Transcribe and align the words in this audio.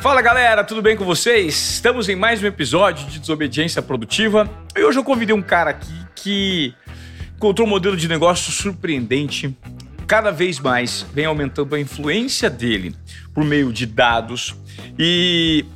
Fala 0.00 0.22
galera, 0.22 0.64
tudo 0.64 0.80
bem 0.80 0.96
com 0.96 1.04
vocês? 1.04 1.74
Estamos 1.74 2.08
em 2.08 2.16
mais 2.16 2.42
um 2.42 2.46
episódio 2.46 3.06
de 3.06 3.18
Desobediência 3.18 3.82
Produtiva 3.82 4.48
e 4.74 4.82
hoje 4.82 4.98
eu 4.98 5.04
convidei 5.04 5.34
um 5.34 5.42
cara 5.42 5.68
aqui 5.68 5.92
que 6.14 6.74
encontrou 7.36 7.66
um 7.66 7.70
modelo 7.70 7.94
de 7.98 8.08
negócio 8.08 8.50
surpreendente. 8.50 9.54
Cada 10.06 10.30
vez 10.30 10.58
mais 10.58 11.02
vem 11.12 11.26
aumentando 11.26 11.74
a 11.74 11.78
influência 11.80 12.48
dele 12.48 12.96
por 13.34 13.44
meio 13.44 13.70
de 13.70 13.84
dados 13.84 14.56
e 14.98 15.66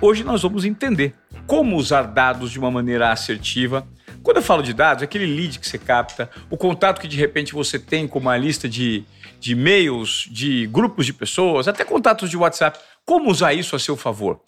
hoje 0.00 0.22
nós 0.22 0.42
vamos 0.42 0.64
entender 0.64 1.12
como 1.44 1.74
usar 1.76 2.02
dados 2.02 2.48
de 2.52 2.60
uma 2.60 2.70
maneira 2.70 3.10
assertiva. 3.10 3.84
Quando 4.22 4.36
eu 4.36 4.42
falo 4.42 4.62
de 4.62 4.72
dados, 4.72 5.02
é 5.02 5.04
aquele 5.04 5.26
lead 5.26 5.58
que 5.58 5.66
você 5.66 5.78
capta, 5.78 6.30
o 6.48 6.56
contato 6.56 7.00
que 7.00 7.08
de 7.08 7.16
repente 7.16 7.52
você 7.52 7.76
tem 7.76 8.06
com 8.06 8.20
uma 8.20 8.36
lista 8.36 8.68
de, 8.68 9.04
de 9.40 9.50
e-mails, 9.50 10.28
de 10.30 10.68
grupos 10.68 11.06
de 11.06 11.12
pessoas, 11.12 11.66
até 11.66 11.84
contatos 11.84 12.30
de 12.30 12.36
WhatsApp. 12.36 12.78
Como 13.04 13.30
usar 13.30 13.52
isso 13.52 13.74
a 13.74 13.78
seu 13.78 13.96
favor? 13.96 14.40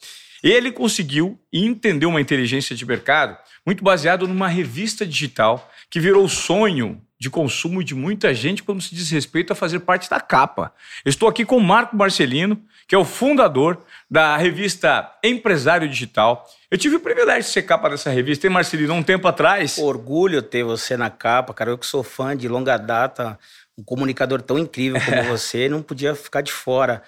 Ele 0.42 0.70
conseguiu 0.70 1.38
e 1.52 1.64
entendeu 1.64 2.10
uma 2.10 2.20
inteligência 2.20 2.76
de 2.76 2.84
mercado 2.84 3.36
muito 3.64 3.82
baseado 3.82 4.28
numa 4.28 4.46
revista 4.46 5.06
digital 5.06 5.70
que 5.88 5.98
virou 5.98 6.28
sonho 6.28 7.00
de 7.18 7.30
consumo 7.30 7.82
de 7.82 7.94
muita 7.94 8.34
gente 8.34 8.62
quando 8.62 8.82
se 8.82 8.94
diz 8.94 9.10
respeito 9.10 9.52
a 9.52 9.56
fazer 9.56 9.80
parte 9.80 10.10
da 10.10 10.20
capa. 10.20 10.74
Estou 11.06 11.26
aqui 11.28 11.44
com 11.44 11.56
o 11.56 11.60
Marco 11.62 11.96
Marcelino, 11.96 12.60
que 12.86 12.94
é 12.94 12.98
o 12.98 13.04
fundador 13.04 13.82
da 14.10 14.36
revista 14.36 15.10
Empresário 15.24 15.88
Digital. 15.88 16.46
Eu 16.70 16.76
tive 16.76 16.96
o 16.96 17.00
privilégio 17.00 17.44
de 17.44 17.48
ser 17.48 17.62
capa 17.62 17.88
dessa 17.88 18.10
revista, 18.10 18.46
hein, 18.46 18.52
Marcelino, 18.52 18.92
um 18.92 19.02
tempo 19.02 19.26
atrás. 19.26 19.78
Orgulho 19.78 20.42
ter 20.42 20.64
você 20.64 20.96
na 20.96 21.08
capa, 21.08 21.54
cara. 21.54 21.70
Eu 21.70 21.78
que 21.78 21.86
sou 21.86 22.02
fã 22.02 22.36
de 22.36 22.46
longa 22.46 22.76
data, 22.76 23.38
um 23.78 23.82
comunicador 23.82 24.42
tão 24.42 24.58
incrível 24.58 25.00
como 25.00 25.22
você, 25.32 25.68
não 25.68 25.80
podia 25.80 26.14
ficar 26.14 26.42
de 26.42 26.52
fora. 26.52 27.02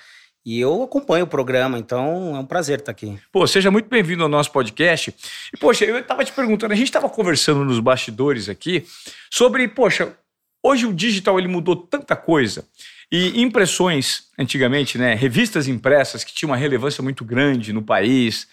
E 0.47 0.61
eu 0.61 0.85
acompanho 0.85 1.25
o 1.25 1.27
programa, 1.29 1.77
então 1.77 2.37
é 2.37 2.39
um 2.39 2.47
prazer 2.47 2.79
estar 2.79 2.93
aqui. 2.93 3.19
Pô, 3.33 3.45
seja 3.49 3.69
muito 3.69 3.89
bem-vindo 3.89 4.23
ao 4.23 4.29
nosso 4.29 4.53
podcast. 4.53 5.13
E, 5.53 5.57
poxa, 5.57 5.85
eu 5.85 5.99
estava 5.99 6.25
te 6.25 6.31
perguntando, 6.31 6.73
a 6.73 6.77
gente 6.77 6.87
estava 6.87 7.09
conversando 7.09 7.65
nos 7.65 7.81
bastidores 7.81 8.49
aqui 8.49 8.87
sobre, 9.29 9.67
poxa, 9.67 10.17
hoje 10.63 10.87
o 10.87 10.95
digital 10.95 11.37
ele 11.37 11.49
mudou 11.49 11.75
tanta 11.75 12.15
coisa. 12.15 12.65
E 13.11 13.43
impressões, 13.43 14.29
antigamente, 14.39 14.97
né, 14.97 15.15
revistas 15.15 15.67
impressas 15.67 16.23
que 16.23 16.33
tinham 16.33 16.53
uma 16.53 16.57
relevância 16.57 17.03
muito 17.03 17.25
grande 17.25 17.73
no 17.73 17.83
país, 17.83 18.47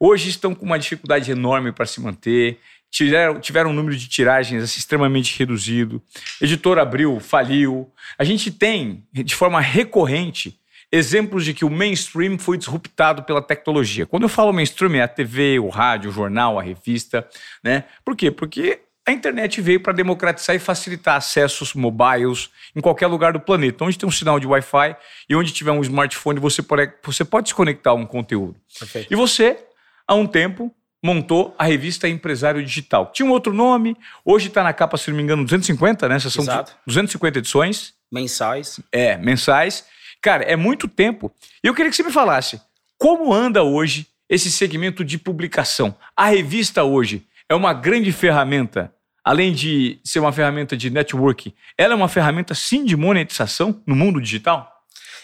hoje 0.00 0.30
estão 0.30 0.54
com 0.54 0.64
uma 0.64 0.78
dificuldade 0.78 1.30
enorme 1.30 1.72
para 1.72 1.84
se 1.84 2.00
manter. 2.00 2.58
Tiveram, 2.90 3.38
tiveram 3.38 3.68
um 3.68 3.74
número 3.74 3.98
de 3.98 4.08
tiragens 4.08 4.62
assim, 4.62 4.78
extremamente 4.78 5.38
reduzido. 5.38 6.02
Editor 6.40 6.78
Abril 6.78 7.20
faliu. 7.20 7.92
A 8.16 8.24
gente 8.24 8.50
tem, 8.50 9.04
de 9.12 9.34
forma 9.34 9.60
recorrente, 9.60 10.58
exemplos 10.90 11.44
de 11.44 11.52
que 11.52 11.64
o 11.64 11.70
mainstream 11.70 12.38
foi 12.38 12.56
disruptado 12.56 13.22
pela 13.22 13.42
tecnologia. 13.42 14.06
Quando 14.06 14.22
eu 14.24 14.28
falo 14.28 14.52
mainstream, 14.52 14.94
é 14.94 15.02
a 15.02 15.08
TV, 15.08 15.58
o 15.58 15.68
rádio, 15.68 16.10
o 16.10 16.12
jornal, 16.12 16.58
a 16.58 16.62
revista, 16.62 17.28
né? 17.62 17.84
Por 18.04 18.16
quê? 18.16 18.30
Porque 18.30 18.80
a 19.06 19.12
internet 19.12 19.60
veio 19.62 19.80
para 19.80 19.92
democratizar 19.92 20.54
e 20.54 20.58
facilitar 20.58 21.16
acessos 21.16 21.72
mobiles 21.72 22.50
em 22.76 22.80
qualquer 22.80 23.06
lugar 23.06 23.32
do 23.32 23.40
planeta. 23.40 23.84
Onde 23.84 23.98
tem 23.98 24.06
um 24.06 24.12
sinal 24.12 24.38
de 24.38 24.46
Wi-Fi 24.46 24.96
e 25.28 25.34
onde 25.34 25.50
tiver 25.52 25.72
um 25.72 25.80
smartphone, 25.80 26.38
você 26.38 26.62
pode, 26.62 26.92
você 27.02 27.24
pode 27.24 27.48
se 27.48 27.54
conectar 27.54 27.90
a 27.90 27.94
um 27.94 28.04
conteúdo. 28.04 28.56
Perfeito. 28.78 29.10
E 29.10 29.16
você, 29.16 29.58
há 30.06 30.14
um 30.14 30.26
tempo, 30.26 30.74
montou 31.02 31.54
a 31.58 31.64
revista 31.64 32.08
Empresário 32.08 32.62
Digital. 32.62 33.10
Tinha 33.12 33.26
um 33.26 33.30
outro 33.30 33.52
nome, 33.52 33.96
hoje 34.24 34.48
está 34.48 34.62
na 34.62 34.72
capa, 34.72 34.98
se 34.98 35.10
não 35.10 35.16
me 35.16 35.22
engano, 35.22 35.42
250, 35.44 36.08
né? 36.08 36.16
Essas 36.16 36.32
são 36.32 36.44
Exato. 36.44 36.76
250 36.86 37.38
edições. 37.38 37.94
Mensais. 38.12 38.80
É, 38.92 39.16
mensais. 39.16 39.86
Cara, 40.20 40.44
é 40.44 40.56
muito 40.56 40.88
tempo. 40.88 41.32
E 41.62 41.66
eu 41.66 41.74
queria 41.74 41.90
que 41.90 41.96
você 41.96 42.02
me 42.02 42.12
falasse 42.12 42.60
como 42.96 43.32
anda 43.32 43.62
hoje 43.62 44.06
esse 44.28 44.50
segmento 44.50 45.04
de 45.04 45.16
publicação. 45.16 45.94
A 46.16 46.26
revista 46.26 46.84
hoje 46.84 47.26
é 47.48 47.54
uma 47.54 47.72
grande 47.72 48.12
ferramenta, 48.12 48.92
além 49.24 49.52
de 49.52 49.98
ser 50.04 50.18
uma 50.18 50.32
ferramenta 50.32 50.76
de 50.76 50.90
networking, 50.90 51.54
ela 51.76 51.94
é 51.94 51.96
uma 51.96 52.08
ferramenta 52.08 52.54
sim 52.54 52.84
de 52.84 52.96
monetização 52.96 53.80
no 53.86 53.96
mundo 53.96 54.20
digital? 54.20 54.74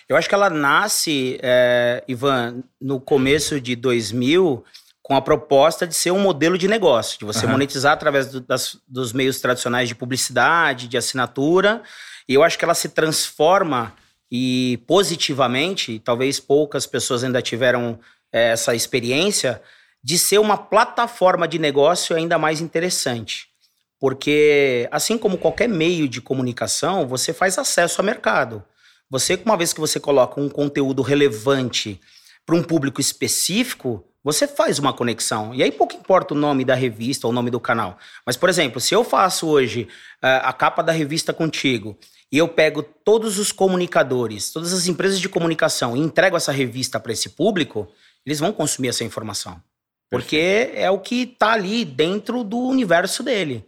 Eu 0.08 0.16
acho 0.16 0.28
que 0.28 0.34
ela 0.34 0.50
nasce, 0.50 1.38
é, 1.42 2.04
Ivan, 2.06 2.62
no 2.80 3.00
começo 3.00 3.60
de 3.60 3.74
2000 3.74 4.64
com 5.02 5.14
a 5.14 5.20
proposta 5.20 5.86
de 5.86 5.94
ser 5.94 6.12
um 6.12 6.18
modelo 6.18 6.56
de 6.56 6.66
negócio, 6.66 7.18
de 7.18 7.26
você 7.26 7.44
uhum. 7.44 7.52
monetizar 7.52 7.92
através 7.92 8.28
do, 8.28 8.40
das, 8.40 8.78
dos 8.88 9.12
meios 9.12 9.38
tradicionais 9.38 9.86
de 9.86 9.94
publicidade, 9.94 10.88
de 10.88 10.96
assinatura. 10.96 11.82
E 12.26 12.32
eu 12.32 12.42
acho 12.42 12.58
que 12.58 12.64
ela 12.64 12.74
se 12.74 12.88
transforma 12.88 13.92
e 14.30 14.82
positivamente, 14.86 15.98
talvez 15.98 16.40
poucas 16.40 16.86
pessoas 16.86 17.24
ainda 17.24 17.42
tiveram 17.42 17.98
é, 18.32 18.50
essa 18.50 18.74
experiência, 18.74 19.62
de 20.02 20.18
ser 20.18 20.38
uma 20.38 20.56
plataforma 20.56 21.48
de 21.48 21.58
negócio 21.58 22.14
ainda 22.14 22.38
mais 22.38 22.60
interessante. 22.60 23.48
Porque, 23.98 24.88
assim 24.90 25.16
como 25.16 25.38
qualquer 25.38 25.68
meio 25.68 26.06
de 26.08 26.20
comunicação, 26.20 27.06
você 27.06 27.32
faz 27.32 27.58
acesso 27.58 28.00
ao 28.00 28.04
mercado. 28.04 28.62
Você, 29.08 29.40
uma 29.44 29.56
vez 29.56 29.72
que 29.72 29.80
você 29.80 29.98
coloca 29.98 30.40
um 30.40 30.48
conteúdo 30.48 31.00
relevante 31.00 32.00
para 32.46 32.54
um 32.54 32.62
público 32.62 33.00
específico, 33.00 34.04
você 34.22 34.46
faz 34.46 34.78
uma 34.78 34.92
conexão. 34.92 35.54
E 35.54 35.62
aí 35.62 35.70
pouco 35.70 35.94
importa 35.94 36.32
o 36.32 36.36
nome 36.36 36.64
da 36.64 36.74
revista 36.74 37.26
ou 37.26 37.30
o 37.30 37.34
nome 37.34 37.50
do 37.50 37.60
canal. 37.60 37.98
Mas, 38.24 38.36
por 38.36 38.48
exemplo, 38.48 38.80
se 38.80 38.94
eu 38.94 39.04
faço 39.04 39.46
hoje 39.46 39.88
uh, 40.22 40.40
a 40.42 40.52
capa 40.52 40.82
da 40.82 40.92
revista 40.92 41.32
contigo 41.32 41.96
e 42.32 42.38
eu 42.38 42.48
pego 42.48 42.82
todos 42.82 43.38
os 43.38 43.52
comunicadores, 43.52 44.50
todas 44.50 44.72
as 44.72 44.86
empresas 44.86 45.20
de 45.20 45.28
comunicação 45.28 45.96
e 45.96 46.00
entrego 46.00 46.36
essa 46.36 46.52
revista 46.52 46.98
para 46.98 47.12
esse 47.12 47.30
público, 47.30 47.86
eles 48.24 48.40
vão 48.40 48.52
consumir 48.52 48.88
essa 48.88 49.04
informação. 49.04 49.60
Porque 50.10 50.70
é 50.74 50.90
o 50.90 50.98
que 50.98 51.22
está 51.22 51.52
ali 51.52 51.84
dentro 51.84 52.42
do 52.42 52.58
universo 52.58 53.22
dele. 53.22 53.64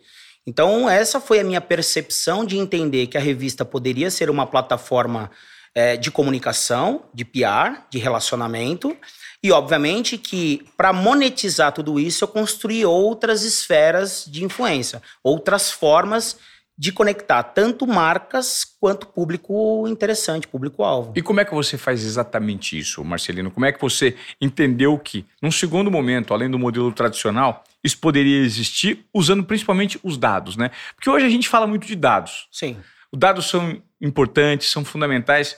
Então, 0.47 0.88
essa 0.88 1.20
foi 1.20 1.41
a 1.41 1.44
minha 1.44 1.60
percepção 1.60 2.44
de 2.44 2.56
entender 2.56 3.09
que 3.09 3.19
a 3.19 3.20
revista 3.20 3.65
poderia 3.65 4.10
ser 4.10 4.31
uma 4.31 4.47
plataforma 4.47 5.31
é, 5.76 5.94
de 5.94 6.10
comunicação, 6.10 7.03
de 7.12 7.22
PR, 7.22 7.82
de 7.91 7.98
relacionamento. 7.98 8.97
E, 9.42 9.53
obviamente, 9.53 10.16
que 10.16 10.66
para 10.75 10.91
monetizar 10.91 11.70
tudo 11.70 12.00
isso, 12.00 12.25
eu 12.25 12.28
construí 12.28 12.87
outras 12.87 13.42
esferas 13.42 14.25
de 14.26 14.42
influência, 14.42 15.03
outras 15.22 15.70
formas 15.70 16.38
de 16.78 16.92
conectar 16.92 17.42
tanto 17.42 17.86
marcas 17.86 18.65
quanto 18.81 19.06
público 19.06 19.86
interessante, 19.86 20.48
público-alvo. 20.48 21.12
E 21.15 21.20
como 21.20 21.41
é 21.41 21.44
que 21.44 21.54
você 21.54 21.76
faz 21.76 22.03
exatamente 22.04 22.78
isso, 22.78 23.04
Marcelino? 23.04 23.50
Como 23.50 23.66
é 23.66 23.72
que 23.72 23.81
você 23.81 24.16
entendeu 24.41 24.98
que, 24.98 25.26
num 25.42 25.50
segundo 25.50 25.91
momento, 25.91 26.32
além 26.32 26.50
do 26.50 26.59
modelo 26.59 26.91
tradicional, 26.91 27.65
isso 27.84 27.98
poderia 27.98 28.42
existir 28.42 29.06
usando 29.12 29.44
principalmente 29.44 30.00
os 30.03 30.16
dados, 30.16 30.56
né? 30.56 30.70
Porque 30.94 31.09
hoje 31.09 31.26
a 31.26 31.31
gente 31.31 31.48
fala 31.48 31.66
muito 31.66 31.86
de 31.86 31.97
dados. 31.97 32.48
Sim. 32.50 32.78
Os 33.12 33.19
dados 33.19 33.48
são 33.48 33.81
importantes, 34.00 34.70
são 34.70 34.84
fundamentais. 34.84 35.56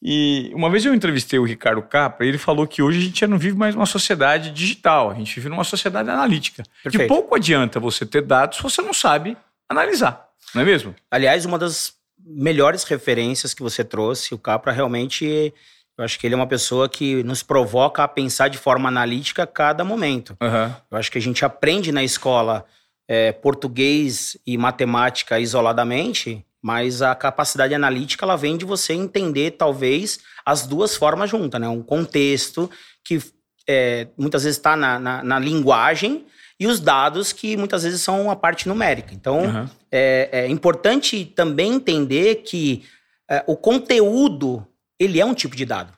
E 0.00 0.52
uma 0.54 0.70
vez 0.70 0.84
eu 0.84 0.94
entrevistei 0.94 1.38
o 1.38 1.44
Ricardo 1.44 1.82
Capra 1.82 2.24
ele 2.24 2.38
falou 2.38 2.66
que 2.66 2.80
hoje 2.80 2.98
a 2.98 3.02
gente 3.02 3.20
já 3.20 3.26
não 3.26 3.38
vive 3.38 3.56
mais 3.56 3.74
uma 3.74 3.86
sociedade 3.86 4.50
digital, 4.52 5.10
a 5.10 5.14
gente 5.14 5.34
vive 5.34 5.48
numa 5.48 5.64
sociedade 5.64 6.08
analítica. 6.08 6.62
Perfeito. 6.82 7.02
Que 7.02 7.08
pouco 7.08 7.34
adianta 7.34 7.80
você 7.80 8.06
ter 8.06 8.22
dados 8.22 8.58
se 8.58 8.62
você 8.62 8.80
não 8.80 8.92
sabe 8.92 9.36
analisar. 9.68 10.28
Não 10.54 10.62
é 10.62 10.64
mesmo? 10.64 10.94
Aliás, 11.10 11.44
uma 11.44 11.58
das 11.58 11.94
melhores 12.28 12.84
referências 12.84 13.52
que 13.52 13.62
você 13.62 13.82
trouxe, 13.82 14.34
o 14.34 14.38
Capra 14.38 14.72
realmente. 14.72 15.52
Eu 15.96 16.04
acho 16.04 16.16
que 16.16 16.28
ele 16.28 16.34
é 16.34 16.36
uma 16.36 16.46
pessoa 16.46 16.88
que 16.88 17.24
nos 17.24 17.42
provoca 17.42 18.04
a 18.04 18.08
pensar 18.08 18.46
de 18.46 18.56
forma 18.56 18.88
analítica 18.88 19.42
a 19.42 19.46
cada 19.48 19.82
momento. 19.82 20.36
Uhum. 20.40 20.72
Eu 20.92 20.96
acho 20.96 21.10
que 21.10 21.18
a 21.18 21.20
gente 21.20 21.44
aprende 21.44 21.90
na 21.90 22.04
escola 22.04 22.64
é, 23.08 23.32
português 23.32 24.36
e 24.46 24.56
matemática 24.56 25.40
isoladamente, 25.40 26.44
mas 26.62 27.02
a 27.02 27.14
capacidade 27.14 27.74
analítica 27.74 28.24
ela 28.24 28.36
vem 28.36 28.56
de 28.56 28.64
você 28.64 28.92
entender 28.92 29.52
talvez 29.52 30.18
as 30.44 30.66
duas 30.66 30.96
formas 30.96 31.30
juntas, 31.30 31.60
né? 31.60 31.68
Um 31.68 31.82
contexto 31.82 32.70
que 33.04 33.22
é, 33.68 34.08
muitas 34.16 34.44
vezes 34.44 34.56
está 34.56 34.74
na, 34.76 34.98
na, 34.98 35.22
na, 35.22 35.38
linguagem, 35.38 36.26
e 36.58 36.66
os 36.66 36.80
dados 36.80 37.32
que 37.32 37.56
muitas 37.56 37.84
vezes 37.84 38.00
são 38.00 38.30
a 38.30 38.36
parte 38.36 38.66
numérica. 38.66 39.14
Então, 39.14 39.44
uhum. 39.44 39.68
é, 39.92 40.28
é, 40.32 40.48
importante 40.48 41.24
também 41.24 41.74
entender 41.74 42.36
que 42.36 42.84
é, 43.30 43.44
o 43.46 43.56
conteúdo 43.56 44.66
ele 44.98 45.20
é 45.20 45.24
um 45.24 45.34
tipo 45.34 45.54
de 45.54 45.64
dado. 45.64 45.92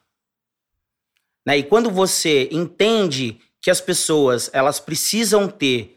Né? 1.46 1.58
E 1.58 1.62
quando 1.62 1.90
você 1.90 2.48
entende 2.52 3.40
que 3.62 3.70
as 3.70 3.80
pessoas 3.80 4.50
elas 4.52 4.78
precisam 4.78 5.48
ter 5.48 5.96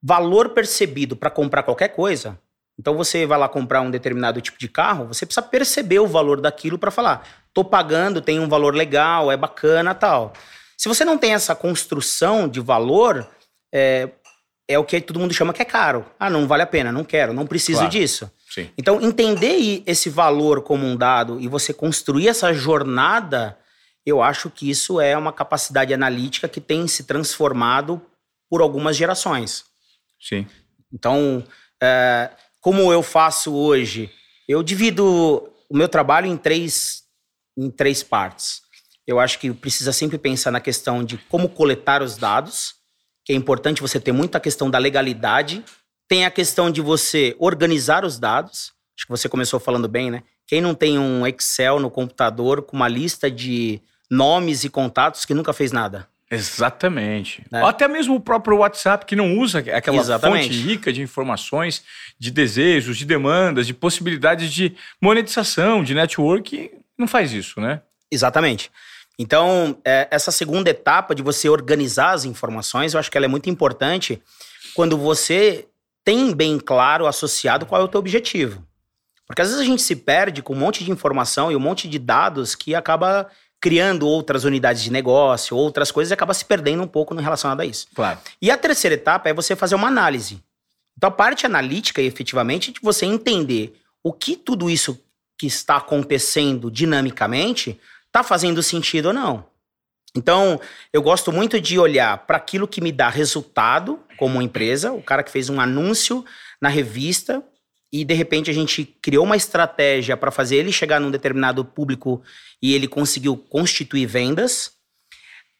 valor 0.00 0.50
percebido 0.50 1.16
para 1.16 1.30
comprar 1.30 1.62
qualquer 1.62 1.88
coisa, 1.88 2.38
então 2.78 2.96
você 2.96 3.26
vai 3.26 3.38
lá 3.38 3.48
comprar 3.48 3.80
um 3.80 3.90
determinado 3.90 4.40
tipo 4.40 4.58
de 4.58 4.68
carro, 4.68 5.06
você 5.06 5.26
precisa 5.26 5.46
perceber 5.46 5.98
o 5.98 6.06
valor 6.06 6.40
daquilo 6.40 6.78
para 6.78 6.90
falar, 6.90 7.26
tô 7.52 7.64
pagando, 7.64 8.20
tem 8.20 8.40
um 8.40 8.48
valor 8.48 8.74
legal, 8.74 9.30
é 9.30 9.36
bacana, 9.36 9.94
tal. 9.94 10.32
Se 10.76 10.88
você 10.88 11.04
não 11.04 11.16
tem 11.16 11.34
essa 11.34 11.54
construção 11.54 12.48
de 12.48 12.60
valor, 12.60 13.28
é, 13.72 14.08
é 14.66 14.78
o 14.78 14.84
que 14.84 15.00
todo 15.00 15.20
mundo 15.20 15.34
chama 15.34 15.52
que 15.52 15.62
é 15.62 15.64
caro. 15.64 16.04
Ah, 16.18 16.30
não 16.30 16.46
vale 16.46 16.62
a 16.62 16.66
pena, 16.66 16.90
não 16.90 17.04
quero, 17.04 17.32
não 17.32 17.46
preciso 17.46 17.78
claro. 17.78 17.90
disso. 17.92 18.30
Sim. 18.50 18.68
Então, 18.76 19.00
entender 19.00 19.82
esse 19.86 20.10
valor 20.10 20.62
como 20.62 20.86
um 20.86 20.96
dado 20.96 21.40
e 21.40 21.48
você 21.48 21.72
construir 21.72 22.28
essa 22.28 22.52
jornada, 22.52 23.56
eu 24.04 24.22
acho 24.22 24.50
que 24.50 24.68
isso 24.68 25.00
é 25.00 25.16
uma 25.16 25.32
capacidade 25.32 25.94
analítica 25.94 26.48
que 26.48 26.60
tem 26.60 26.86
se 26.88 27.04
transformado 27.04 28.02
por 28.50 28.60
algumas 28.60 28.96
gerações. 28.96 29.64
Sim. 30.20 30.46
Então, 30.92 31.44
é, 31.82 32.30
como 32.62 32.92
eu 32.92 33.02
faço 33.02 33.52
hoje, 33.52 34.08
eu 34.48 34.62
divido 34.62 35.52
o 35.68 35.76
meu 35.76 35.88
trabalho 35.88 36.28
em 36.28 36.36
três, 36.36 37.02
em 37.58 37.68
três 37.68 38.04
partes. 38.04 38.62
Eu 39.04 39.18
acho 39.18 39.40
que 39.40 39.52
precisa 39.52 39.92
sempre 39.92 40.16
pensar 40.16 40.52
na 40.52 40.60
questão 40.60 41.04
de 41.04 41.18
como 41.28 41.48
coletar 41.48 42.02
os 42.02 42.16
dados, 42.16 42.76
que 43.24 43.32
é 43.32 43.36
importante 43.36 43.82
você 43.82 43.98
ter 43.98 44.12
muita 44.12 44.38
questão 44.38 44.70
da 44.70 44.78
legalidade. 44.78 45.64
Tem 46.08 46.24
a 46.24 46.30
questão 46.30 46.70
de 46.70 46.80
você 46.80 47.34
organizar 47.40 48.04
os 48.04 48.16
dados. 48.16 48.72
Acho 48.96 49.06
que 49.06 49.10
você 49.10 49.28
começou 49.28 49.58
falando 49.58 49.88
bem, 49.88 50.12
né? 50.12 50.22
Quem 50.46 50.60
não 50.60 50.72
tem 50.72 51.00
um 51.00 51.26
Excel 51.26 51.80
no 51.80 51.90
computador 51.90 52.62
com 52.62 52.76
uma 52.76 52.86
lista 52.86 53.28
de 53.28 53.82
nomes 54.08 54.62
e 54.62 54.68
contatos 54.68 55.24
que 55.24 55.34
nunca 55.34 55.52
fez 55.52 55.72
nada? 55.72 56.08
Exatamente. 56.32 57.44
Né? 57.50 57.60
Ou 57.60 57.68
até 57.68 57.86
mesmo 57.86 58.14
o 58.14 58.20
próprio 58.20 58.56
WhatsApp, 58.58 59.04
que 59.04 59.14
não 59.14 59.36
usa 59.38 59.58
aquela 59.58 59.98
Exatamente. 59.98 60.48
fonte 60.48 60.62
rica 60.62 60.90
de 60.90 61.02
informações, 61.02 61.84
de 62.18 62.30
desejos, 62.30 62.96
de 62.96 63.04
demandas, 63.04 63.66
de 63.66 63.74
possibilidades 63.74 64.50
de 64.50 64.74
monetização, 65.00 65.84
de 65.84 65.94
network, 65.94 66.70
não 66.96 67.06
faz 67.06 67.32
isso, 67.32 67.60
né? 67.60 67.82
Exatamente. 68.10 68.70
Então, 69.18 69.78
é, 69.84 70.08
essa 70.10 70.32
segunda 70.32 70.70
etapa 70.70 71.14
de 71.14 71.22
você 71.22 71.50
organizar 71.50 72.12
as 72.12 72.24
informações, 72.24 72.94
eu 72.94 73.00
acho 73.00 73.10
que 73.10 73.16
ela 73.18 73.26
é 73.26 73.28
muito 73.28 73.50
importante 73.50 74.22
quando 74.74 74.96
você 74.96 75.66
tem 76.02 76.34
bem 76.34 76.58
claro, 76.58 77.06
associado, 77.06 77.66
qual 77.66 77.82
é 77.82 77.84
o 77.84 77.88
teu 77.88 78.00
objetivo. 78.00 78.66
Porque 79.26 79.42
às 79.42 79.48
vezes 79.48 79.62
a 79.62 79.66
gente 79.66 79.82
se 79.82 79.96
perde 79.96 80.42
com 80.42 80.54
um 80.54 80.58
monte 80.58 80.82
de 80.82 80.90
informação 80.90 81.52
e 81.52 81.56
um 81.56 81.60
monte 81.60 81.88
de 81.88 81.98
dados 81.98 82.54
que 82.54 82.74
acaba 82.74 83.28
criando 83.62 84.08
outras 84.08 84.42
unidades 84.42 84.82
de 84.82 84.90
negócio, 84.90 85.56
outras 85.56 85.92
coisas, 85.92 86.10
acaba 86.10 86.34
se 86.34 86.44
perdendo 86.44 86.82
um 86.82 86.88
pouco 86.88 87.14
no 87.14 87.22
relacionado 87.22 87.60
a 87.60 87.64
isso. 87.64 87.86
Claro. 87.94 88.18
E 88.40 88.50
a 88.50 88.58
terceira 88.58 88.94
etapa 88.94 89.28
é 89.28 89.32
você 89.32 89.54
fazer 89.54 89.76
uma 89.76 89.86
análise. 89.86 90.42
Então, 90.96 91.08
a 91.08 91.12
parte 91.12 91.46
analítica, 91.46 92.02
efetivamente, 92.02 92.72
de 92.72 92.80
você 92.82 93.06
entender 93.06 93.80
o 94.02 94.12
que 94.12 94.34
tudo 94.36 94.68
isso 94.68 95.00
que 95.38 95.46
está 95.46 95.76
acontecendo 95.76 96.72
dinamicamente 96.72 97.78
está 98.08 98.24
fazendo 98.24 98.64
sentido 98.64 99.06
ou 99.06 99.12
não. 99.12 99.44
Então, 100.16 100.60
eu 100.92 101.00
gosto 101.00 101.30
muito 101.30 101.60
de 101.60 101.78
olhar 101.78 102.18
para 102.26 102.38
aquilo 102.38 102.66
que 102.66 102.80
me 102.80 102.90
dá 102.90 103.08
resultado 103.08 104.00
como 104.18 104.42
empresa, 104.42 104.90
o 104.90 105.02
cara 105.02 105.22
que 105.22 105.30
fez 105.30 105.48
um 105.48 105.60
anúncio 105.60 106.24
na 106.60 106.68
revista 106.68 107.44
e 107.92 108.04
de 108.04 108.14
repente 108.14 108.50
a 108.50 108.54
gente 108.54 108.84
criou 109.02 109.24
uma 109.24 109.36
estratégia 109.36 110.16
para 110.16 110.30
fazer 110.30 110.56
ele 110.56 110.72
chegar 110.72 110.98
num 110.98 111.10
determinado 111.10 111.64
público 111.64 112.22
e 112.60 112.74
ele 112.74 112.88
conseguiu 112.88 113.36
constituir 113.36 114.06
vendas. 114.06 114.72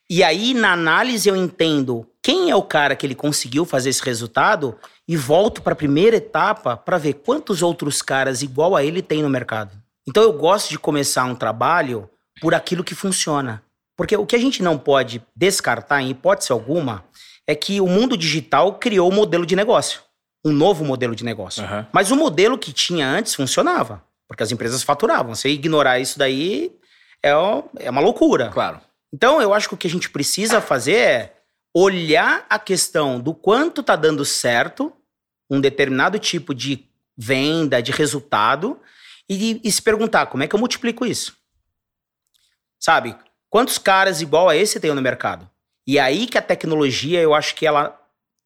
E 0.08 0.22
aí, 0.22 0.54
na 0.54 0.72
análise, 0.72 1.28
eu 1.28 1.36
entendo 1.36 2.06
quem 2.22 2.50
é 2.50 2.56
o 2.56 2.62
cara 2.62 2.96
que 2.96 3.06
ele 3.06 3.14
conseguiu 3.14 3.64
fazer 3.64 3.90
esse 3.90 4.02
resultado 4.02 4.76
e 5.06 5.16
volto 5.16 5.62
para 5.62 5.72
a 5.72 5.76
primeira 5.76 6.16
etapa 6.16 6.76
para 6.76 6.98
ver 6.98 7.14
quantos 7.14 7.62
outros 7.62 8.00
caras 8.00 8.42
igual 8.42 8.76
a 8.76 8.84
ele 8.84 9.02
tem 9.02 9.22
no 9.22 9.28
mercado. 9.28 9.76
Então, 10.06 10.22
eu 10.22 10.32
gosto 10.32 10.70
de 10.70 10.78
começar 10.78 11.24
um 11.24 11.34
trabalho 11.34 12.08
por 12.40 12.54
aquilo 12.54 12.84
que 12.84 12.94
funciona. 12.94 13.62
Porque 13.96 14.16
o 14.16 14.26
que 14.26 14.36
a 14.36 14.38
gente 14.38 14.62
não 14.62 14.78
pode 14.78 15.22
descartar, 15.34 16.02
em 16.02 16.10
hipótese 16.10 16.52
alguma, 16.52 17.04
é 17.46 17.54
que 17.54 17.80
o 17.80 17.86
mundo 17.86 18.16
digital 18.16 18.74
criou 18.74 19.10
um 19.10 19.14
modelo 19.14 19.46
de 19.46 19.56
negócio. 19.56 20.02
Um 20.44 20.52
novo 20.52 20.84
modelo 20.84 21.14
de 21.14 21.24
negócio. 21.24 21.62
Uhum. 21.62 21.86
Mas 21.92 22.10
o 22.10 22.16
modelo 22.16 22.58
que 22.58 22.72
tinha 22.72 23.06
antes 23.06 23.34
funcionava. 23.34 24.02
Porque 24.26 24.42
as 24.42 24.50
empresas 24.50 24.82
faturavam. 24.82 25.34
Você 25.34 25.48
ignorar 25.48 26.00
isso 26.00 26.18
daí 26.18 26.72
é, 27.22 27.30
é 27.78 27.90
uma 27.90 28.00
loucura. 28.00 28.48
Claro. 28.48 28.80
Então, 29.12 29.40
eu 29.40 29.52
acho 29.52 29.68
que 29.68 29.74
o 29.74 29.78
que 29.78 29.86
a 29.86 29.90
gente 29.90 30.10
precisa 30.10 30.60
fazer 30.60 30.94
é 30.94 31.36
olhar 31.74 32.46
a 32.48 32.58
questão 32.58 33.20
do 33.20 33.34
quanto 33.34 33.80
está 33.80 33.94
dando 33.94 34.24
certo 34.24 34.92
um 35.50 35.60
determinado 35.60 36.18
tipo 36.18 36.54
de 36.54 36.88
venda, 37.16 37.82
de 37.82 37.92
resultado, 37.92 38.80
e, 39.28 39.60
e 39.62 39.70
se 39.70 39.82
perguntar 39.82 40.26
como 40.26 40.42
é 40.42 40.48
que 40.48 40.54
eu 40.54 40.58
multiplico 40.58 41.04
isso. 41.04 41.36
Sabe? 42.80 43.14
Quantos 43.50 43.76
caras 43.76 44.22
igual 44.22 44.48
a 44.48 44.56
esse 44.56 44.80
tem 44.80 44.92
no 44.94 45.02
mercado? 45.02 45.48
E 45.86 45.98
é 45.98 46.00
aí 46.00 46.26
que 46.26 46.38
a 46.38 46.42
tecnologia, 46.42 47.20
eu 47.20 47.34
acho 47.34 47.54
que 47.54 47.66
ela 47.66 47.98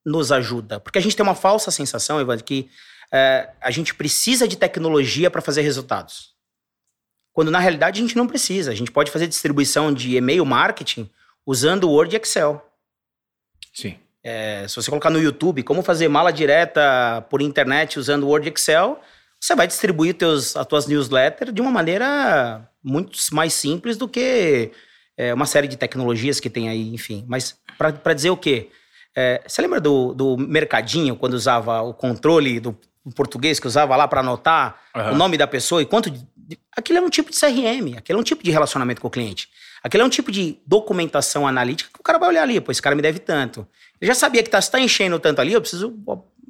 nos 0.06 0.31
ajuda. 0.31 0.79
Porque 0.79 0.99
a 0.99 1.03
gente 1.03 1.17
tem 1.17 1.25
uma 1.25 1.35
falsa 1.35 1.73
sensação, 1.73 2.20
Ivan, 2.20 2.38
que 2.38 2.70
é, 3.12 3.50
a 3.61 3.73
gente 3.73 3.93
precisa 3.93 4.47
de 4.47 4.56
tecnologia 4.56 5.29
para 5.29 5.43
fazer 5.43 5.62
resultados. 5.62 6.35
Quando 7.32 7.50
na 7.50 7.58
realidade 7.58 8.00
a 8.00 8.03
gente 8.03 8.17
não 8.17 8.26
precisa. 8.26 8.70
A 8.70 8.75
gente 8.75 8.93
pode 8.93 9.11
fazer 9.11 9.26
distribuição 9.26 9.93
de 9.93 10.17
e-mail 10.17 10.47
marketing 10.47 11.11
usando 11.44 11.91
Word 11.91 12.14
e 12.14 12.19
Excel. 12.19 12.64
Sim. 13.75 13.99
É, 14.23 14.67
se 14.67 14.76
você 14.76 14.91
colocar 14.91 15.11
no 15.11 15.20
YouTube 15.20 15.62
como 15.62 15.82
fazer 15.82 16.08
mala 16.08 16.32
direta 16.32 17.25
por 17.29 17.43
internet 17.43 17.99
usando 17.99 18.26
Word 18.26 18.49
e 18.49 18.53
Excel, 18.53 19.00
você 19.41 19.55
vai 19.55 19.67
distribuir 19.67 20.14
teus, 20.14 20.56
as 20.56 20.67
tuas 20.67 20.87
newsletters 20.87 21.53
de 21.53 21.61
uma 21.61 21.70
maneira 21.70 22.69
muito 22.82 23.19
mais 23.32 23.53
simples 23.53 23.97
do 23.97 24.08
que 24.08 24.70
é, 25.17 25.35
uma 25.35 25.47
série 25.47 25.69
de 25.69 25.76
tecnologias 25.76 26.41
que 26.41 26.49
tem 26.49 26.69
aí, 26.69 26.94
enfim. 26.94 27.25
Mas 27.29 27.56
para 27.76 28.14
dizer 28.14 28.31
o 28.31 28.37
quê? 28.37 28.70
É, 29.16 29.42
você 29.46 29.62
lembra 29.62 29.80
do, 29.80 30.12
do 30.12 30.36
mercadinho, 30.36 31.16
quando 31.16 31.32
usava 31.32 31.80
o 31.80 31.94
controle 31.94 32.60
do 32.60 32.76
português, 33.14 33.58
que 33.58 33.66
usava 33.66 33.96
lá 33.96 34.06
para 34.06 34.20
anotar 34.20 34.76
uhum. 34.94 35.12
o 35.12 35.14
nome 35.14 35.38
da 35.38 35.46
pessoa 35.46 35.80
e 35.80 35.86
quanto. 35.86 36.12
Aquilo 36.76 36.98
é 36.98 37.02
um 37.02 37.08
tipo 37.08 37.30
de 37.30 37.40
CRM, 37.40 37.96
aquilo 37.96 38.18
é 38.18 38.20
um 38.20 38.24
tipo 38.24 38.44
de 38.44 38.50
relacionamento 38.50 39.00
com 39.00 39.08
o 39.08 39.10
cliente. 39.10 39.48
Aquilo 39.82 40.02
é 40.02 40.06
um 40.06 40.10
tipo 40.10 40.30
de 40.30 40.58
documentação 40.66 41.46
analítica 41.46 41.90
que 41.92 41.98
o 41.98 42.02
cara 42.02 42.18
vai 42.18 42.28
olhar 42.28 42.42
ali, 42.42 42.60
pô, 42.60 42.70
esse 42.70 42.82
cara 42.82 42.94
me 42.94 43.02
deve 43.02 43.18
tanto. 43.18 43.66
Ele 44.00 44.08
já 44.08 44.14
sabia 44.14 44.42
que 44.42 44.50
tá, 44.50 44.60
se 44.60 44.70
tá 44.70 44.78
enchendo 44.78 45.19
tanto 45.19 45.40
ali, 45.40 45.54
eu 45.54 45.60
preciso 45.60 45.94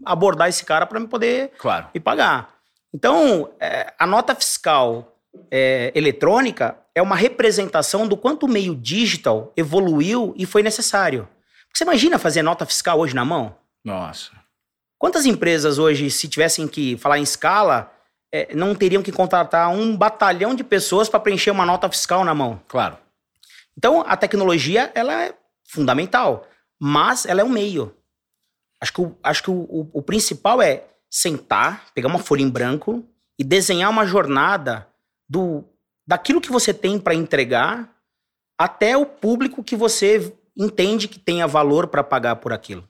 abordar 0.05 0.49
esse 0.49 0.65
cara 0.65 0.85
para 0.87 1.01
me 1.01 1.07
poder 1.07 1.53
claro. 1.59 1.87
me 1.95 2.01
pagar. 2.01 2.57
Então, 2.93 3.51
é, 3.61 3.93
a 3.99 4.07
nota 4.07 4.35
fiscal 4.35 5.17
é, 5.51 5.93
eletrônica 5.95 6.77
é 6.95 7.01
uma 7.01 7.17
representação 7.17 8.07
do 8.07 8.17
quanto 8.17 8.47
o 8.47 8.49
meio 8.49 8.75
digital 8.75 9.53
evoluiu 9.57 10.35
e 10.37 10.45
foi 10.45 10.63
necessário. 10.63 11.29
Você 11.77 11.85
imagina 11.85 12.19
fazer 12.19 12.43
nota 12.43 12.65
fiscal 12.65 12.99
hoje 12.99 13.15
na 13.15 13.23
mão? 13.23 13.55
Nossa. 13.85 14.33
Quantas 14.99 15.27
empresas 15.27 15.77
hoje, 15.77 16.11
se 16.11 16.27
tivessem 16.27 16.67
que 16.67 16.97
falar 16.97 17.19
em 17.19 17.23
escala, 17.23 17.93
é, 18.33 18.55
não 18.55 18.75
teriam 18.75 19.03
que 19.03 19.13
contratar 19.13 19.69
um 19.69 19.95
batalhão 19.95 20.55
de 20.55 20.65
pessoas 20.65 21.07
para 21.07 21.21
preencher 21.21 21.51
uma 21.51 21.67
nota 21.67 21.87
fiscal 21.91 22.25
na 22.25 22.35
mão? 22.35 22.63
Claro. 22.67 22.97
Então, 23.77 24.03
a 24.07 24.17
tecnologia 24.17 24.91
ela 24.95 25.23
é 25.23 25.35
fundamental, 25.69 26.49
mas 26.81 27.27
ela 27.27 27.43
é 27.43 27.45
um 27.45 27.51
meio. 27.51 27.95
Acho 28.81 28.95
que, 28.95 29.01
o, 29.03 29.19
acho 29.23 29.43
que 29.43 29.51
o, 29.51 29.61
o, 29.69 29.91
o 29.93 30.01
principal 30.01 30.63
é 30.63 30.85
sentar, 31.11 31.85
pegar 31.95 32.09
uma 32.09 32.19
folha 32.19 32.41
em 32.41 32.49
branco 32.49 33.07
e 33.39 33.45
desenhar 33.45 33.91
uma 33.91 34.07
jornada 34.07 34.89
do 35.29 35.63
daquilo 36.07 36.41
que 36.41 36.51
você 36.51 36.73
tem 36.73 36.99
para 36.99 37.15
entregar 37.15 37.95
até 38.57 38.97
o 38.97 39.05
público 39.05 39.63
que 39.63 39.77
você 39.77 40.33
entende 40.57 41.09
que 41.09 41.19
tenha 41.19 41.47
valor 41.47 41.89
para 41.89 42.03
pagar 42.03 42.37
por 42.37 42.53
aquilo. 42.53 42.89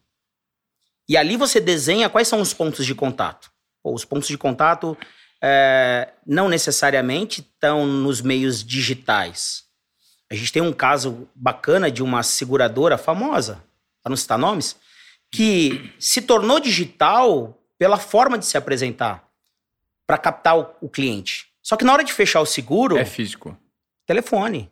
E 1.08 1.16
ali 1.16 1.36
você 1.36 1.60
desenha 1.60 2.08
quais 2.08 2.28
são 2.28 2.40
os 2.40 2.52
pontos 2.52 2.84
de 2.84 2.94
contato. 2.94 3.50
Pô, 3.82 3.94
os 3.94 4.04
pontos 4.04 4.28
de 4.28 4.36
contato 4.36 4.96
é, 5.42 6.12
não 6.26 6.48
necessariamente 6.48 7.40
estão 7.40 7.86
nos 7.86 8.20
meios 8.20 8.64
digitais. 8.64 9.64
A 10.30 10.34
gente 10.34 10.52
tem 10.52 10.62
um 10.62 10.72
caso 10.72 11.28
bacana 11.34 11.90
de 11.90 12.02
uma 12.02 12.22
seguradora 12.22 12.98
famosa, 12.98 13.62
para 14.02 14.10
não 14.10 14.16
citar 14.16 14.38
nomes, 14.38 14.76
que 15.30 15.92
se 16.00 16.22
tornou 16.22 16.58
digital 16.58 17.56
pela 17.78 17.98
forma 17.98 18.38
de 18.38 18.46
se 18.46 18.56
apresentar 18.56 19.28
para 20.06 20.18
captar 20.18 20.58
o, 20.58 20.74
o 20.82 20.88
cliente. 20.88 21.46
Só 21.62 21.76
que 21.76 21.84
na 21.84 21.92
hora 21.92 22.04
de 22.04 22.12
fechar 22.12 22.40
o 22.40 22.46
seguro. 22.46 22.96
É 22.96 23.04
físico. 23.04 23.56
Telefone. 24.06 24.70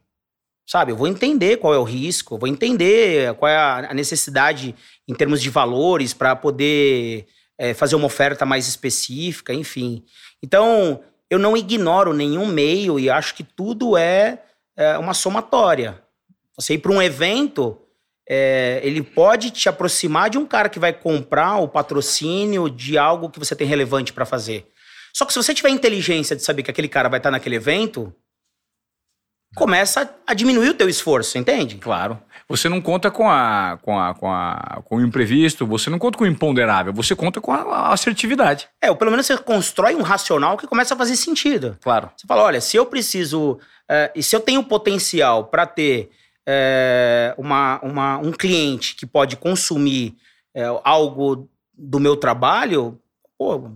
Sabe, 0.66 0.92
eu 0.92 0.96
vou 0.96 1.06
entender 1.06 1.58
qual 1.58 1.74
é 1.74 1.78
o 1.78 1.84
risco, 1.84 2.38
vou 2.38 2.48
entender 2.48 3.34
qual 3.34 3.50
é 3.50 3.56
a 3.86 3.92
necessidade 3.92 4.74
em 5.06 5.14
termos 5.14 5.42
de 5.42 5.50
valores 5.50 6.14
para 6.14 6.34
poder 6.34 7.26
é, 7.58 7.74
fazer 7.74 7.96
uma 7.96 8.06
oferta 8.06 8.46
mais 8.46 8.66
específica, 8.66 9.52
enfim. 9.52 10.02
Então, 10.42 11.02
eu 11.28 11.38
não 11.38 11.56
ignoro 11.56 12.12
nenhum 12.12 12.46
meio 12.46 12.98
e 12.98 13.10
acho 13.10 13.34
que 13.34 13.42
tudo 13.42 13.96
é, 13.96 14.42
é 14.76 14.96
uma 14.98 15.14
somatória. 15.14 16.02
Você 16.56 16.74
ir 16.74 16.78
para 16.78 16.92
um 16.92 17.02
evento, 17.02 17.78
é, 18.28 18.80
ele 18.82 19.02
pode 19.02 19.50
te 19.50 19.68
aproximar 19.68 20.30
de 20.30 20.38
um 20.38 20.46
cara 20.46 20.68
que 20.68 20.78
vai 20.78 20.92
comprar 20.92 21.58
o 21.58 21.68
patrocínio 21.68 22.70
de 22.70 22.96
algo 22.96 23.28
que 23.28 23.38
você 23.38 23.54
tem 23.54 23.66
relevante 23.66 24.12
para 24.12 24.24
fazer. 24.24 24.66
Só 25.12 25.24
que 25.24 25.32
se 25.32 25.42
você 25.42 25.54
tiver 25.54 25.68
inteligência 25.68 26.34
de 26.34 26.42
saber 26.42 26.62
que 26.62 26.70
aquele 26.70 26.88
cara 26.88 27.08
vai 27.08 27.18
estar 27.18 27.30
naquele 27.30 27.56
evento, 27.56 28.14
começa 29.54 30.12
a 30.26 30.34
diminuir 30.34 30.70
o 30.70 30.74
teu 30.74 30.88
esforço, 30.88 31.38
entende? 31.38 31.76
Claro. 31.76 32.18
Você 32.48 32.68
não 32.68 32.80
conta 32.80 33.10
com 33.10 33.28
a, 33.28 33.78
com 33.80 33.98
a, 33.98 34.14
com 34.14 34.30
a, 34.30 34.82
com 34.84 34.96
o 34.96 35.00
imprevisto, 35.02 35.66
você 35.66 35.88
não 35.88 35.98
conta 35.98 36.18
com 36.18 36.24
o 36.24 36.26
imponderável, 36.26 36.92
você 36.92 37.16
conta 37.16 37.40
com 37.40 37.52
a, 37.52 37.62
a 37.62 37.92
assertividade. 37.92 38.68
É, 38.82 38.90
ou 38.90 38.96
pelo 38.96 39.10
menos 39.10 39.26
você 39.26 39.36
constrói 39.38 39.94
um 39.94 40.02
racional 40.02 40.56
que 40.56 40.66
começa 40.66 40.94
a 40.94 40.96
fazer 40.96 41.16
sentido. 41.16 41.78
Claro. 41.82 42.10
Você 42.16 42.26
fala, 42.26 42.42
olha, 42.42 42.60
se 42.60 42.76
eu 42.76 42.84
preciso, 42.84 43.58
é, 43.88 44.12
e 44.14 44.22
se 44.22 44.36
eu 44.36 44.40
tenho 44.40 44.62
potencial 44.62 45.44
para 45.44 45.66
ter 45.66 46.10
é, 46.46 47.34
uma, 47.38 47.80
uma, 47.82 48.18
um 48.18 48.30
cliente 48.30 48.94
que 48.94 49.06
pode 49.06 49.36
consumir 49.36 50.14
é, 50.54 50.64
algo 50.84 51.48
do 51.72 51.98
meu 51.98 52.16
trabalho, 52.16 53.00
pô, 53.38 53.70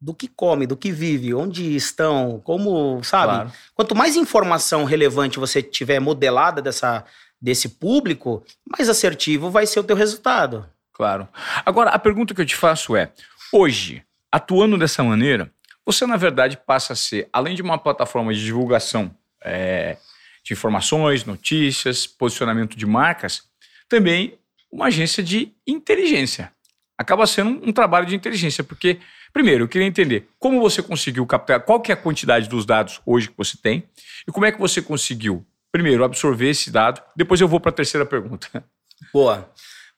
do 0.00 0.14
que 0.14 0.28
come, 0.28 0.66
do 0.66 0.76
que 0.76 0.92
vive, 0.92 1.34
onde 1.34 1.74
estão, 1.74 2.40
como, 2.44 3.02
sabe? 3.02 3.32
Claro. 3.32 3.52
Quanto 3.74 3.94
mais 3.94 4.16
informação 4.16 4.84
relevante 4.84 5.38
você 5.38 5.62
tiver 5.62 6.00
modelada 6.00 6.60
dessa, 6.60 7.04
desse 7.40 7.68
público, 7.68 8.44
mais 8.66 8.88
assertivo 8.88 9.50
vai 9.50 9.66
ser 9.66 9.80
o 9.80 9.84
teu 9.84 9.96
resultado. 9.96 10.68
Claro. 10.92 11.28
Agora, 11.64 11.90
a 11.90 11.98
pergunta 11.98 12.34
que 12.34 12.40
eu 12.40 12.46
te 12.46 12.56
faço 12.56 12.96
é: 12.96 13.10
hoje, 13.52 14.02
atuando 14.30 14.78
dessa 14.78 15.02
maneira, 15.02 15.50
você 15.84 16.06
na 16.06 16.16
verdade 16.16 16.56
passa 16.56 16.92
a 16.92 16.96
ser, 16.96 17.28
além 17.32 17.54
de 17.54 17.62
uma 17.62 17.78
plataforma 17.78 18.34
de 18.34 18.44
divulgação 18.44 19.14
é, 19.42 19.96
de 20.42 20.52
informações, 20.52 21.24
notícias, 21.24 22.06
posicionamento 22.06 22.76
de 22.76 22.86
marcas, 22.86 23.42
também 23.88 24.38
uma 24.70 24.86
agência 24.86 25.22
de 25.22 25.52
inteligência. 25.66 26.52
Acaba 26.98 27.26
sendo 27.26 27.50
um 27.68 27.72
trabalho 27.72 28.06
de 28.06 28.14
inteligência, 28.14 28.64
porque, 28.64 28.98
primeiro, 29.36 29.64
eu 29.64 29.68
queria 29.68 29.86
entender 29.86 30.30
como 30.38 30.62
você 30.62 30.82
conseguiu 30.82 31.26
captar, 31.26 31.60
qual 31.60 31.78
que 31.78 31.92
é 31.92 31.94
a 31.94 31.96
quantidade 31.96 32.48
dos 32.48 32.64
dados 32.64 33.02
hoje 33.04 33.28
que 33.28 33.36
você 33.36 33.54
tem, 33.54 33.86
e 34.26 34.32
como 34.32 34.46
é 34.46 34.50
que 34.50 34.58
você 34.58 34.80
conseguiu, 34.80 35.44
primeiro, 35.70 36.02
absorver 36.04 36.48
esse 36.48 36.70
dado, 36.70 37.02
depois 37.14 37.38
eu 37.38 37.46
vou 37.46 37.60
para 37.60 37.68
a 37.68 37.74
terceira 37.74 38.06
pergunta. 38.06 38.48
Boa. 39.12 39.46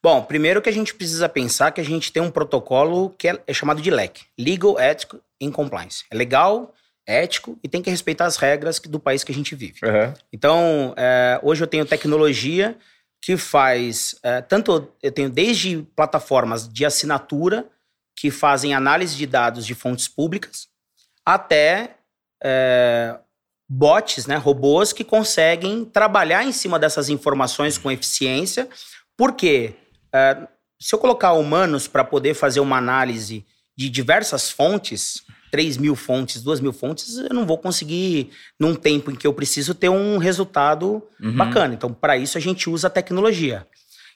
Bom, 0.03 0.25
primeiro 0.25 0.61
que 0.61 0.69
a 0.69 0.73
gente 0.73 0.93
precisa 0.93 1.29
pensar 1.29 1.71
que 1.71 1.81
a 1.81 1.85
gente 1.85 2.13
tem 2.13 2.21
um 2.21 2.33
protocolo 2.33 3.11
que 3.11 3.29
é, 3.29 3.41
é 3.47 3.55
chamado 3.55 3.81
de 3.81 3.93
LEC, 3.93 4.23
Legal, 4.37 4.77
Ethical 4.81 5.21
and 5.41 5.53
Compliance. 5.53 6.05
É 6.11 6.17
legal, 6.17 6.75
ético 7.07 7.57
e 7.63 7.69
tem 7.69 7.81
que 7.81 7.91
respeitar 7.91 8.25
as 8.25 8.37
regras 8.39 8.81
do 8.81 8.99
país 8.99 9.23
que 9.23 9.31
a 9.31 9.35
gente 9.35 9.55
vive. 9.55 9.79
Uhum. 9.85 10.15
Então, 10.33 10.95
é, 10.97 11.39
hoje 11.45 11.63
eu 11.63 11.69
tenho 11.69 11.87
tecnologia 11.87 12.77
que 13.23 13.37
faz 13.37 14.17
é, 14.25 14.43
tanto 14.43 14.89
eu 15.01 15.13
tenho 15.13 15.31
desde 15.31 15.87
plataformas 15.95 16.69
de 16.69 16.85
assinatura 16.85 17.69
que 18.19 18.31
fazem 18.31 18.75
análise 18.75 19.17
de 19.17 19.27
dados 19.27 19.65
de 19.65 19.75
fontes 19.75 20.09
públicas 20.09 20.67
até 21.25 21.97
é, 22.43 23.17
bots, 23.69 24.27
né, 24.27 24.37
robôs 24.37 24.93
que 24.93 25.05
conseguem 25.05 25.85
trabalhar 25.85 26.43
em 26.45 26.53
cima 26.53 26.79
dessas 26.79 27.09
informações 27.09 27.79
com 27.79 27.91
eficiência, 27.91 28.69
porque 29.17 29.75
é, 30.13 30.49
se 30.81 30.95
eu 30.95 30.99
colocar 30.99 31.33
humanos 31.35 31.87
para 31.87 32.03
poder 32.03 32.35
fazer 32.35 32.61
uma 32.61 32.79
análise 32.79 33.45
de 33.77 33.89
diversas 33.89 34.51
fontes, 34.51 35.23
3 35.51 35.77
mil 35.77 35.95
fontes, 35.95 36.43
2 36.43 36.61
mil 36.61 36.73
fontes, 36.73 37.19
eu 37.19 37.35
não 37.35 37.47
vou 37.47 37.59
conseguir, 37.59 38.31
num 38.59 38.75
tempo 38.75 39.11
em 39.11 39.15
que 39.15 39.27
eu 39.27 39.33
preciso, 39.33 39.75
ter 39.75 39.89
um 39.89 40.19
resultado 40.19 41.03
uhum. 41.21 41.37
bacana. 41.37 41.75
Então, 41.75 41.93
para 41.93 42.17
isso, 42.17 42.37
a 42.37 42.41
gente 42.41 42.69
usa 42.69 42.89
a 42.89 42.91
tecnologia. 42.91 43.67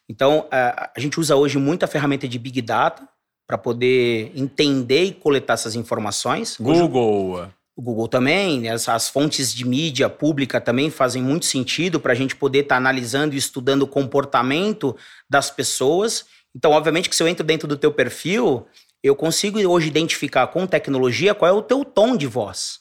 Então, 0.09 0.47
a, 0.51 0.91
a 0.97 1.01
gente 1.01 1.21
usa 1.21 1.37
hoje 1.37 1.59
muita 1.59 1.87
ferramenta 1.87 2.27
de 2.27 2.39
Big 2.39 2.61
Data 2.61 3.09
para 3.53 3.59
poder 3.59 4.33
entender 4.35 5.05
e 5.05 5.13
coletar 5.13 5.53
essas 5.53 5.75
informações. 5.75 6.57
Google. 6.59 7.33
Hoje, 7.33 7.51
o 7.77 7.83
Google 7.83 8.09
também, 8.09 8.61
né, 8.61 8.71
as, 8.71 8.89
as, 8.89 9.11
fontes 9.11 9.53
de 9.53 9.67
mídia 9.67 10.09
pública 10.09 10.59
também 10.59 10.89
fazem 10.89 11.23
muito 11.23 11.45
sentido 11.45 12.01
para 12.01 12.13
a 12.13 12.15
gente 12.15 12.35
poder 12.35 12.61
estar 12.61 12.77
tá 12.77 12.79
analisando 12.79 13.35
e 13.35 13.39
estudando 13.39 13.83
o 13.83 13.87
comportamento 13.87 14.97
das 15.29 15.51
pessoas. 15.51 16.25
Então, 16.57 16.71
obviamente 16.71 17.11
que 17.11 17.17
se 17.17 17.23
eu 17.23 17.29
entro 17.29 17.45
dentro 17.45 17.69
do 17.69 17.77
teu 17.77 17.93
perfil, 17.93 18.67
eu 19.03 19.15
consigo 19.15 19.61
hoje 19.61 19.87
identificar 19.87 20.47
com 20.47 20.67
tecnologia 20.67 21.35
qual 21.35 21.51
é 21.51 21.53
o 21.53 21.61
teu 21.61 21.85
tom 21.85 22.17
de 22.17 22.27
voz. 22.27 22.81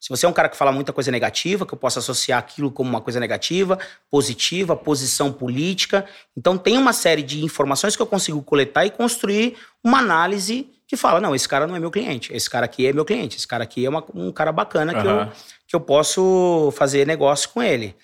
Se 0.00 0.08
você 0.08 0.26
é 0.26 0.28
um 0.28 0.32
cara 0.32 0.48
que 0.48 0.56
fala 0.56 0.70
muita 0.70 0.92
coisa 0.92 1.10
negativa, 1.10 1.66
que 1.66 1.74
eu 1.74 1.78
posso 1.78 1.98
associar 1.98 2.38
aquilo 2.38 2.70
como 2.70 2.88
uma 2.88 3.00
coisa 3.00 3.18
negativa, 3.18 3.78
positiva, 4.10 4.76
posição 4.76 5.32
política. 5.32 6.04
Então 6.36 6.56
tem 6.56 6.78
uma 6.78 6.92
série 6.92 7.22
de 7.22 7.44
informações 7.44 7.96
que 7.96 8.02
eu 8.02 8.06
consigo 8.06 8.40
coletar 8.42 8.86
e 8.86 8.90
construir 8.90 9.56
uma 9.82 9.98
análise 9.98 10.70
que 10.86 10.96
fala: 10.96 11.20
não, 11.20 11.34
esse 11.34 11.48
cara 11.48 11.66
não 11.66 11.76
é 11.76 11.80
meu 11.80 11.90
cliente, 11.90 12.32
esse 12.32 12.48
cara 12.48 12.64
aqui 12.64 12.86
é 12.86 12.92
meu 12.92 13.04
cliente, 13.04 13.36
esse 13.36 13.46
cara 13.46 13.64
aqui 13.64 13.84
é 13.84 13.88
uma, 13.88 14.04
um 14.14 14.30
cara 14.30 14.52
bacana 14.52 14.94
uhum. 14.94 15.02
que, 15.02 15.06
eu, 15.08 15.32
que 15.68 15.76
eu 15.76 15.80
posso 15.80 16.72
fazer 16.76 17.06
negócio 17.06 17.50
com 17.50 17.62
ele. 17.62 17.94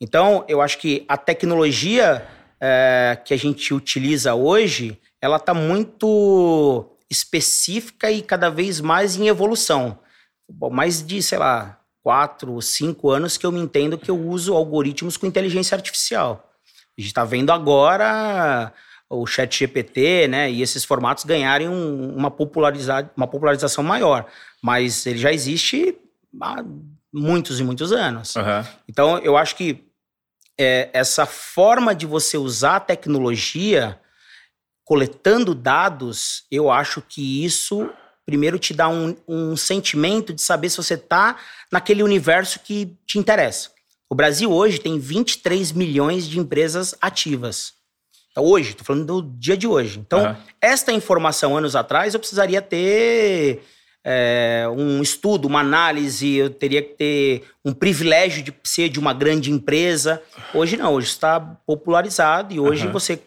Então, 0.00 0.44
eu 0.48 0.60
acho 0.60 0.78
que 0.78 1.04
a 1.08 1.16
tecnologia 1.16 2.26
é, 2.60 3.18
que 3.24 3.32
a 3.32 3.36
gente 3.36 3.72
utiliza 3.72 4.34
hoje, 4.34 4.98
ela 5.20 5.36
está 5.36 5.54
muito 5.54 6.90
específica 7.08 8.10
e 8.10 8.20
cada 8.20 8.50
vez 8.50 8.80
mais 8.80 9.16
em 9.16 9.28
evolução. 9.28 9.98
Mais 10.70 11.04
de, 11.04 11.22
sei 11.22 11.38
lá, 11.38 11.80
quatro, 12.02 12.60
cinco 12.60 13.10
anos 13.10 13.36
que 13.36 13.46
eu 13.46 13.52
me 13.52 13.60
entendo 13.60 13.98
que 13.98 14.10
eu 14.10 14.18
uso 14.18 14.54
algoritmos 14.54 15.16
com 15.16 15.26
inteligência 15.26 15.74
artificial. 15.74 16.50
A 16.96 17.00
gente 17.00 17.08
está 17.08 17.24
vendo 17.24 17.50
agora 17.50 18.72
o 19.08 19.26
chat 19.26 19.58
GPT, 19.58 20.28
né, 20.28 20.50
e 20.50 20.62
esses 20.62 20.84
formatos 20.84 21.24
ganharem 21.24 21.68
um, 21.68 22.14
uma, 22.14 22.30
popularizar, 22.30 23.10
uma 23.16 23.26
popularização 23.26 23.84
maior. 23.84 24.26
Mas 24.62 25.06
ele 25.06 25.18
já 25.18 25.32
existe 25.32 25.96
há 26.40 26.64
muitos 27.12 27.60
e 27.60 27.64
muitos 27.64 27.92
anos. 27.92 28.34
Uhum. 28.34 28.64
Então, 28.88 29.18
eu 29.18 29.36
acho 29.36 29.56
que 29.56 29.84
é, 30.58 30.90
essa 30.92 31.26
forma 31.26 31.94
de 31.94 32.06
você 32.06 32.36
usar 32.36 32.76
a 32.76 32.80
tecnologia 32.80 34.00
coletando 34.84 35.54
dados, 35.54 36.44
eu 36.50 36.70
acho 36.70 37.00
que 37.00 37.44
isso 37.44 37.90
primeiro 38.26 38.58
te 38.58 38.72
dá 38.72 38.88
um, 38.88 39.16
um 39.28 39.56
sentimento 39.56 40.32
de 40.32 40.42
saber 40.42 40.70
se 40.70 40.76
você 40.76 40.94
está 40.94 41.36
naquele 41.70 42.02
universo 42.02 42.60
que 42.60 42.96
te 43.06 43.18
interessa. 43.18 43.70
O 44.08 44.14
Brasil 44.14 44.52
hoje 44.52 44.78
tem 44.78 44.98
23 44.98 45.72
milhões 45.72 46.28
de 46.28 46.38
empresas 46.38 46.94
ativas. 47.00 47.74
Então, 48.30 48.44
hoje, 48.44 48.70
estou 48.70 48.84
falando 48.84 49.22
do 49.22 49.38
dia 49.38 49.56
de 49.56 49.66
hoje. 49.66 49.98
Então, 49.98 50.24
uhum. 50.24 50.36
esta 50.60 50.92
informação, 50.92 51.56
anos 51.56 51.76
atrás, 51.76 52.14
eu 52.14 52.20
precisaria 52.20 52.60
ter 52.60 53.62
é, 54.04 54.66
um 54.76 55.00
estudo, 55.00 55.46
uma 55.46 55.60
análise, 55.60 56.34
eu 56.34 56.50
teria 56.50 56.82
que 56.82 56.94
ter 56.94 57.44
um 57.64 57.72
privilégio 57.72 58.42
de 58.42 58.54
ser 58.64 58.88
de 58.88 58.98
uma 58.98 59.14
grande 59.14 59.50
empresa. 59.50 60.22
Hoje 60.52 60.76
não, 60.76 60.92
hoje 60.92 61.08
está 61.08 61.40
popularizado 61.40 62.52
e 62.52 62.60
hoje 62.60 62.86
uhum. 62.86 62.92
você 62.92 63.20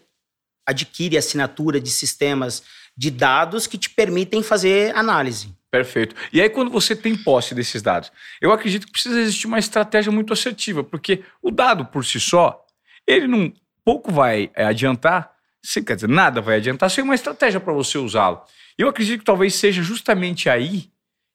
adquire 0.66 1.18
assinatura 1.18 1.80
de 1.80 1.90
sistemas 1.90 2.62
de 2.98 3.12
dados 3.12 3.68
que 3.68 3.78
te 3.78 3.90
permitem 3.90 4.42
fazer 4.42 4.96
análise. 4.96 5.56
Perfeito. 5.70 6.16
E 6.32 6.42
aí, 6.42 6.50
quando 6.50 6.72
você 6.72 6.96
tem 6.96 7.16
posse 7.16 7.54
desses 7.54 7.82
dados, 7.82 8.12
eu 8.42 8.52
acredito 8.52 8.88
que 8.88 8.92
precisa 8.94 9.20
existir 9.20 9.48
uma 9.48 9.60
estratégia 9.60 10.12
muito 10.12 10.34
assertiva, 10.34 10.84
porque 10.84 11.24
o 11.42 11.52
dado 11.52 11.86
por 11.86 12.06
si 12.06 12.20
só, 12.20 12.66
ele 13.06 13.28
não 13.28 13.54
pouco 13.84 14.12
vai 14.12 14.50
é, 14.56 14.66
adiantar, 14.66 15.32
se, 15.62 15.84
quer 15.84 15.96
dizer, 15.96 16.10
nada 16.10 16.42
vai 16.42 16.56
adiantar 16.56 16.90
sem 16.90 17.04
uma 17.04 17.16
estratégia 17.16 17.60
para 17.60 17.74
você 17.74 17.98
usá-lo. 17.98 18.42
Eu 18.78 18.88
acredito 18.88 19.20
que 19.20 19.26
talvez 19.26 19.56
seja 19.56 19.82
justamente 19.82 20.50
aí 20.50 20.90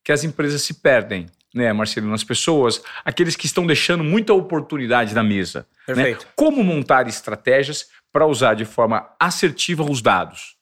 que 0.05 0.13
as 0.13 0.25
empresas 0.25 0.63
se 0.63 0.75
perdem, 0.75 1.27
né, 1.55 1.73
Marcelino? 1.73 2.15
As 2.15 2.25
pessoas, 2.25 2.83
aqueles 3.05 3.37
que 3.37 3.47
estão 3.47 3.67
deixando 3.67 4.03
muita 4.03 4.33
oportunidade 4.33 5.15
na 5.15 5.23
mesa. 5.23 5.67
Né? 5.89 5.95
Perfeito. 5.95 6.25
Né? 6.25 6.33
Como 6.35 6.65
montar 6.65 7.07
estratégias 7.07 7.89
para 8.11 8.27
usar 8.27 8.55
de 8.55 8.65
forma 8.65 9.09
assertiva 9.21 9.83
os 9.83 10.01
dados? 10.01 10.57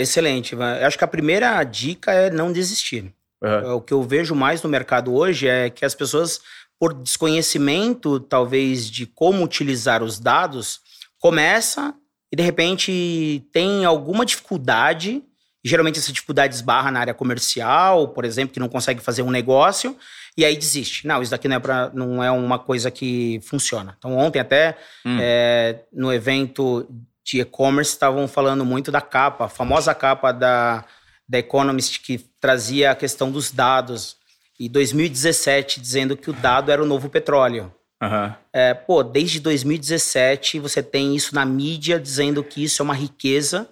Excelente. 0.00 0.54
Eu 0.54 0.86
acho 0.86 0.96
que 0.96 1.04
a 1.04 1.08
primeira 1.08 1.62
dica 1.62 2.12
é 2.12 2.30
não 2.30 2.52
desistir. 2.52 3.12
Uhum. 3.42 3.76
O 3.76 3.80
que 3.80 3.92
eu 3.92 4.02
vejo 4.02 4.34
mais 4.34 4.62
no 4.62 4.68
mercado 4.68 5.14
hoje 5.14 5.48
é 5.48 5.70
que 5.70 5.84
as 5.84 5.94
pessoas, 5.94 6.40
por 6.78 6.94
desconhecimento, 6.94 8.20
talvez, 8.20 8.90
de 8.90 9.06
como 9.06 9.44
utilizar 9.44 10.02
os 10.02 10.18
dados, 10.18 10.80
começa 11.18 11.94
e 12.32 12.36
de 12.36 12.42
repente 12.42 13.46
tem 13.52 13.84
alguma 13.84 14.24
dificuldade. 14.24 15.22
Geralmente 15.62 15.98
essa 15.98 16.12
dificuldade 16.12 16.54
esbarra 16.54 16.90
na 16.90 17.00
área 17.00 17.14
comercial, 17.14 18.08
por 18.08 18.24
exemplo, 18.24 18.54
que 18.54 18.60
não 18.60 18.68
consegue 18.68 19.00
fazer 19.00 19.22
um 19.22 19.30
negócio 19.30 19.96
e 20.36 20.44
aí 20.44 20.56
desiste. 20.56 21.06
Não, 21.06 21.20
isso 21.20 21.30
daqui 21.30 21.48
não 21.48 21.56
é, 21.56 21.58
pra, 21.58 21.90
não 21.92 22.24
é 22.24 22.30
uma 22.30 22.58
coisa 22.58 22.90
que 22.90 23.40
funciona. 23.42 23.94
Então, 23.98 24.16
ontem 24.16 24.38
até, 24.38 24.78
hum. 25.04 25.18
é, 25.20 25.80
no 25.92 26.12
evento 26.12 26.88
de 27.30 27.40
e-commerce, 27.40 27.92
estavam 27.92 28.26
falando 28.26 28.64
muito 28.64 28.90
da 28.90 29.00
capa, 29.00 29.44
a 29.44 29.48
famosa 29.48 29.94
capa 29.94 30.32
da, 30.32 30.84
da 31.28 31.38
Economist, 31.38 32.00
que 32.00 32.18
trazia 32.40 32.90
a 32.90 32.94
questão 32.94 33.30
dos 33.30 33.50
dados. 33.50 34.16
E 34.58 34.68
2017, 34.68 35.80
dizendo 35.80 36.16
que 36.16 36.28
o 36.28 36.34
dado 36.34 36.70
era 36.70 36.82
o 36.82 36.86
novo 36.86 37.08
petróleo. 37.08 37.72
Uhum. 38.02 38.34
É, 38.52 38.74
pô, 38.74 39.02
desde 39.02 39.40
2017 39.40 40.58
você 40.58 40.82
tem 40.82 41.14
isso 41.14 41.34
na 41.34 41.44
mídia 41.44 42.00
dizendo 42.00 42.42
que 42.42 42.64
isso 42.64 42.82
é 42.82 42.84
uma 42.84 42.94
riqueza, 42.94 43.68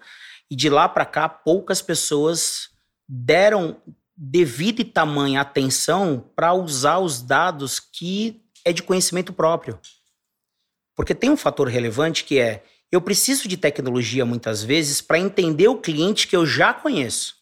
e 0.51 0.57
de 0.57 0.69
lá 0.71 0.89
para 0.89 1.05
cá 1.05 1.29
poucas 1.29 1.83
pessoas 1.83 2.71
deram 3.07 3.77
devida 4.17 4.83
e 4.83 4.85
tamanha 4.85 5.41
atenção 5.41 6.25
para 6.35 6.53
usar 6.53 6.99
os 6.99 7.23
dados 7.23 7.79
que 7.81 8.43
é 8.65 8.73
de 8.73 8.83
conhecimento 8.83 9.33
próprio. 9.33 9.79
Porque 10.97 11.15
tem 11.15 11.31
um 11.31 11.37
fator 11.37 11.69
relevante 11.69 12.25
que 12.25 12.39
é 12.39 12.65
eu 12.91 13.01
preciso 13.01 13.47
de 13.49 13.57
tecnologia 13.57 14.25
muitas 14.25 14.63
vezes 14.63 15.01
para 15.01 15.19
entender 15.19 15.69
o 15.69 15.79
cliente 15.79 16.27
que 16.27 16.37
eu 16.37 16.47
já 16.47 16.73
conheço. 16.73 17.37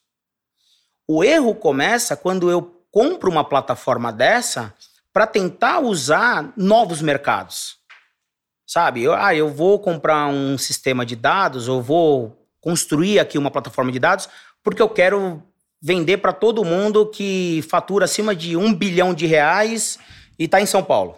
O 1.08 1.22
erro 1.22 1.54
começa 1.54 2.16
quando 2.16 2.50
eu 2.50 2.82
compro 2.90 3.30
uma 3.30 3.44
plataforma 3.44 4.12
dessa 4.12 4.74
para 5.12 5.26
tentar 5.26 5.80
usar 5.80 6.52
novos 6.56 7.00
mercados. 7.00 7.76
Sabe? 8.66 9.04
Eu, 9.04 9.14
ah, 9.14 9.34
eu 9.34 9.48
vou 9.48 9.78
comprar 9.78 10.26
um 10.26 10.58
sistema 10.58 11.06
de 11.06 11.14
dados, 11.14 11.68
ou 11.68 11.80
vou 11.80 12.46
construir 12.60 13.20
aqui 13.20 13.38
uma 13.38 13.50
plataforma 13.50 13.92
de 13.92 14.00
dados, 14.00 14.28
porque 14.64 14.82
eu 14.82 14.88
quero 14.88 15.40
vender 15.80 16.16
para 16.16 16.32
todo 16.32 16.64
mundo 16.64 17.06
que 17.06 17.64
fatura 17.70 18.06
acima 18.06 18.34
de 18.34 18.56
um 18.56 18.74
bilhão 18.74 19.14
de 19.14 19.24
reais 19.26 19.98
e 20.36 20.44
está 20.44 20.60
em 20.60 20.66
São 20.66 20.82
Paulo. 20.82 21.16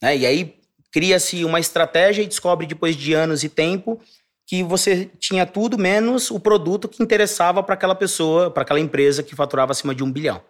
Né? 0.00 0.18
E 0.18 0.26
aí 0.26 0.59
cria-se 0.92 1.44
uma 1.44 1.60
estratégia 1.60 2.22
e 2.22 2.26
descobre 2.26 2.66
depois 2.66 2.96
de 2.96 3.12
anos 3.12 3.44
e 3.44 3.48
tempo 3.48 4.00
que 4.46 4.64
você 4.64 5.08
tinha 5.18 5.46
tudo 5.46 5.78
menos 5.78 6.30
o 6.30 6.40
produto 6.40 6.88
que 6.88 7.02
interessava 7.02 7.62
para 7.62 7.74
aquela 7.74 7.94
pessoa, 7.94 8.50
para 8.50 8.64
aquela 8.64 8.80
empresa 8.80 9.22
que 9.22 9.36
faturava 9.36 9.70
acima 9.70 9.94
de 9.94 10.02
um 10.02 10.10
bilhão. 10.10 10.42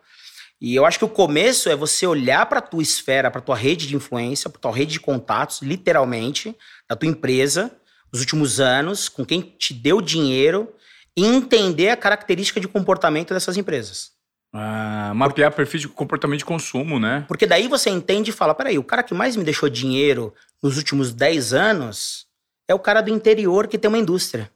E 0.61 0.75
eu 0.75 0.85
acho 0.85 0.99
que 0.99 1.05
o 1.05 1.09
começo 1.09 1.69
é 1.69 1.77
você 1.77 2.07
olhar 2.07 2.47
para 2.47 2.59
a 2.59 2.63
tua 2.63 2.83
esfera, 2.83 3.31
para 3.31 3.41
a 3.41 3.45
tua 3.45 3.57
rede 3.57 3.87
de 3.87 3.97
influência, 3.97 4.49
para 4.49 4.59
a 4.59 4.63
tua 4.63 4.73
rede 4.73 4.93
de 4.93 5.01
contatos, 5.01 5.61
literalmente, 5.63 6.57
da 6.89 6.97
tua 6.97 7.09
empresa, 7.09 7.71
os 8.13 8.21
últimos 8.21 8.61
anos, 8.61 9.09
com 9.09 9.25
quem 9.25 9.41
te 9.41 9.73
deu 9.73 10.01
dinheiro, 10.01 10.73
e 11.17 11.25
entender 11.25 11.91
a 11.91 11.97
característica 11.97 12.61
de 12.61 12.69
comportamento 12.69 13.35
dessas 13.35 13.57
empresas. 13.57 14.13
Ah, 14.53 15.13
mapear 15.15 15.55
perfil 15.55 15.81
de 15.81 15.89
comportamento 15.89 16.41
de 16.41 16.45
consumo, 16.45 16.99
né? 16.99 17.25
Porque 17.29 17.47
daí 17.47 17.69
você 17.69 17.89
entende 17.89 18.31
e 18.31 18.35
fala: 18.35 18.55
peraí, 18.55 18.79
o 18.79 18.85
cara 18.85 19.03
que 19.03 19.15
mais 19.15 19.37
me 19.37 19.45
deixou 19.45 19.69
dinheiro 19.69 20.35
nos 20.63 20.77
últimos 20.77 21.13
10 21.13 21.53
anos 21.53 22.27
é 22.69 22.75
o 22.75 22.79
cara 22.79 23.01
do 23.01 23.11
interior 23.11 23.69
que 23.69 23.79
tem 23.79 23.89
uma 23.89 23.99
indústria. 23.99 24.51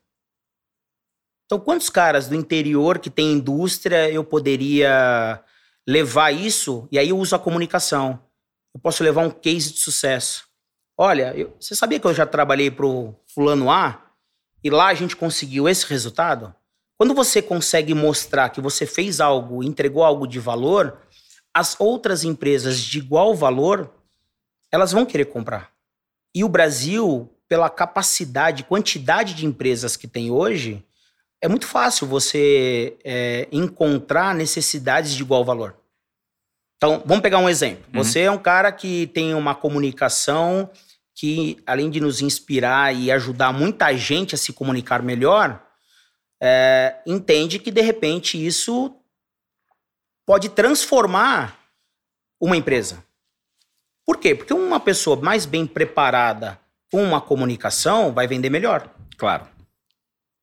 Então, 1.46 1.60
quantos 1.60 1.90
caras 1.90 2.26
do 2.26 2.34
interior 2.34 2.98
que 2.98 3.10
tem 3.10 3.32
indústria 3.32 4.10
eu 4.10 4.24
poderia 4.24 5.42
levar 5.86 6.32
isso? 6.32 6.88
E 6.90 6.98
aí 6.98 7.10
eu 7.10 7.18
uso 7.18 7.36
a 7.36 7.38
comunicação. 7.38 8.18
Eu 8.74 8.80
posso 8.80 9.04
levar 9.04 9.22
um 9.22 9.30
case 9.30 9.72
de 9.72 9.78
sucesso. 9.78 10.48
Olha, 10.96 11.32
eu, 11.36 11.54
você 11.60 11.74
sabia 11.74 12.00
que 12.00 12.06
eu 12.06 12.14
já 12.14 12.26
trabalhei 12.26 12.70
para 12.70 12.86
o 12.86 13.14
fulano 13.26 13.70
A 13.70 14.10
e 14.62 14.70
lá 14.70 14.88
a 14.88 14.94
gente 14.94 15.14
conseguiu 15.14 15.68
esse 15.68 15.86
resultado? 15.86 16.54
Quando 16.96 17.14
você 17.14 17.42
consegue 17.42 17.92
mostrar 17.94 18.50
que 18.50 18.60
você 18.60 18.86
fez 18.86 19.20
algo, 19.20 19.62
entregou 19.62 20.04
algo 20.04 20.26
de 20.26 20.38
valor, 20.38 20.98
as 21.52 21.76
outras 21.78 22.24
empresas 22.24 22.78
de 22.78 22.98
igual 22.98 23.34
valor, 23.34 23.92
elas 24.70 24.92
vão 24.92 25.04
querer 25.04 25.26
comprar. 25.26 25.70
E 26.34 26.44
o 26.44 26.48
Brasil, 26.48 27.30
pela 27.48 27.70
capacidade, 27.70 28.64
quantidade 28.64 29.34
de 29.34 29.46
empresas 29.46 29.96
que 29.96 30.08
tem 30.08 30.30
hoje, 30.30 30.84
é 31.40 31.48
muito 31.48 31.66
fácil 31.66 32.06
você 32.06 32.96
é, 33.04 33.48
encontrar 33.52 34.34
necessidades 34.34 35.14
de 35.14 35.22
igual 35.22 35.44
valor. 35.44 35.76
Então, 36.76 37.02
vamos 37.06 37.22
pegar 37.22 37.38
um 37.38 37.48
exemplo. 37.48 37.84
Uhum. 37.94 38.02
Você 38.02 38.20
é 38.20 38.30
um 38.30 38.38
cara 38.38 38.70
que 38.72 39.06
tem 39.08 39.34
uma 39.34 39.54
comunicação 39.54 40.70
que, 41.14 41.58
além 41.66 41.88
de 41.88 42.00
nos 42.00 42.20
inspirar 42.20 42.94
e 42.94 43.10
ajudar 43.10 43.52
muita 43.52 43.96
gente 43.96 44.34
a 44.34 44.38
se 44.38 44.52
comunicar 44.52 45.02
melhor, 45.02 45.63
é, 46.42 46.96
entende 47.06 47.58
que 47.58 47.70
de 47.70 47.80
repente 47.80 48.44
isso 48.44 48.94
pode 50.26 50.48
transformar 50.48 51.58
uma 52.40 52.56
empresa. 52.56 53.04
Por 54.06 54.18
quê? 54.18 54.34
Porque 54.34 54.52
uma 54.52 54.78
pessoa 54.78 55.16
mais 55.16 55.46
bem 55.46 55.66
preparada 55.66 56.58
com 56.90 57.02
uma 57.02 57.20
comunicação 57.20 58.12
vai 58.12 58.26
vender 58.26 58.50
melhor. 58.50 58.90
Claro. 59.16 59.48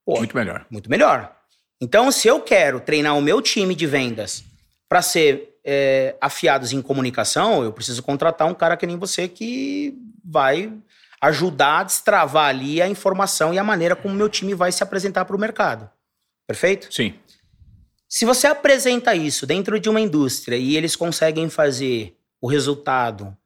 Pô, 0.05 0.17
muito 0.17 0.35
melhor. 0.35 0.65
Muito 0.69 0.89
melhor. 0.89 1.35
Então, 1.79 2.11
se 2.11 2.27
eu 2.27 2.41
quero 2.41 2.79
treinar 2.79 3.17
o 3.17 3.21
meu 3.21 3.41
time 3.41 3.73
de 3.75 3.87
vendas 3.87 4.43
para 4.89 5.01
ser 5.01 5.59
é, 5.63 6.15
afiados 6.19 6.73
em 6.73 6.81
comunicação, 6.81 7.63
eu 7.63 7.71
preciso 7.71 8.03
contratar 8.03 8.47
um 8.47 8.53
cara 8.53 8.75
que 8.75 8.85
nem 8.85 8.97
você 8.97 9.27
que 9.27 9.97
vai 10.23 10.71
ajudar 11.21 11.79
a 11.79 11.83
destravar 11.83 12.49
ali 12.49 12.81
a 12.81 12.87
informação 12.87 13.53
e 13.53 13.59
a 13.59 13.63
maneira 13.63 13.95
como 13.95 14.13
o 14.13 14.17
meu 14.17 14.27
time 14.27 14.55
vai 14.55 14.71
se 14.71 14.81
apresentar 14.81 15.25
para 15.25 15.35
o 15.35 15.39
mercado. 15.39 15.89
Perfeito? 16.47 16.91
Sim. 16.91 17.13
Se 18.09 18.25
você 18.25 18.47
apresenta 18.47 19.15
isso 19.15 19.45
dentro 19.45 19.79
de 19.79 19.87
uma 19.87 20.01
indústria 20.01 20.57
e 20.57 20.75
eles 20.75 20.95
conseguem 20.95 21.49
fazer 21.49 22.17
o 22.41 22.47
resultado 22.47 23.37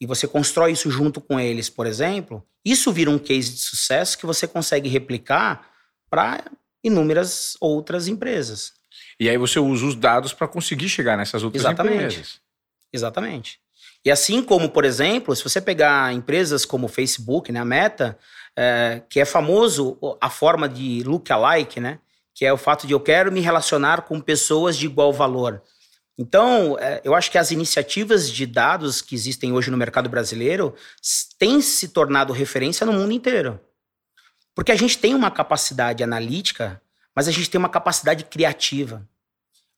e 0.00 0.06
você 0.06 0.28
constrói 0.28 0.72
isso 0.72 0.90
junto 0.90 1.20
com 1.20 1.38
eles, 1.40 1.68
por 1.68 1.86
exemplo, 1.86 2.46
isso 2.64 2.92
vira 2.92 3.10
um 3.10 3.18
case 3.18 3.52
de 3.52 3.60
sucesso 3.60 4.16
que 4.16 4.24
você 4.24 4.46
consegue 4.46 4.88
replicar 4.88 5.70
para 6.08 6.44
inúmeras 6.82 7.56
outras 7.60 8.06
empresas. 8.06 8.72
E 9.18 9.28
aí 9.28 9.36
você 9.36 9.58
usa 9.58 9.84
os 9.84 9.96
dados 9.96 10.32
para 10.32 10.48
conseguir 10.48 10.88
chegar 10.88 11.16
nessas 11.16 11.42
outras 11.42 11.62
Exatamente. 11.62 11.94
empresas. 11.96 12.40
Exatamente. 12.92 13.60
E 14.06 14.10
assim 14.12 14.40
como, 14.40 14.70
por 14.70 14.84
exemplo, 14.84 15.34
se 15.34 15.42
você 15.42 15.60
pegar 15.60 16.12
empresas 16.12 16.64
como 16.64 16.86
Facebook, 16.86 17.50
né, 17.50 17.58
a 17.58 17.64
Meta, 17.64 18.16
é, 18.56 19.02
que 19.10 19.18
é 19.18 19.24
famoso 19.24 19.98
a 20.20 20.30
forma 20.30 20.68
de 20.68 21.02
look-alike, 21.02 21.80
né, 21.80 21.98
que 22.32 22.46
é 22.46 22.52
o 22.52 22.56
fato 22.56 22.86
de 22.86 22.92
eu 22.92 23.00
quero 23.00 23.32
me 23.32 23.40
relacionar 23.40 24.02
com 24.02 24.20
pessoas 24.20 24.76
de 24.76 24.86
igual 24.86 25.12
valor. 25.12 25.60
Então, 26.16 26.78
é, 26.78 27.00
eu 27.02 27.16
acho 27.16 27.32
que 27.32 27.36
as 27.36 27.50
iniciativas 27.50 28.30
de 28.30 28.46
dados 28.46 29.02
que 29.02 29.12
existem 29.12 29.52
hoje 29.52 29.72
no 29.72 29.76
mercado 29.76 30.08
brasileiro 30.08 30.72
têm 31.36 31.60
se 31.60 31.88
tornado 31.88 32.32
referência 32.32 32.86
no 32.86 32.92
mundo 32.92 33.10
inteiro. 33.10 33.58
Porque 34.54 34.70
a 34.70 34.76
gente 34.76 34.98
tem 34.98 35.16
uma 35.16 35.32
capacidade 35.32 36.04
analítica, 36.04 36.80
mas 37.12 37.26
a 37.26 37.32
gente 37.32 37.50
tem 37.50 37.58
uma 37.58 37.68
capacidade 37.68 38.22
criativa. 38.22 39.04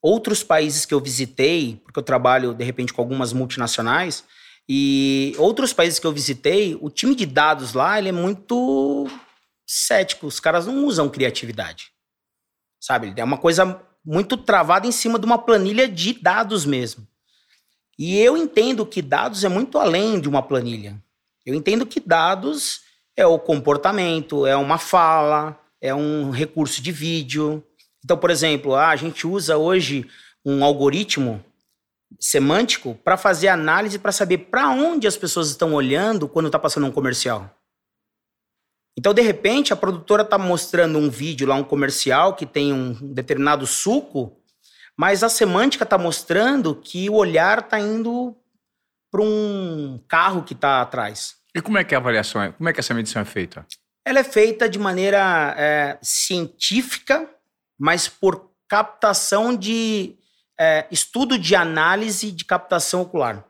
Outros 0.01 0.43
países 0.43 0.87
que 0.87 0.95
eu 0.95 1.01
visitei, 1.01 1.81
porque 1.85 1.99
eu 1.99 2.03
trabalho 2.03 2.55
de 2.55 2.65
repente 2.65 2.93
com 2.93 3.01
algumas 3.01 3.33
multinacionais, 3.33 4.25
e 4.69 5.35
outros 5.39 5.73
países 5.73 5.99
que 5.99 6.07
eu 6.07 6.13
visitei, 6.13 6.77
o 6.81 6.91
time 6.91 7.15
de 7.15 7.25
dados 7.25 7.73
lá 7.73 7.99
ele 7.99 8.11
é 8.11 8.13
muito 8.13 9.07
cético. 9.67 10.27
Os 10.27 10.39
caras 10.39 10.67
não 10.67 10.85
usam 10.85 11.09
criatividade. 11.09 11.91
Sabe? 12.81 13.13
É 13.17 13.25
uma 13.25 13.39
coisa 13.39 13.81
muito 14.05 14.37
travada 14.37 14.87
em 14.87 14.93
cima 14.93 15.19
de 15.19 15.27
uma 15.27 15.39
planilha 15.39 15.89
de 15.89 16.13
dados 16.13 16.65
mesmo. 16.65 17.07
E 17.99 18.19
eu 18.19 18.37
entendo 18.37 18.87
que 18.87 19.03
dados 19.03 19.43
é 19.43 19.49
muito 19.49 19.79
além 19.79 20.21
de 20.21 20.29
uma 20.29 20.43
planilha. 20.43 21.03
Eu 21.45 21.55
entendo 21.55 21.85
que 21.85 21.99
dados 21.99 22.83
é 23.17 23.27
o 23.27 23.39
comportamento, 23.39 24.47
é 24.47 24.55
uma 24.55 24.79
fala, 24.79 25.59
é 25.81 25.95
um 25.95 26.31
recurso 26.31 26.81
de 26.81 26.93
vídeo, 26.93 27.65
então, 28.05 28.17
por 28.17 28.31
exemplo, 28.31 28.75
ah, 28.75 28.89
a 28.89 28.97
gente 28.97 29.27
usa 29.27 29.57
hoje 29.57 30.09
um 30.45 30.65
algoritmo 30.65 31.45
semântico 32.19 32.95
para 33.05 33.17
fazer 33.17 33.49
análise 33.49 33.99
para 33.99 34.13
saber 34.13 34.39
para 34.39 34.71
onde 34.71 35.07
as 35.07 35.17
pessoas 35.17 35.51
estão 35.51 35.75
olhando 35.75 36.29
quando 36.29 36.47
está 36.47 36.59
passando 36.59 36.87
um 36.87 36.93
comercial. 36.93 37.55
Então, 38.97 39.15
de 39.15 39.23
repente, 39.23 39.73
a 39.73 39.77
produtora 39.77 40.23
está 40.23 40.39
mostrando 40.39 40.99
um 40.99 41.09
vídeo 41.09 41.47
lá, 41.47 41.55
um 41.55 41.63
comercial 41.63 42.35
que 42.35 42.45
tem 42.45 42.73
um 42.73 42.95
determinado 43.15 43.67
suco, 43.67 44.37
mas 44.97 45.23
a 45.23 45.29
semântica 45.29 45.85
está 45.85 45.97
mostrando 45.97 46.75
que 46.75 47.09
o 47.09 47.15
olhar 47.15 47.61
está 47.61 47.79
indo 47.79 48.37
para 49.11 49.23
um 49.23 50.03
carro 50.09 50.43
que 50.43 50.53
está 50.53 50.81
atrás. 50.81 51.37
E 51.55 51.63
como 51.63 51.79
é 51.79 51.85
que 51.85 51.95
é 51.95 51.97
a 51.97 52.01
avaliação? 52.01 52.53
Como 52.53 52.69
é 52.69 52.73
que 52.73 52.81
essa 52.81 52.93
medição 52.93 53.23
é 53.23 53.25
feita? 53.25 53.65
Ela 54.05 54.21
é 54.21 54.25
feita 54.25 54.69
de 54.69 54.79
maneira 54.79 55.55
é, 55.57 55.99
científica 56.03 57.29
mas 57.79 58.09
por 58.09 58.51
captação 58.69 59.57
de 59.57 60.17
é, 60.59 60.87
estudo 60.91 61.39
de 61.39 61.55
análise 61.55 62.33
de 62.33 62.45
captação 62.45 63.03
ocular. 63.03 63.45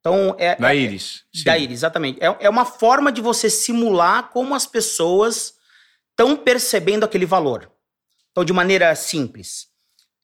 Então 0.00 0.34
é 0.38 0.56
da 0.56 0.74
é, 0.74 0.78
íris. 0.78 1.24
É, 1.34 1.44
da 1.44 1.58
íris, 1.58 1.78
exatamente. 1.78 2.22
É, 2.22 2.36
é 2.40 2.50
uma 2.50 2.64
forma 2.64 3.10
de 3.10 3.20
você 3.20 3.48
simular 3.48 4.30
como 4.30 4.54
as 4.54 4.66
pessoas 4.66 5.54
estão 6.10 6.36
percebendo 6.36 7.04
aquele 7.04 7.24
valor. 7.24 7.70
Então, 8.30 8.44
de 8.44 8.52
maneira 8.52 8.94
simples, 8.94 9.68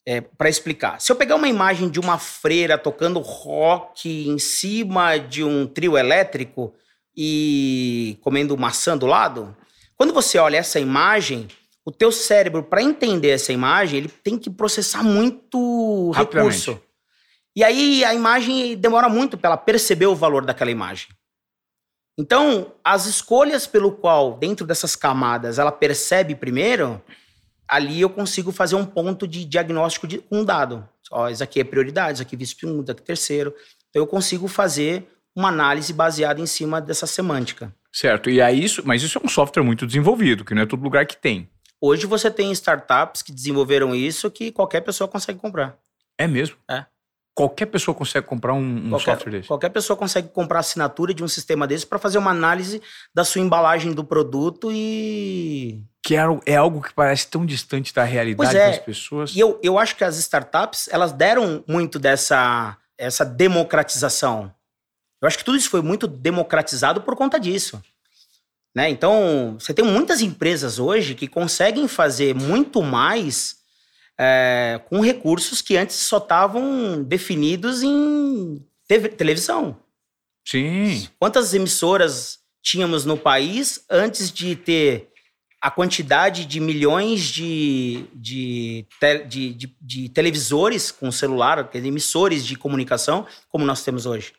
é, 0.06 0.20
para 0.20 0.48
explicar. 0.48 1.00
Se 1.00 1.12
eu 1.12 1.16
pegar 1.16 1.36
uma 1.36 1.48
imagem 1.48 1.88
de 1.88 2.00
uma 2.00 2.18
freira 2.18 2.78
tocando 2.78 3.20
rock 3.20 4.26
em 4.26 4.38
cima 4.38 5.18
de 5.18 5.44
um 5.44 5.66
trio 5.66 5.96
elétrico 5.96 6.74
e 7.16 8.18
comendo 8.22 8.56
maçã 8.56 8.96
do 8.96 9.06
lado, 9.06 9.56
quando 9.96 10.14
você 10.14 10.38
olha 10.38 10.56
essa 10.56 10.80
imagem, 10.80 11.48
o 11.88 11.90
teu 11.90 12.12
cérebro, 12.12 12.62
para 12.62 12.82
entender 12.82 13.30
essa 13.30 13.50
imagem, 13.50 13.96
ele 13.96 14.08
tem 14.08 14.36
que 14.36 14.50
processar 14.50 15.02
muito 15.02 16.10
recurso. 16.10 16.78
E 17.56 17.64
aí 17.64 18.04
a 18.04 18.12
imagem 18.12 18.76
demora 18.76 19.08
muito 19.08 19.38
para 19.38 19.48
ela 19.48 19.56
perceber 19.56 20.04
o 20.04 20.14
valor 20.14 20.44
daquela 20.44 20.70
imagem. 20.70 21.08
Então, 22.18 22.74
as 22.84 23.06
escolhas 23.06 23.66
pelo 23.66 23.90
qual, 23.90 24.36
dentro 24.36 24.66
dessas 24.66 24.94
camadas, 24.94 25.58
ela 25.58 25.72
percebe 25.72 26.34
primeiro, 26.34 27.02
ali 27.66 28.02
eu 28.02 28.10
consigo 28.10 28.52
fazer 28.52 28.74
um 28.74 28.84
ponto 28.84 29.26
de 29.26 29.46
diagnóstico 29.46 30.06
de 30.06 30.22
um 30.30 30.44
dado. 30.44 30.86
Ó, 31.10 31.26
isso 31.30 31.42
aqui 31.42 31.58
é 31.58 31.64
prioridade, 31.64 32.14
isso 32.18 32.22
aqui 32.22 32.36
é 32.36 32.38
vice 32.38 32.54
segundo, 32.54 32.82
isso 32.82 32.92
aqui 32.92 33.00
é 33.00 33.06
terceiro. 33.06 33.54
Então 33.88 34.02
eu 34.02 34.06
consigo 34.06 34.46
fazer 34.46 35.08
uma 35.34 35.48
análise 35.48 35.90
baseada 35.94 36.38
em 36.38 36.46
cima 36.46 36.82
dessa 36.82 37.06
semântica. 37.06 37.74
Certo. 37.90 38.28
E 38.28 38.42
aí 38.42 38.62
isso, 38.62 38.82
mas 38.84 39.02
isso 39.02 39.16
é 39.16 39.24
um 39.24 39.28
software 39.28 39.62
muito 39.62 39.86
desenvolvido, 39.86 40.44
que 40.44 40.54
não 40.54 40.60
é 40.60 40.66
todo 40.66 40.82
lugar 40.82 41.06
que 41.06 41.16
tem. 41.16 41.48
Hoje 41.80 42.06
você 42.06 42.30
tem 42.30 42.50
startups 42.52 43.22
que 43.22 43.32
desenvolveram 43.32 43.94
isso 43.94 44.30
que 44.30 44.50
qualquer 44.50 44.80
pessoa 44.80 45.06
consegue 45.06 45.38
comprar. 45.38 45.76
É 46.16 46.26
mesmo? 46.26 46.56
É. 46.68 46.84
Qualquer 47.34 47.66
pessoa 47.66 47.94
consegue 47.94 48.26
comprar 48.26 48.52
um, 48.52 48.58
um 48.58 48.90
qualquer, 48.90 49.12
software 49.12 49.30
desse. 49.30 49.46
Qualquer 49.46 49.68
pessoa 49.68 49.96
consegue 49.96 50.28
comprar 50.28 50.58
assinatura 50.58 51.14
de 51.14 51.22
um 51.22 51.28
sistema 51.28 51.68
desse 51.68 51.86
para 51.86 51.98
fazer 51.98 52.18
uma 52.18 52.32
análise 52.32 52.82
da 53.14 53.22
sua 53.22 53.40
embalagem 53.40 53.92
do 53.92 54.02
produto 54.02 54.70
e. 54.72 55.80
Que 56.02 56.16
é, 56.16 56.22
é 56.46 56.56
algo 56.56 56.82
que 56.82 56.92
parece 56.92 57.28
tão 57.28 57.46
distante 57.46 57.94
da 57.94 58.02
realidade 58.02 58.56
é. 58.56 58.70
das 58.70 58.78
pessoas. 58.78 59.36
E 59.36 59.38
eu, 59.38 59.60
eu 59.62 59.78
acho 59.78 59.94
que 59.94 60.02
as 60.02 60.18
startups, 60.18 60.88
elas 60.90 61.12
deram 61.12 61.62
muito 61.68 62.00
dessa 62.00 62.76
essa 62.98 63.24
democratização. 63.24 64.52
Eu 65.22 65.28
acho 65.28 65.38
que 65.38 65.44
tudo 65.44 65.56
isso 65.56 65.70
foi 65.70 65.80
muito 65.80 66.08
democratizado 66.08 67.00
por 67.02 67.14
conta 67.14 67.38
disso. 67.38 67.80
Né? 68.78 68.90
Então, 68.90 69.56
você 69.58 69.74
tem 69.74 69.84
muitas 69.84 70.20
empresas 70.20 70.78
hoje 70.78 71.16
que 71.16 71.26
conseguem 71.26 71.88
fazer 71.88 72.32
muito 72.32 72.80
mais 72.80 73.56
é, 74.16 74.80
com 74.88 75.00
recursos 75.00 75.60
que 75.60 75.76
antes 75.76 75.96
só 75.96 76.18
estavam 76.18 77.02
definidos 77.02 77.82
em 77.82 78.64
televisão. 79.16 79.76
Sim. 80.46 81.08
Quantas 81.18 81.54
emissoras 81.54 82.38
tínhamos 82.62 83.04
no 83.04 83.16
país 83.16 83.84
antes 83.90 84.30
de 84.30 84.54
ter 84.54 85.08
a 85.60 85.72
quantidade 85.72 86.44
de 86.44 86.60
milhões 86.60 87.22
de, 87.22 88.04
de, 88.14 88.86
de, 89.26 89.54
de, 89.54 89.76
de 89.80 90.08
televisores 90.10 90.92
com 90.92 91.10
celular, 91.10 91.68
emissores 91.74 92.46
de 92.46 92.54
comunicação, 92.54 93.26
como 93.48 93.66
nós 93.66 93.82
temos 93.82 94.06
hoje? 94.06 94.34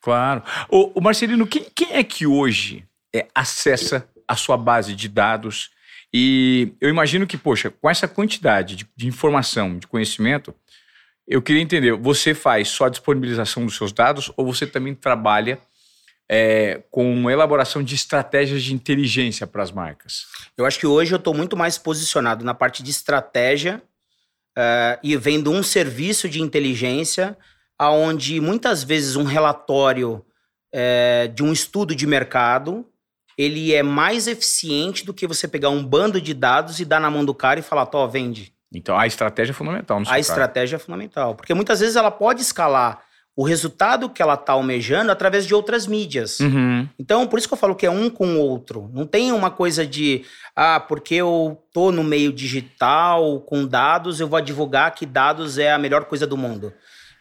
Claro. 0.00 0.42
O, 0.68 0.98
o 0.98 1.00
Marcelino, 1.00 1.46
quem, 1.46 1.66
quem 1.72 1.92
é 1.92 2.02
que 2.02 2.26
hoje 2.26 2.84
é, 3.16 3.28
acessa 3.34 4.08
a 4.26 4.36
sua 4.36 4.56
base 4.56 4.94
de 4.94 5.08
dados 5.08 5.70
e 6.12 6.72
eu 6.80 6.88
imagino 6.88 7.26
que, 7.26 7.36
poxa, 7.36 7.70
com 7.70 7.90
essa 7.90 8.08
quantidade 8.08 8.76
de, 8.76 8.88
de 8.96 9.06
informação, 9.06 9.78
de 9.78 9.86
conhecimento, 9.86 10.54
eu 11.26 11.42
queria 11.42 11.60
entender, 11.60 11.92
você 11.92 12.34
faz 12.34 12.68
só 12.68 12.86
a 12.86 12.88
disponibilização 12.88 13.64
dos 13.64 13.76
seus 13.76 13.92
dados 13.92 14.32
ou 14.36 14.46
você 14.46 14.66
também 14.66 14.94
trabalha 14.94 15.58
é, 16.28 16.82
com 16.90 17.30
elaboração 17.30 17.82
de 17.82 17.94
estratégias 17.94 18.62
de 18.62 18.72
inteligência 18.72 19.46
para 19.46 19.62
as 19.62 19.72
marcas? 19.72 20.26
Eu 20.56 20.64
acho 20.64 20.78
que 20.78 20.86
hoje 20.86 21.12
eu 21.12 21.18
estou 21.18 21.34
muito 21.34 21.56
mais 21.56 21.76
posicionado 21.76 22.44
na 22.44 22.54
parte 22.54 22.82
de 22.82 22.90
estratégia 22.90 23.82
uh, 24.56 24.98
e 25.02 25.16
vendo 25.16 25.50
um 25.50 25.62
serviço 25.62 26.28
de 26.28 26.40
inteligência 26.40 27.36
aonde 27.78 28.40
muitas 28.40 28.82
vezes 28.82 29.16
um 29.16 29.24
relatório 29.24 30.24
uh, 30.72 31.28
de 31.34 31.42
um 31.42 31.52
estudo 31.52 31.94
de 31.94 32.06
mercado 32.06 32.86
ele 33.36 33.74
é 33.74 33.82
mais 33.82 34.26
eficiente 34.26 35.04
do 35.04 35.12
que 35.12 35.26
você 35.26 35.46
pegar 35.46 35.68
um 35.68 35.84
bando 35.84 36.20
de 36.20 36.32
dados 36.32 36.80
e 36.80 36.84
dar 36.84 37.00
na 37.00 37.10
mão 37.10 37.24
do 37.24 37.34
cara 37.34 37.60
e 37.60 37.62
falar, 37.62 37.86
tó, 37.86 38.06
vende. 38.06 38.52
Então 38.72 38.98
a 38.98 39.06
estratégia 39.06 39.52
é 39.52 39.54
fundamental. 39.54 40.00
No 40.00 40.08
a 40.08 40.18
estratégia 40.18 40.76
é 40.76 40.78
fundamental. 40.78 41.34
Porque 41.34 41.54
muitas 41.54 41.80
vezes 41.80 41.96
ela 41.96 42.10
pode 42.10 42.42
escalar 42.42 43.02
o 43.36 43.44
resultado 43.44 44.08
que 44.08 44.22
ela 44.22 44.32
está 44.32 44.54
almejando 44.54 45.12
através 45.12 45.46
de 45.46 45.54
outras 45.54 45.86
mídias. 45.86 46.40
Uhum. 46.40 46.88
Então, 46.98 47.26
por 47.26 47.38
isso 47.38 47.46
que 47.46 47.52
eu 47.52 47.58
falo 47.58 47.74
que 47.74 47.84
é 47.84 47.90
um 47.90 48.08
com 48.08 48.36
o 48.36 48.40
outro. 48.40 48.90
Não 48.94 49.06
tem 49.06 49.30
uma 49.30 49.50
coisa 49.50 49.86
de, 49.86 50.24
ah, 50.54 50.80
porque 50.80 51.16
eu 51.16 51.62
tô 51.70 51.92
no 51.92 52.02
meio 52.02 52.32
digital 52.32 53.40
com 53.40 53.66
dados, 53.66 54.20
eu 54.20 54.26
vou 54.26 54.38
advogar 54.38 54.94
que 54.94 55.04
dados 55.04 55.58
é 55.58 55.70
a 55.70 55.78
melhor 55.78 56.06
coisa 56.06 56.26
do 56.26 56.34
mundo. 56.34 56.72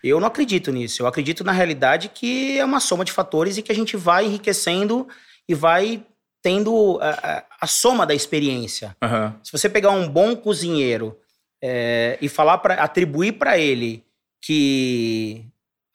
Eu 0.01 0.17
não 0.21 0.27
acredito 0.27 0.71
nisso. 0.71 1.01
Eu 1.01 1.07
acredito 1.07 1.43
na 1.43 1.51
realidade 1.51 2.07
que 2.07 2.57
é 2.57 2.63
uma 2.63 2.79
soma 2.79 3.03
de 3.03 3.11
fatores 3.11 3.57
e 3.57 3.61
que 3.61 3.71
a 3.71 3.75
gente 3.75 3.97
vai 3.97 4.25
enriquecendo 4.25 5.05
e 5.47 5.53
vai 5.53 6.05
tendo 6.41 6.99
a, 7.01 7.43
a, 7.61 7.65
soma 7.65 8.05
da 8.05 8.13
experiência. 8.13 8.95
Uhum. 9.03 9.33
Se 9.43 9.51
você 9.51 9.67
pegar 9.67 9.89
um 9.89 10.07
bom 10.07 10.35
cozinheiro 10.35 11.19
é, 11.59 12.19
e 12.21 12.29
falar 12.29 12.59
para 12.59 12.75
atribuir 12.75 13.33
para 13.33 13.57
ele 13.57 14.05
que 14.39 15.43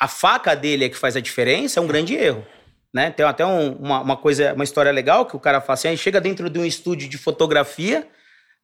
a 0.01 0.09
faca 0.09 0.57
dele 0.57 0.87
é 0.87 0.89
que 0.89 0.97
faz 0.97 1.15
a 1.15 1.21
diferença, 1.21 1.79
é 1.79 1.83
um 1.83 1.87
grande 1.87 2.15
erro. 2.15 2.45
Né? 2.93 3.13
Tem 3.13 3.25
até 3.25 3.47
um, 3.47 3.75
uma, 3.75 4.01
uma, 4.01 4.17
coisa, 4.17 4.53
uma 4.55 4.65
história 4.65 4.91
legal 4.91 5.25
que 5.25 5.37
o 5.37 5.41
cara 5.41 5.61
fala 5.61 5.75
assim: 5.75 5.87
aí 5.87 5.97
chega 5.97 6.21
dentro 6.21 6.51
de 6.51 6.59
um 6.59 6.65
estúdio 6.65 7.09
de 7.09 7.17
fotografia, 7.17 8.09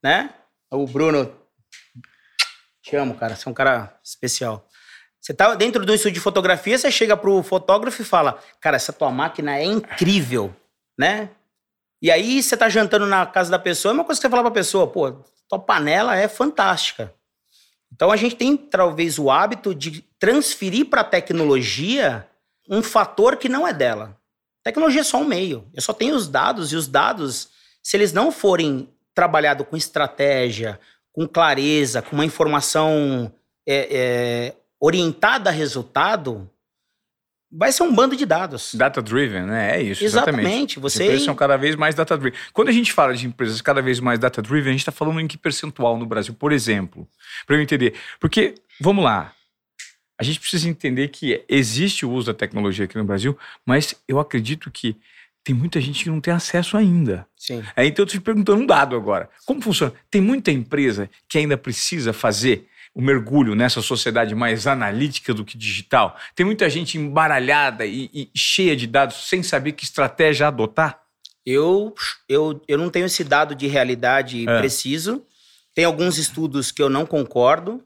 né? 0.03 0.31
O 0.73 0.87
Bruno. 0.89 1.33
Te 2.83 2.97
amo, 2.97 3.15
cara. 3.15 3.37
Você 3.37 3.49
é 3.49 3.51
um 3.51 3.55
cara 3.55 3.97
especial. 4.03 4.69
Você 5.21 5.33
tá 5.33 5.55
dentro 5.55 5.87
de 5.87 5.93
um 5.93 5.95
estúdio 5.95 6.15
de 6.15 6.21
fotografia, 6.21 6.77
você 6.77 6.91
chega 6.91 7.17
pro 7.17 7.41
fotógrafo 7.45 8.03
e 8.03 8.05
fala: 8.05 8.41
Cara, 8.61 8.75
essa 8.75 8.93
tua 8.93 9.13
máquina 9.13 9.57
é 9.57 9.65
incrível 9.65 10.53
né? 10.99 11.31
E 12.01 12.11
aí 12.11 12.43
você 12.43 12.57
tá 12.57 12.69
jantando 12.69 13.07
na 13.07 13.25
casa 13.27 13.51
da 13.51 13.59
pessoa, 13.59 13.93
é 13.93 13.95
uma 13.95 14.05
coisa 14.05 14.21
que 14.21 14.27
você 14.27 14.31
fala 14.31 14.43
pra 14.43 14.51
pessoa, 14.51 14.87
pô, 14.87 15.13
tua 15.49 15.59
panela 15.59 16.17
é 16.17 16.29
fantástica. 16.29 17.13
Então 17.93 18.11
a 18.11 18.17
gente 18.17 18.37
tem 18.37 18.57
talvez 18.57 19.19
o 19.19 19.31
hábito 19.31 19.75
de 19.75 20.03
transferir 20.19 20.87
para 20.87 21.01
a 21.01 21.05
tecnologia 21.05 22.29
um 22.69 22.83
fator 22.83 23.37
que 23.37 23.49
não 23.49 23.67
é 23.67 23.73
dela. 23.73 24.17
tecnologia 24.63 25.01
é 25.01 25.05
só 25.05 25.19
um 25.19 25.25
meio. 25.25 25.69
Eu 25.73 25.81
só 25.81 25.93
tenho 25.93 26.15
os 26.15 26.29
dados 26.29 26.73
e 26.73 26.77
os 26.77 26.89
dados, 26.89 27.49
se 27.83 27.97
eles 27.97 28.13
não 28.13 28.33
forem 28.33 28.89
trabalhados 29.15 29.67
com 29.67 29.77
estratégia, 29.77 30.79
com 31.13 31.27
clareza, 31.27 32.03
com 32.03 32.15
uma 32.15 32.25
informação 32.25 33.33
é, 33.67 33.89
é, 33.91 34.57
orientada 34.79 35.49
a 35.49 35.53
resultado, 35.53 36.51
vai 37.51 37.73
ser 37.73 37.83
um 37.83 37.95
bando 37.95 38.17
de 38.17 38.27
dados. 38.27 38.75
Data 38.75 39.01
driven, 39.01 39.43
né? 39.43 39.77
É 39.77 39.83
isso. 39.83 40.05
Exatamente. 40.05 40.41
exatamente. 40.41 40.81
Você... 40.81 41.03
As 41.03 41.05
empresas 41.05 41.25
são 41.25 41.35
cada 41.35 41.57
vez 41.57 41.77
mais 41.77 41.95
data 41.95 42.17
driven. 42.17 42.39
Quando 42.53 42.69
a 42.69 42.73
gente 42.73 42.93
fala 42.93 43.15
de 43.15 43.27
empresas 43.27 43.61
cada 43.61 43.81
vez 43.81 44.01
mais 44.01 44.19
data 44.19 44.43
driven, 44.43 44.71
a 44.71 44.73
gente 44.73 44.81
está 44.81 44.93
falando 44.93 45.21
em 45.21 45.27
que 45.27 45.39
percentual 45.39 45.97
no 45.97 46.07
Brasil, 46.07 46.35
por 46.35 46.53
exemplo? 46.53 47.09
Para 47.47 47.57
eu 47.57 47.63
entender. 47.63 47.95
Porque, 48.21 48.55
vamos 48.81 49.05
lá. 49.05 49.33
A 50.19 50.25
gente 50.25 50.41
precisa 50.41 50.69
entender 50.69 51.09
que 51.09 51.45
existe 51.49 52.07
o 52.07 52.11
uso 52.11 52.29
da 52.29 52.35
tecnologia 52.35 52.87
aqui 52.87 52.97
no 52.97 53.05
Brasil, 53.05 53.37
mas 53.67 53.95
eu 54.09 54.19
acredito 54.19 54.71
que 54.71 54.97
tem 55.45 55.55
muita 55.55 55.81
gente 55.81 56.03
que 56.03 56.11
não 56.11 56.21
tem 56.21 56.35
acesso 56.35 56.77
ainda. 56.77 57.27
Sim. 57.37 57.63
É, 57.77 57.87
então 57.87 58.03
eu 58.03 58.07
estou 58.07 58.19
te 58.19 58.21
perguntando 58.21 58.63
um 58.63 58.67
dado 58.67 58.97
agora. 58.97 59.31
Como 59.45 59.61
funciona? 59.61 59.93
Tem 60.11 60.21
muita 60.21 60.51
empresa 60.51 61.09
que 61.29 61.39
ainda 61.39 61.57
precisa 61.57 62.13
fazer 62.13 62.67
o 62.97 63.03
mergulho 63.03 63.55
nessa 63.55 63.83
sociedade 63.83 64.35
mais 64.35 64.67
analítica 64.67 65.35
do 65.35 65.45
que 65.45 65.59
digital? 65.59 66.17
Tem 66.35 66.47
muita 66.47 66.71
gente 66.71 66.97
embaralhada 66.97 67.85
e, 67.85 68.09
e 68.15 68.31
cheia 68.35 68.75
de 68.75 68.87
dados 68.87 69.29
sem 69.29 69.43
saber 69.43 69.73
que 69.73 69.85
estratégia 69.85 70.49
adotar? 70.49 71.03
Eu, 71.45 71.95
eu, 72.27 72.59
eu 72.67 72.79
não 72.79 72.89
tenho 72.89 73.05
esse 73.05 73.23
dado 73.23 73.55
de 73.55 73.67
realidade 73.67 74.49
é. 74.49 74.59
preciso. 74.59 75.23
Tem 75.75 75.85
alguns 75.85 76.17
estudos 76.17 76.73
que 76.73 76.83
eu 76.83 76.89
não 76.89 77.05
concordo, 77.05 77.85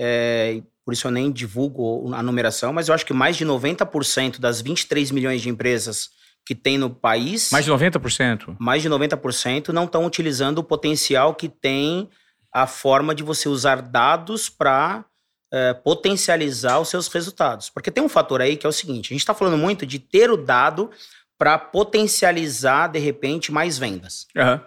é, 0.00 0.62
por 0.84 0.94
isso 0.94 1.08
eu 1.08 1.10
nem 1.10 1.32
divulgo 1.32 2.14
a 2.14 2.22
numeração, 2.22 2.72
mas 2.72 2.86
eu 2.86 2.94
acho 2.94 3.04
que 3.04 3.12
mais 3.12 3.36
de 3.36 3.44
90% 3.44 4.38
das 4.38 4.60
23 4.60 5.10
milhões 5.10 5.42
de 5.42 5.48
empresas 5.48 6.10
que 6.46 6.54
tem 6.54 6.78
no 6.78 6.88
país. 6.88 7.50
Mais 7.50 7.64
de 7.64 7.72
90%? 7.72 8.54
Mais 8.56 8.82
de 8.82 8.88
90% 8.88 9.70
não 9.70 9.84
estão 9.84 10.06
utilizando 10.06 10.58
o 10.58 10.64
potencial 10.64 11.34
que 11.34 11.48
tem 11.48 12.08
a 12.52 12.66
forma 12.66 13.14
de 13.14 13.22
você 13.22 13.48
usar 13.48 13.82
dados 13.82 14.48
para 14.48 15.04
é, 15.52 15.74
potencializar 15.74 16.78
os 16.78 16.88
seus 16.88 17.08
resultados. 17.08 17.70
Porque 17.70 17.90
tem 17.90 18.02
um 18.02 18.08
fator 18.08 18.40
aí 18.40 18.56
que 18.56 18.66
é 18.66 18.68
o 18.68 18.72
seguinte: 18.72 19.12
a 19.12 19.14
gente 19.14 19.22
está 19.22 19.34
falando 19.34 19.58
muito 19.58 19.86
de 19.86 19.98
ter 19.98 20.30
o 20.30 20.36
dado 20.36 20.90
para 21.38 21.58
potencializar, 21.58 22.88
de 22.88 22.98
repente, 22.98 23.52
mais 23.52 23.78
vendas. 23.78 24.26
Uhum. 24.36 24.60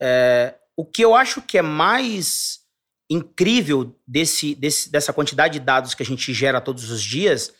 É, 0.00 0.54
o 0.76 0.84
que 0.84 1.04
eu 1.04 1.14
acho 1.14 1.42
que 1.42 1.58
é 1.58 1.62
mais 1.62 2.60
incrível 3.10 3.94
desse, 4.06 4.54
desse, 4.54 4.90
dessa 4.90 5.12
quantidade 5.12 5.58
de 5.58 5.64
dados 5.64 5.94
que 5.94 6.02
a 6.02 6.06
gente 6.06 6.32
gera 6.32 6.60
todos 6.60 6.90
os 6.90 7.02
dias 7.02 7.52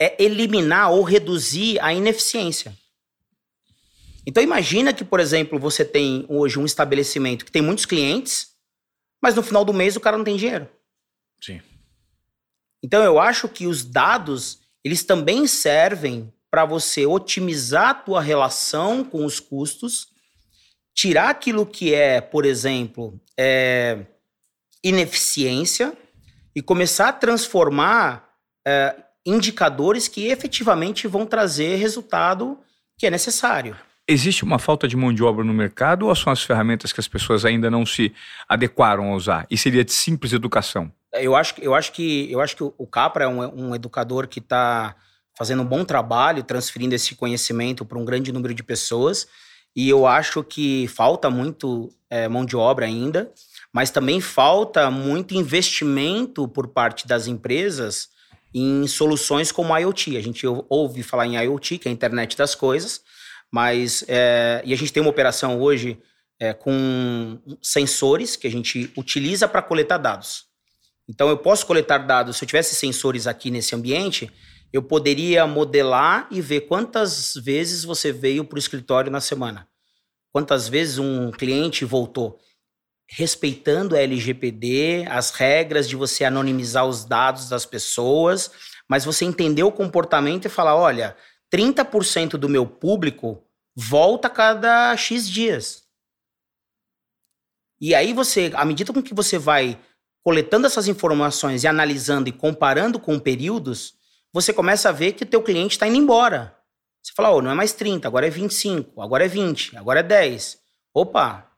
é 0.00 0.22
eliminar 0.22 0.90
ou 0.90 1.02
reduzir 1.02 1.78
a 1.80 1.92
ineficiência. 1.92 2.74
Então 4.26 4.42
imagina 4.42 4.92
que, 4.92 5.04
por 5.04 5.20
exemplo, 5.20 5.58
você 5.58 5.84
tem 5.84 6.24
hoje 6.28 6.58
um 6.58 6.64
estabelecimento 6.64 7.44
que 7.44 7.52
tem 7.52 7.62
muitos 7.62 7.84
clientes, 7.84 8.51
mas 9.22 9.34
no 9.36 9.42
final 9.42 9.64
do 9.64 9.72
mês 9.72 9.94
o 9.94 10.00
cara 10.00 10.18
não 10.18 10.24
tem 10.24 10.36
dinheiro. 10.36 10.68
Sim. 11.40 11.62
Então 12.82 13.02
eu 13.02 13.20
acho 13.20 13.48
que 13.48 13.66
os 13.66 13.84
dados, 13.84 14.60
eles 14.84 15.04
também 15.04 15.46
servem 15.46 16.32
para 16.50 16.64
você 16.64 17.06
otimizar 17.06 17.90
a 17.90 17.94
tua 17.94 18.20
relação 18.20 19.04
com 19.04 19.24
os 19.24 19.38
custos, 19.40 20.08
tirar 20.94 21.30
aquilo 21.30 21.64
que 21.64 21.94
é, 21.94 22.20
por 22.20 22.44
exemplo, 22.44 23.18
é, 23.38 24.04
ineficiência 24.84 25.96
e 26.54 26.60
começar 26.60 27.08
a 27.08 27.12
transformar 27.12 28.28
é, 28.66 28.94
indicadores 29.24 30.08
que 30.08 30.26
efetivamente 30.26 31.06
vão 31.06 31.24
trazer 31.24 31.76
resultado 31.76 32.58
que 32.98 33.06
é 33.06 33.10
necessário. 33.10 33.76
Existe 34.08 34.42
uma 34.42 34.58
falta 34.58 34.88
de 34.88 34.96
mão 34.96 35.12
de 35.12 35.22
obra 35.22 35.44
no 35.44 35.54
mercado 35.54 36.08
ou 36.08 36.14
são 36.14 36.32
as 36.32 36.42
ferramentas 36.42 36.92
que 36.92 37.00
as 37.00 37.06
pessoas 37.06 37.44
ainda 37.44 37.70
não 37.70 37.86
se 37.86 38.12
adequaram 38.48 39.12
a 39.12 39.14
usar? 39.14 39.46
E 39.50 39.56
seria 39.56 39.84
de 39.84 39.92
simples 39.92 40.32
educação? 40.32 40.90
Eu 41.14 41.36
acho, 41.36 41.54
eu 41.60 41.74
acho 41.74 41.92
que 41.92 42.30
eu 42.30 42.40
acho 42.40 42.56
que 42.56 42.62
o 42.62 42.86
Capra 42.86 43.24
é 43.24 43.28
um, 43.28 43.68
um 43.68 43.74
educador 43.74 44.26
que 44.26 44.38
está 44.38 44.96
fazendo 45.36 45.62
um 45.62 45.66
bom 45.66 45.84
trabalho, 45.84 46.42
transferindo 46.42 46.94
esse 46.94 47.14
conhecimento 47.14 47.84
para 47.84 47.98
um 47.98 48.04
grande 48.04 48.32
número 48.32 48.54
de 48.54 48.62
pessoas. 48.62 49.26
E 49.74 49.88
eu 49.88 50.06
acho 50.06 50.42
que 50.42 50.88
falta 50.88 51.30
muito 51.30 51.90
é, 52.10 52.28
mão 52.28 52.44
de 52.44 52.56
obra 52.56 52.86
ainda, 52.86 53.32
mas 53.72 53.90
também 53.90 54.20
falta 54.20 54.90
muito 54.90 55.34
investimento 55.34 56.46
por 56.46 56.68
parte 56.68 57.06
das 57.06 57.26
empresas 57.26 58.10
em 58.54 58.86
soluções 58.86 59.50
como 59.50 59.72
a 59.72 59.78
IoT. 59.78 60.16
A 60.16 60.20
gente 60.20 60.46
ouve 60.68 61.02
falar 61.02 61.26
em 61.26 61.36
IoT, 61.36 61.78
que 61.78 61.88
é 61.88 61.90
a 61.90 61.94
internet 61.94 62.36
das 62.36 62.54
coisas, 62.54 63.00
mas 63.52 64.02
é, 64.08 64.62
e 64.64 64.72
a 64.72 64.76
gente 64.76 64.92
tem 64.92 65.02
uma 65.02 65.10
operação 65.10 65.60
hoje 65.60 66.00
é, 66.40 66.54
com 66.54 67.38
sensores 67.62 68.34
que 68.34 68.46
a 68.46 68.50
gente 68.50 68.90
utiliza 68.96 69.46
para 69.46 69.60
coletar 69.60 69.98
dados. 69.98 70.46
Então 71.08 71.28
eu 71.28 71.36
posso 71.36 71.66
coletar 71.66 71.98
dados, 71.98 72.36
se 72.36 72.44
eu 72.44 72.48
tivesse 72.48 72.74
sensores 72.74 73.26
aqui 73.26 73.50
nesse 73.50 73.74
ambiente, 73.74 74.30
eu 74.72 74.82
poderia 74.82 75.46
modelar 75.46 76.26
e 76.30 76.40
ver 76.40 76.62
quantas 76.62 77.34
vezes 77.34 77.84
você 77.84 78.10
veio 78.10 78.44
para 78.44 78.56
o 78.56 78.58
escritório 78.58 79.12
na 79.12 79.20
semana. 79.20 79.68
Quantas 80.32 80.66
vezes 80.66 80.98
um 80.98 81.30
cliente 81.30 81.84
voltou. 81.84 82.38
Respeitando 83.06 83.94
a 83.94 84.00
LGPD, 84.00 85.04
as 85.10 85.30
regras 85.30 85.86
de 85.86 85.94
você 85.94 86.24
anonimizar 86.24 86.86
os 86.86 87.04
dados 87.04 87.50
das 87.50 87.66
pessoas, 87.66 88.50
mas 88.88 89.04
você 89.04 89.26
entender 89.26 89.62
o 89.62 89.70
comportamento 89.70 90.46
e 90.46 90.48
falar: 90.48 90.74
olha, 90.74 91.14
30% 91.52 92.30
do 92.30 92.48
meu 92.48 92.66
público 92.66 93.44
volta 93.74 94.28
a 94.28 94.30
cada 94.30 94.96
X 94.96 95.28
dias. 95.28 95.82
E 97.80 97.94
aí 97.94 98.12
você, 98.12 98.50
à 98.54 98.64
medida 98.64 98.92
com 98.92 99.02
que 99.02 99.12
você 99.12 99.38
vai 99.38 99.78
coletando 100.22 100.66
essas 100.66 100.86
informações 100.88 101.64
e 101.64 101.68
analisando 101.68 102.28
e 102.28 102.32
comparando 102.32 102.98
com 102.98 103.18
períodos, 103.18 103.94
você 104.32 104.52
começa 104.52 104.88
a 104.88 104.92
ver 104.92 105.12
que 105.12 105.24
o 105.24 105.26
teu 105.26 105.42
cliente 105.42 105.74
está 105.74 105.86
indo 105.86 105.96
embora. 105.96 106.56
Você 107.02 107.12
fala, 107.14 107.30
oh, 107.30 107.42
não 107.42 107.50
é 107.50 107.54
mais 107.54 107.72
30, 107.72 108.06
agora 108.06 108.26
é 108.26 108.30
25, 108.30 109.02
agora 109.02 109.24
é 109.24 109.28
20, 109.28 109.76
agora 109.76 110.00
é 110.00 110.02
10. 110.02 110.58
Opa, 110.94 111.50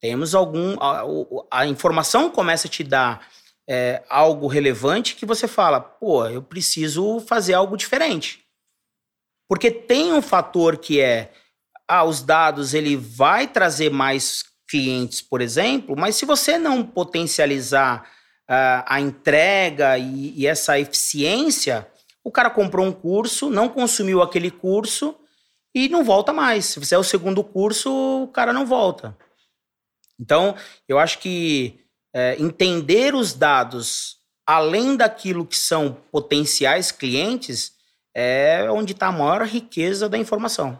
temos 0.00 0.34
algum. 0.34 0.76
A, 0.78 1.02
a 1.50 1.66
informação 1.66 2.30
começa 2.30 2.68
a 2.68 2.70
te 2.70 2.84
dar 2.84 3.26
é, 3.66 4.04
algo 4.08 4.46
relevante 4.46 5.16
que 5.16 5.24
você 5.24 5.48
fala, 5.48 5.80
pô, 5.80 6.26
eu 6.26 6.42
preciso 6.42 7.18
fazer 7.20 7.54
algo 7.54 7.76
diferente. 7.76 8.45
Porque 9.48 9.70
tem 9.70 10.12
um 10.12 10.22
fator 10.22 10.76
que 10.76 11.00
é, 11.00 11.32
ah, 11.88 12.04
os 12.04 12.22
dados 12.22 12.74
ele 12.74 12.96
vai 12.96 13.46
trazer 13.46 13.90
mais 13.90 14.44
clientes, 14.68 15.22
por 15.22 15.40
exemplo, 15.40 15.94
mas 15.96 16.16
se 16.16 16.26
você 16.26 16.58
não 16.58 16.82
potencializar 16.82 18.02
uh, 18.50 18.82
a 18.86 19.00
entrega 19.00 19.96
e, 19.96 20.34
e 20.36 20.46
essa 20.46 20.78
eficiência, 20.78 21.86
o 22.24 22.30
cara 22.30 22.50
comprou 22.50 22.84
um 22.84 22.92
curso, 22.92 23.48
não 23.48 23.68
consumiu 23.68 24.20
aquele 24.20 24.50
curso 24.50 25.14
e 25.72 25.88
não 25.88 26.02
volta 26.02 26.32
mais. 26.32 26.66
Se 26.66 26.80
fizer 26.80 26.98
o 26.98 27.04
segundo 27.04 27.44
curso, 27.44 28.24
o 28.24 28.28
cara 28.28 28.52
não 28.52 28.66
volta. 28.66 29.16
Então, 30.18 30.56
eu 30.88 30.98
acho 30.98 31.18
que 31.18 31.78
é, 32.12 32.36
entender 32.40 33.14
os 33.14 33.34
dados 33.34 34.16
além 34.46 34.96
daquilo 34.96 35.46
que 35.46 35.56
são 35.56 35.92
potenciais 36.10 36.90
clientes 36.90 37.75
é 38.18 38.66
onde 38.70 38.92
está 38.92 39.08
a 39.08 39.12
maior 39.12 39.42
riqueza 39.42 40.08
da 40.08 40.16
informação. 40.16 40.78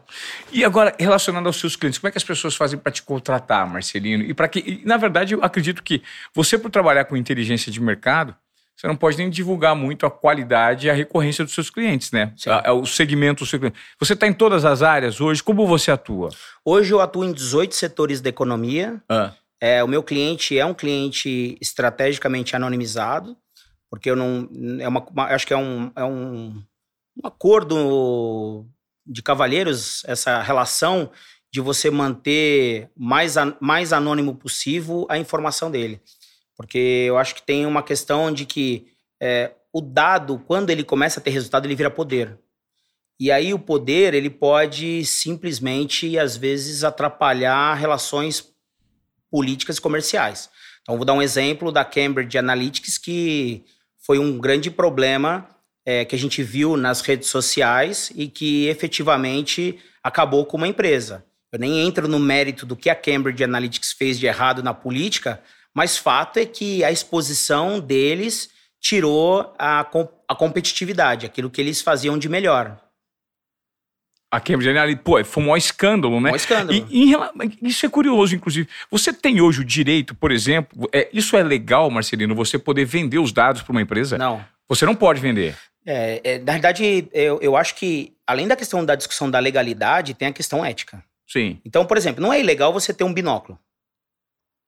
E 0.51 0.64
agora, 0.64 0.96
relacionado 0.99 1.44
aos 1.44 1.61
seus 1.61 1.77
clientes, 1.77 1.99
como 1.99 2.09
é 2.09 2.11
que 2.11 2.16
as 2.16 2.25
pessoas 2.25 2.57
fazem 2.57 2.79
para 2.79 2.90
te 2.90 3.03
contratar, 3.03 3.68
Marcelino? 3.70 4.25
E 4.25 4.33
para 4.33 4.49
que, 4.49 4.81
na 4.87 4.96
verdade, 4.96 5.35
eu 5.35 5.44
acredito 5.44 5.83
que 5.83 6.03
você, 6.35 6.57
por 6.57 6.70
trabalhar 6.70 7.05
com 7.05 7.14
inteligência 7.14 7.70
de 7.70 7.79
mercado, 7.79 8.35
você 8.75 8.87
não 8.87 8.96
pode 8.96 9.18
nem 9.18 9.29
divulgar 9.29 9.77
muito 9.77 10.07
a 10.07 10.11
qualidade 10.11 10.87
e 10.87 10.90
a 10.90 10.94
recorrência 10.94 11.44
dos 11.44 11.53
seus 11.53 11.68
clientes, 11.68 12.11
né? 12.11 12.33
A, 12.46 12.72
o 12.72 12.87
segmento 12.87 13.44
do 13.44 13.46
seu 13.46 13.59
cliente. 13.59 13.79
Você 14.01 14.14
está 14.14 14.27
em 14.27 14.33
todas 14.33 14.64
as 14.64 14.83
áreas 14.83 15.20
hoje, 15.20 15.42
como 15.42 15.66
você 15.66 15.90
atua? 15.90 16.31
Hoje 16.64 16.94
eu 16.94 17.03
atuo 17.03 17.22
em 17.22 17.35
18 17.35 17.75
setores 17.75 18.22
da 18.22 18.31
economia. 18.31 18.99
Ah. 19.11 19.35
É, 19.61 19.85
o 19.85 19.88
meu 19.88 20.03
cliente 20.03 20.59
é 20.59 20.64
um 20.64 20.75
cliente 20.75 21.59
estrategicamente 21.61 22.57
anonimizado, 22.57 23.37
porque 23.90 24.11
eu 24.11 24.16
não. 24.16 24.49
É 24.81 24.88
uma 24.88 25.05
acho 25.29 25.46
que 25.46 25.53
é 25.53 25.57
um, 25.57 25.90
é 25.94 26.05
um, 26.05 26.62
um 27.17 27.27
acordo 27.27 28.67
de 29.07 29.23
cavalheiros, 29.23 30.05
essa 30.05 30.43
relação 30.43 31.11
de 31.53 31.61
você 31.61 31.91
manter 31.91 32.91
mais, 32.97 33.35
mais 33.61 33.93
anônimo 33.93 34.35
possível 34.35 35.07
a 35.09 35.17
informação 35.17 35.71
dele. 35.71 36.01
Porque 36.57 36.79
eu 36.79 37.17
acho 37.17 37.35
que 37.35 37.43
tem 37.43 37.65
uma 37.65 37.83
questão 37.83 38.33
de 38.33 38.45
que 38.45 38.87
é, 39.21 39.53
o 39.73 39.81
dado, 39.81 40.39
quando 40.47 40.71
ele 40.71 40.83
começa 40.83 41.21
a 41.21 41.23
ter 41.23 41.31
resultado, 41.31 41.67
ele 41.67 41.77
vira 41.77 41.91
poder. 41.91 42.39
E 43.19 43.31
aí 43.31 43.55
o 43.55 43.59
poder, 43.59 44.13
ele 44.13 44.29
pode 44.29 45.05
simplesmente, 45.07 46.19
às 46.19 46.37
vezes, 46.37 46.85
atrapalhar 46.85 47.75
relações 47.75 48.53
políticas 49.31 49.79
e 49.79 49.81
comerciais. 49.81 50.51
Então, 50.83 50.97
vou 50.97 51.05
dar 51.05 51.15
um 51.15 51.23
exemplo 51.23 51.73
da 51.73 51.85
Cambridge 51.85 52.37
Analytics, 52.37 52.99
que 52.99 53.65
foi 53.99 54.19
um 54.19 54.39
grande 54.39 54.71
problema 54.71 55.49
é, 55.87 56.05
que 56.05 56.16
a 56.16 56.18
gente 56.18 56.42
viu 56.42 56.77
nas 56.77 57.01
redes 57.01 57.29
sociais 57.29 58.12
e 58.16 58.27
que 58.27 58.66
efetivamente 58.66 59.79
acabou 60.03 60.44
com 60.44 60.57
uma 60.57 60.66
empresa. 60.66 61.25
Eu 61.53 61.61
nem 61.61 61.87
entro 61.87 62.09
no 62.09 62.18
mérito 62.18 62.66
do 62.66 62.75
que 62.75 62.90
a 62.90 62.94
Cambridge 62.94 63.44
Analytics 63.44 63.92
fez 63.92 64.18
de 64.18 64.27
errado 64.27 64.64
na 64.64 64.75
política, 64.75 65.40
mas 65.72 65.96
fato 65.96 66.38
é 66.38 66.44
que 66.44 66.83
a 66.83 66.90
exposição 66.90 67.79
deles 67.79 68.51
tirou 68.81 69.55
a, 69.59 69.81
a 70.29 70.35
competitividade, 70.35 71.25
aquilo 71.25 71.49
que 71.49 71.61
eles 71.61 71.81
faziam 71.81 72.18
de 72.18 72.29
melhor. 72.29 72.77
A 74.29 74.40
Cambridge 74.40 74.70
Analytica, 74.70 75.03
pô, 75.05 75.25
foi 75.25 75.42
um 75.42 75.46
maior 75.46 75.57
escândalo, 75.57 76.20
né? 76.20 76.33
Um 76.33 76.37
escândalo. 76.37 76.87
E, 76.90 77.12
e, 77.12 77.68
isso 77.68 77.87
é 77.87 77.88
curioso, 77.88 78.35
inclusive. 78.35 78.68
Você 78.90 79.12
tem 79.12 79.40
hoje 79.40 79.61
o 79.61 79.64
direito, 79.64 80.16
por 80.16 80.33
exemplo, 80.33 80.88
é, 80.92 81.09
isso 81.12 81.37
é 81.37 81.42
legal, 81.44 81.88
Marcelino, 81.90 82.35
você 82.35 82.59
poder 82.59 82.85
vender 82.85 83.18
os 83.18 83.33
dados 83.33 83.62
para 83.62 83.70
uma 83.70 83.81
empresa? 83.81 84.18
Não. 84.18 84.44
Você 84.68 84.85
não 84.85 84.96
pode 84.96 85.20
vender. 85.20 85.57
É, 85.87 86.20
é, 86.25 86.38
na 86.40 86.53
verdade, 86.53 87.09
eu, 87.12 87.38
eu 87.40 87.57
acho 87.57 87.77
que, 87.77 88.12
além 88.27 88.49
da 88.49 88.57
questão 88.57 88.85
da 88.85 88.96
discussão 88.96 89.31
da 89.31 89.38
legalidade, 89.38 90.14
tem 90.14 90.27
a 90.27 90.33
questão 90.33 90.64
ética. 90.64 91.03
Sim. 91.27 91.61
Então, 91.64 91.87
por 91.87 91.96
exemplo, 91.96 92.20
não 92.20 92.33
é 92.33 92.40
ilegal 92.40 92.72
você 92.72 92.92
ter 92.92 93.05
um 93.05 93.14
binóculo. 93.14 93.59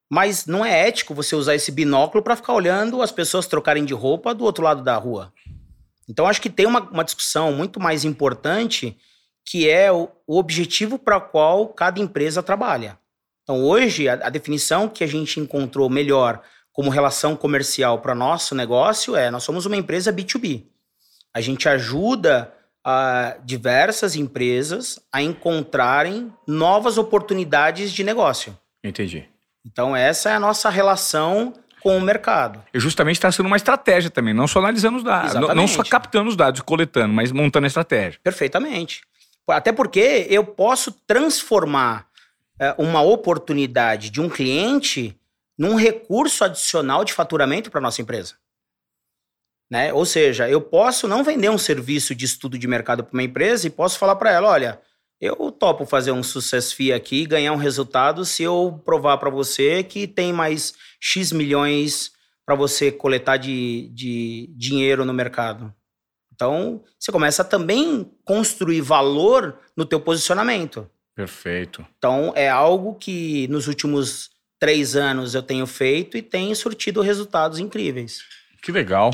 Mas 0.09 0.45
não 0.45 0.65
é 0.65 0.87
ético 0.87 1.13
você 1.13 1.35
usar 1.35 1.55
esse 1.55 1.71
binóculo 1.71 2.23
para 2.23 2.35
ficar 2.35 2.53
olhando 2.53 3.01
as 3.01 3.11
pessoas 3.11 3.45
trocarem 3.45 3.85
de 3.85 3.93
roupa 3.93 4.33
do 4.33 4.43
outro 4.43 4.63
lado 4.63 4.81
da 4.81 4.95
rua. 4.95 5.31
Então 6.07 6.25
acho 6.25 6.41
que 6.41 6.49
tem 6.49 6.65
uma, 6.65 6.79
uma 6.81 7.03
discussão 7.03 7.51
muito 7.53 7.79
mais 7.79 8.03
importante 8.03 8.97
que 9.45 9.69
é 9.69 9.91
o, 9.91 10.09
o 10.25 10.37
objetivo 10.37 10.97
para 10.97 11.17
o 11.17 11.21
qual 11.21 11.67
cada 11.67 11.99
empresa 11.99 12.41
trabalha. 12.41 12.97
Então 13.43 13.63
hoje 13.63 14.09
a, 14.09 14.13
a 14.13 14.29
definição 14.29 14.89
que 14.89 15.03
a 15.03 15.07
gente 15.07 15.39
encontrou 15.39 15.87
melhor 15.89 16.41
como 16.73 16.89
relação 16.89 17.35
comercial 17.35 17.99
para 17.99 18.15
nosso 18.15 18.55
negócio 18.55 19.15
é 19.15 19.29
nós 19.29 19.43
somos 19.43 19.67
uma 19.67 19.77
empresa 19.77 20.11
B2B. 20.11 20.65
A 21.33 21.41
gente 21.41 21.67
ajuda 21.69 22.53
a 22.83 23.37
diversas 23.43 24.15
empresas 24.15 24.99
a 25.11 25.21
encontrarem 25.21 26.33
novas 26.47 26.97
oportunidades 26.97 27.91
de 27.91 28.03
negócio. 28.03 28.57
Entendi. 28.83 29.27
Então, 29.65 29.95
essa 29.95 30.29
é 30.29 30.33
a 30.33 30.39
nossa 30.39 30.69
relação 30.69 31.53
com 31.81 31.97
o 31.97 32.01
mercado. 32.01 32.63
E 32.73 32.79
justamente 32.79 33.15
está 33.15 33.31
sendo 33.31 33.45
uma 33.45 33.57
estratégia 33.57 34.09
também, 34.09 34.33
não 34.33 34.47
só 34.47 34.59
analisando 34.59 34.97
os 34.97 35.03
dados, 35.03 35.31
Exatamente. 35.31 35.55
não 35.55 35.67
só 35.67 35.83
captando 35.83 36.29
os 36.29 36.35
dados, 36.35 36.61
coletando, 36.61 37.13
mas 37.13 37.31
montando 37.31 37.65
a 37.65 37.67
estratégia. 37.67 38.19
Perfeitamente. 38.23 39.01
Até 39.47 39.71
porque 39.71 40.27
eu 40.29 40.43
posso 40.43 40.91
transformar 40.91 42.07
é, 42.59 42.75
uma 42.77 43.01
oportunidade 43.01 44.09
de 44.09 44.21
um 44.21 44.29
cliente 44.29 45.17
num 45.57 45.75
recurso 45.75 46.43
adicional 46.43 47.03
de 47.03 47.13
faturamento 47.13 47.71
para 47.71 47.81
nossa 47.81 48.01
empresa. 48.01 48.35
Né? 49.69 49.93
Ou 49.93 50.05
seja, 50.05 50.49
eu 50.49 50.61
posso 50.61 51.07
não 51.07 51.23
vender 51.23 51.49
um 51.49 51.57
serviço 51.57 52.15
de 52.15 52.25
estudo 52.25 52.57
de 52.57 52.67
mercado 52.67 53.03
para 53.03 53.13
uma 53.13 53.23
empresa 53.23 53.67
e 53.67 53.69
posso 53.69 53.99
falar 53.99 54.15
para 54.15 54.31
ela, 54.31 54.49
olha, 54.49 54.81
eu 55.21 55.51
topo 55.51 55.85
fazer 55.85 56.11
um 56.11 56.23
sucesso 56.23 56.75
FIA 56.75 56.95
aqui 56.95 57.23
e 57.23 57.27
ganhar 57.27 57.51
um 57.51 57.57
resultado 57.57 58.25
se 58.25 58.41
eu 58.41 58.81
provar 58.83 59.17
para 59.17 59.29
você 59.29 59.83
que 59.83 60.07
tem 60.07 60.31
mais 60.31 60.73
X 60.99 61.31
milhões 61.31 62.11
para 62.45 62.55
você 62.55 62.91
coletar 62.91 63.37
de, 63.37 63.89
de 63.93 64.49
dinheiro 64.55 65.05
no 65.05 65.13
mercado. 65.13 65.73
Então, 66.33 66.81
você 66.97 67.11
começa 67.11 67.41
a 67.41 67.45
também 67.45 68.09
construir 68.23 68.79
valor 68.79 69.59
no 69.75 69.85
teu 69.85 69.99
posicionamento. 69.99 70.89
Perfeito. 71.13 71.85
Então, 71.97 72.31
é 72.33 72.49
algo 72.49 72.95
que 72.95 73.45
nos 73.49 73.67
últimos 73.67 74.31
três 74.57 74.95
anos 74.95 75.35
eu 75.35 75.43
tenho 75.43 75.67
feito 75.67 76.17
e 76.17 76.21
tem 76.21 76.55
surtido 76.55 77.01
resultados 77.01 77.59
incríveis. 77.59 78.21
Que 78.61 78.71
legal. 78.71 79.11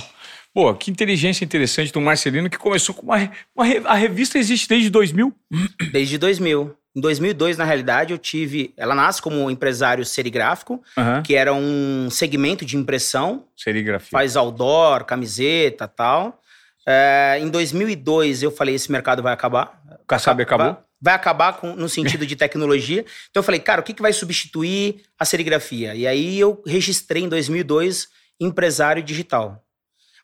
Pô, 0.55 0.73
que 0.73 0.89
inteligência 0.89 1.43
interessante 1.43 1.91
do 1.91 1.99
Marcelino, 1.99 2.49
que 2.49 2.57
começou 2.57 2.95
com 2.95 3.01
uma, 3.01 3.29
uma. 3.53 3.89
A 3.89 3.95
revista 3.95 4.39
existe 4.39 4.69
desde 4.69 4.89
2000? 4.89 5.35
Desde 5.91 6.17
2000. 6.17 6.73
Em 6.95 7.01
2002, 7.01 7.57
na 7.57 7.65
realidade, 7.65 8.13
eu 8.13 8.17
tive. 8.17 8.73
Ela 8.77 8.95
nasce 8.95 9.21
como 9.21 9.51
empresário 9.51 10.05
serigráfico, 10.05 10.81
uhum. 10.97 11.21
que 11.21 11.35
era 11.35 11.53
um 11.53 12.09
segmento 12.09 12.63
de 12.63 12.77
impressão. 12.77 13.43
Serigrafia. 13.57 14.09
Faz 14.09 14.37
outdoor, 14.37 15.03
camiseta 15.03 15.89
tal. 15.89 16.39
É, 16.87 17.37
em 17.41 17.49
2002 17.49 18.41
eu 18.41 18.49
falei 18.51 18.75
esse 18.75 18.89
mercado 18.89 19.21
vai 19.21 19.33
acabar. 19.33 19.81
O 20.03 20.05
Kassab 20.07 20.41
acabou? 20.41 20.67
Vai, 20.67 20.77
vai 21.01 21.13
acabar 21.15 21.53
com, 21.57 21.75
no 21.75 21.89
sentido 21.89 22.25
de 22.25 22.37
tecnologia. 22.37 23.03
Então 23.29 23.41
eu 23.41 23.43
falei, 23.43 23.59
cara, 23.59 23.81
o 23.81 23.83
que, 23.83 23.93
que 23.93 24.01
vai 24.01 24.13
substituir 24.13 25.01
a 25.19 25.25
serigrafia? 25.25 25.93
E 25.95 26.07
aí 26.07 26.39
eu 26.39 26.63
registrei 26.65 27.23
em 27.23 27.27
2002 27.27 28.07
empresário 28.39 29.03
digital. 29.03 29.64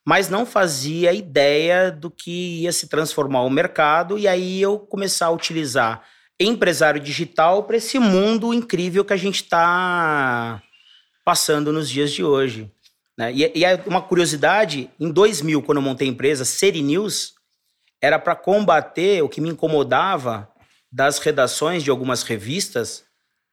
Mas 0.05 0.29
não 0.29 0.45
fazia 0.45 1.13
ideia 1.13 1.91
do 1.91 2.09
que 2.09 2.61
ia 2.61 2.71
se 2.71 2.87
transformar 2.87 3.43
o 3.43 3.49
mercado 3.49 4.17
e 4.17 4.27
aí 4.27 4.61
eu 4.61 4.79
começar 4.79 5.27
a 5.27 5.31
utilizar 5.31 6.03
empresário 6.39 6.99
digital 6.99 7.63
para 7.63 7.77
esse 7.77 7.99
mundo 7.99 8.53
incrível 8.53 9.05
que 9.05 9.13
a 9.13 9.17
gente 9.17 9.43
está 9.43 10.61
passando 11.23 11.71
nos 11.71 11.89
dias 11.89 12.11
de 12.11 12.23
hoje. 12.23 12.71
Né? 13.17 13.31
E, 13.33 13.43
e 13.55 13.63
uma 13.85 14.01
curiosidade, 14.01 14.89
em 14.99 15.11
2000, 15.11 15.61
quando 15.61 15.77
eu 15.77 15.83
montei 15.83 16.07
a 16.07 16.11
empresa, 16.11 16.43
Seri 16.43 16.81
News, 16.81 17.35
era 18.01 18.17
para 18.17 18.35
combater 18.35 19.21
o 19.21 19.29
que 19.29 19.39
me 19.39 19.49
incomodava 19.49 20.49
das 20.91 21.19
redações 21.19 21.83
de 21.83 21.91
algumas 21.91 22.23
revistas 22.23 23.03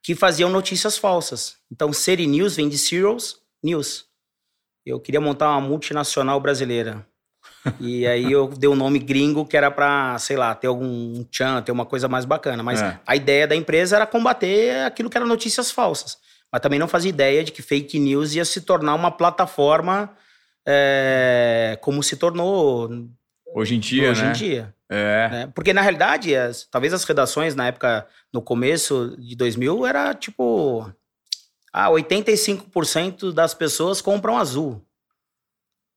que 0.02 0.14
faziam 0.14 0.48
notícias 0.48 0.96
falsas. 0.96 1.56
Então, 1.70 1.92
Seri 1.92 2.26
News 2.26 2.56
vem 2.56 2.68
de 2.68 2.78
Serials 2.78 3.36
News. 3.62 4.07
Eu 4.88 5.00
queria 5.00 5.20
montar 5.20 5.50
uma 5.50 5.60
multinacional 5.60 6.40
brasileira. 6.40 7.06
E 7.80 8.06
aí 8.06 8.30
eu 8.30 8.48
dei 8.48 8.68
um 8.68 8.74
nome 8.74 8.98
gringo 8.98 9.44
que 9.44 9.56
era 9.56 9.70
para, 9.70 10.18
sei 10.18 10.36
lá, 10.36 10.54
ter 10.54 10.66
algum 10.66 11.22
tchan, 11.24 11.60
ter 11.62 11.72
uma 11.72 11.84
coisa 11.84 12.08
mais 12.08 12.24
bacana. 12.24 12.62
Mas 12.62 12.80
é. 12.80 12.98
a 13.06 13.16
ideia 13.16 13.46
da 13.46 13.54
empresa 13.54 13.96
era 13.96 14.06
combater 14.06 14.84
aquilo 14.84 15.10
que 15.10 15.16
eram 15.16 15.26
notícias 15.26 15.70
falsas. 15.70 16.18
Mas 16.50 16.62
também 16.62 16.78
não 16.78 16.88
fazia 16.88 17.10
ideia 17.10 17.44
de 17.44 17.52
que 17.52 17.60
fake 17.60 17.98
news 17.98 18.34
ia 18.34 18.44
se 18.44 18.62
tornar 18.62 18.94
uma 18.94 19.10
plataforma 19.10 20.10
é, 20.66 21.78
como 21.82 22.02
se 22.02 22.16
tornou 22.16 23.08
hoje 23.54 23.74
em 23.74 23.80
dia, 23.80 24.10
hoje 24.10 24.22
né? 24.22 24.30
em 24.30 24.32
dia. 24.32 24.74
É. 24.90 25.28
Né? 25.30 25.52
Porque 25.54 25.72
na 25.72 25.82
realidade, 25.82 26.34
as, 26.34 26.64
talvez 26.70 26.92
as 26.92 27.04
redações 27.04 27.54
na 27.54 27.66
época, 27.66 28.06
no 28.32 28.40
começo 28.40 29.16
de 29.18 29.36
2000, 29.36 29.86
era 29.86 30.14
tipo, 30.14 30.90
ah, 31.72 31.88
85% 31.88 33.32
das 33.32 33.54
pessoas 33.54 34.00
compram 34.00 34.38
azul. 34.38 34.84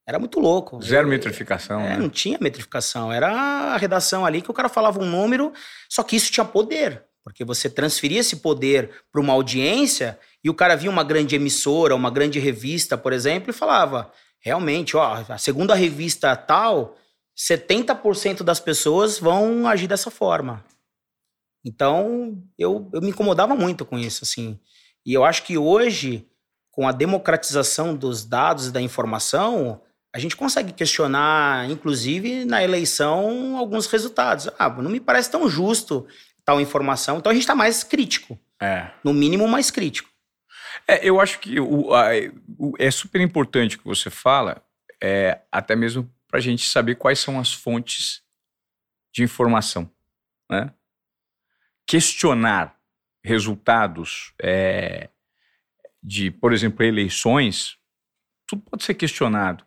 Era 0.07 0.19
muito 0.19 0.39
louco. 0.39 0.81
Zero 0.81 1.07
metrificação. 1.07 1.79
É, 1.81 1.89
né? 1.89 1.97
Não 1.97 2.09
tinha 2.09 2.37
metrificação. 2.41 3.11
Era 3.11 3.29
a 3.29 3.77
redação 3.77 4.25
ali 4.25 4.41
que 4.41 4.51
o 4.51 4.53
cara 4.53 4.67
falava 4.67 4.99
um 4.99 5.05
número, 5.05 5.53
só 5.89 6.03
que 6.03 6.15
isso 6.15 6.31
tinha 6.31 6.45
poder. 6.45 7.03
Porque 7.23 7.45
você 7.45 7.69
transferia 7.69 8.19
esse 8.19 8.37
poder 8.37 8.89
para 9.11 9.21
uma 9.21 9.33
audiência 9.33 10.19
e 10.43 10.49
o 10.49 10.53
cara 10.55 10.75
via 10.75 10.89
uma 10.89 11.03
grande 11.03 11.35
emissora, 11.35 11.95
uma 11.95 12.09
grande 12.09 12.39
revista, 12.39 12.97
por 12.97 13.13
exemplo, 13.13 13.51
e 13.51 13.53
falava: 13.53 14.11
realmente, 14.39 14.97
ó, 14.97 15.23
a 15.29 15.37
segunda 15.37 15.75
revista 15.75 16.35
tal, 16.35 16.97
70% 17.37 18.43
das 18.43 18.59
pessoas 18.59 19.19
vão 19.19 19.67
agir 19.67 19.87
dessa 19.87 20.09
forma. 20.09 20.65
Então, 21.63 22.43
eu, 22.57 22.89
eu 22.91 23.01
me 23.01 23.09
incomodava 23.09 23.55
muito 23.55 23.85
com 23.85 23.99
isso, 23.99 24.23
assim. 24.23 24.59
E 25.05 25.13
eu 25.13 25.23
acho 25.23 25.43
que 25.43 25.57
hoje, 25.57 26.27
com 26.71 26.87
a 26.87 26.91
democratização 26.91 27.95
dos 27.95 28.23
dados 28.23 28.67
e 28.67 28.71
da 28.71 28.81
informação, 28.81 29.81
a 30.13 30.19
gente 30.19 30.35
consegue 30.35 30.73
questionar, 30.73 31.69
inclusive 31.69 32.45
na 32.45 32.63
eleição, 32.63 33.57
alguns 33.57 33.87
resultados. 33.87 34.49
Ah, 34.59 34.69
não 34.69 34.91
me 34.91 34.99
parece 34.99 35.31
tão 35.31 35.49
justo 35.49 36.05
tal 36.43 36.59
informação. 36.59 37.17
Então 37.17 37.29
a 37.31 37.33
gente 37.33 37.43
está 37.43 37.55
mais 37.55 37.83
crítico. 37.83 38.39
É. 38.59 38.91
No 39.03 39.13
mínimo, 39.13 39.47
mais 39.47 39.71
crítico. 39.71 40.09
É, 40.87 41.07
eu 41.07 41.19
acho 41.19 41.39
que 41.39 41.59
o, 41.59 41.93
a, 41.93 42.09
o, 42.57 42.73
é 42.77 42.91
super 42.91 43.21
importante 43.21 43.75
o 43.75 43.79
que 43.79 43.85
você 43.85 44.09
fala, 44.09 44.63
é, 45.01 45.39
até 45.51 45.75
mesmo 45.75 46.11
para 46.27 46.39
a 46.39 46.41
gente 46.41 46.69
saber 46.69 46.95
quais 46.95 47.19
são 47.19 47.39
as 47.39 47.53
fontes 47.53 48.21
de 49.13 49.23
informação. 49.23 49.89
Né? 50.49 50.71
Questionar 51.85 52.75
resultados 53.23 54.33
é, 54.41 55.09
de, 56.03 56.31
por 56.31 56.53
exemplo, 56.53 56.85
eleições, 56.85 57.77
tudo 58.47 58.63
pode 58.69 58.83
ser 58.83 58.95
questionado, 58.95 59.63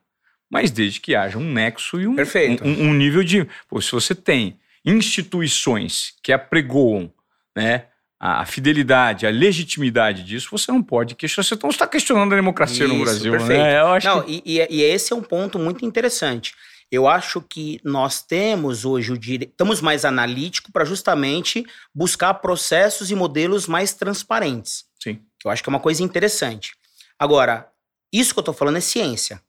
mas 0.51 0.71
desde 0.71 1.01
que 1.01 1.15
haja 1.15 1.39
um 1.39 1.53
nexo 1.53 2.01
e 2.01 2.07
um, 2.07 2.17
um, 2.65 2.89
um 2.89 2.95
nível 2.95 3.23
de. 3.23 3.49
Pô, 3.69 3.81
se 3.81 3.93
você 3.93 4.15
tem 4.15 4.59
instituições 4.85 6.15
que 6.23 6.33
apregoam 6.33 7.13
né, 7.57 7.87
a 8.21 8.45
fidelidade, 8.47 9.27
a 9.27 9.31
legitimidade 9.31 10.23
disso, 10.25 10.49
você 10.51 10.71
não 10.71 10.83
pode 10.83 11.15
questionar. 11.15 11.45
Você 11.47 11.59
não 11.63 11.71
está 11.71 11.87
questionando 11.87 12.33
a 12.33 12.37
democracia 12.37 12.85
Isso, 12.85 12.95
no 12.95 13.01
Brasil. 13.01 13.33
Né? 13.33 13.39
Perfeito. 13.39 13.63
Né? 13.63 14.01
Não, 14.05 14.23
que... 14.23 14.43
e, 14.45 14.67
e, 14.71 14.83
esse 14.83 15.13
é 15.13 15.17
um 15.17 15.23
ponto 15.23 15.59
muito 15.59 15.85
interessante. 15.85 16.55
Eu 16.91 17.09
acho 17.09 17.41
que 17.41 17.81
nós 17.83 18.23
temos 18.23 18.85
hoje 18.85 19.13
o 19.13 19.19
direito, 19.19 19.51
estamos 19.51 19.81
mais 19.81 20.05
analítico 20.05 20.71
para 20.71 20.85
justamente 20.85 21.67
buscar 21.95 22.35
processos 22.35 23.11
e 23.11 23.15
modelos 23.15 23.67
mais 23.67 23.95
transparentes. 23.95 24.85
Sim. 25.03 25.21
Que 25.39 25.47
eu 25.47 25.51
acho 25.51 25.63
que 25.63 25.69
é 25.69 25.73
uma 25.73 25.81
coisa 25.81 26.03
interessante. 26.03 26.75
Agora, 27.19 27.71
isso 28.13 28.33
que 28.33 28.39
eu 28.39 28.43
estou 28.43 28.55
falando 28.55 28.77
é 28.77 28.81
ciência. 28.81 29.43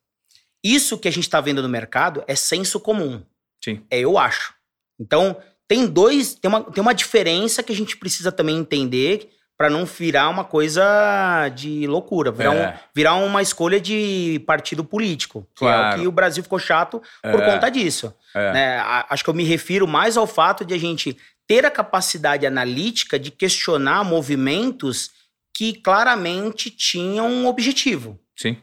Isso 0.62 0.98
que 0.98 1.06
a 1.06 1.10
gente 1.10 1.24
está 1.24 1.40
vendo 1.40 1.62
no 1.62 1.68
mercado 1.68 2.24
é 2.26 2.34
senso 2.34 2.80
comum. 2.80 3.22
Sim. 3.62 3.84
É, 3.90 4.00
eu 4.00 4.18
acho. 4.18 4.54
Então, 4.98 5.40
tem 5.68 5.86
dois, 5.86 6.34
tem 6.34 6.48
uma, 6.48 6.62
tem 6.62 6.80
uma 6.80 6.94
diferença 6.94 7.62
que 7.62 7.72
a 7.72 7.76
gente 7.76 7.96
precisa 7.96 8.32
também 8.32 8.56
entender 8.56 9.30
para 9.56 9.70
não 9.70 9.86
virar 9.86 10.28
uma 10.28 10.44
coisa 10.44 11.48
de 11.54 11.86
loucura, 11.86 12.30
virar, 12.30 12.54
é. 12.54 12.68
um, 12.68 12.78
virar 12.94 13.14
uma 13.14 13.40
escolha 13.40 13.80
de 13.80 14.42
partido 14.46 14.84
político, 14.84 15.48
que 15.54 15.60
claro. 15.60 15.82
é 15.82 15.96
o 15.96 16.00
que 16.00 16.06
o 16.08 16.12
Brasil 16.12 16.42
ficou 16.42 16.58
chato 16.58 17.02
por 17.22 17.40
é. 17.40 17.52
conta 17.52 17.70
disso. 17.70 18.14
É. 18.34 18.52
Né? 18.52 18.78
Acho 19.08 19.24
que 19.24 19.30
eu 19.30 19.34
me 19.34 19.44
refiro 19.44 19.86
mais 19.86 20.16
ao 20.16 20.26
fato 20.26 20.64
de 20.64 20.74
a 20.74 20.78
gente 20.78 21.16
ter 21.46 21.64
a 21.64 21.70
capacidade 21.70 22.46
analítica 22.46 23.18
de 23.18 23.30
questionar 23.30 24.04
movimentos 24.04 25.10
que 25.56 25.72
claramente 25.72 26.70
tinham 26.70 27.30
um 27.30 27.46
objetivo. 27.46 28.20
Sim. 28.36 28.58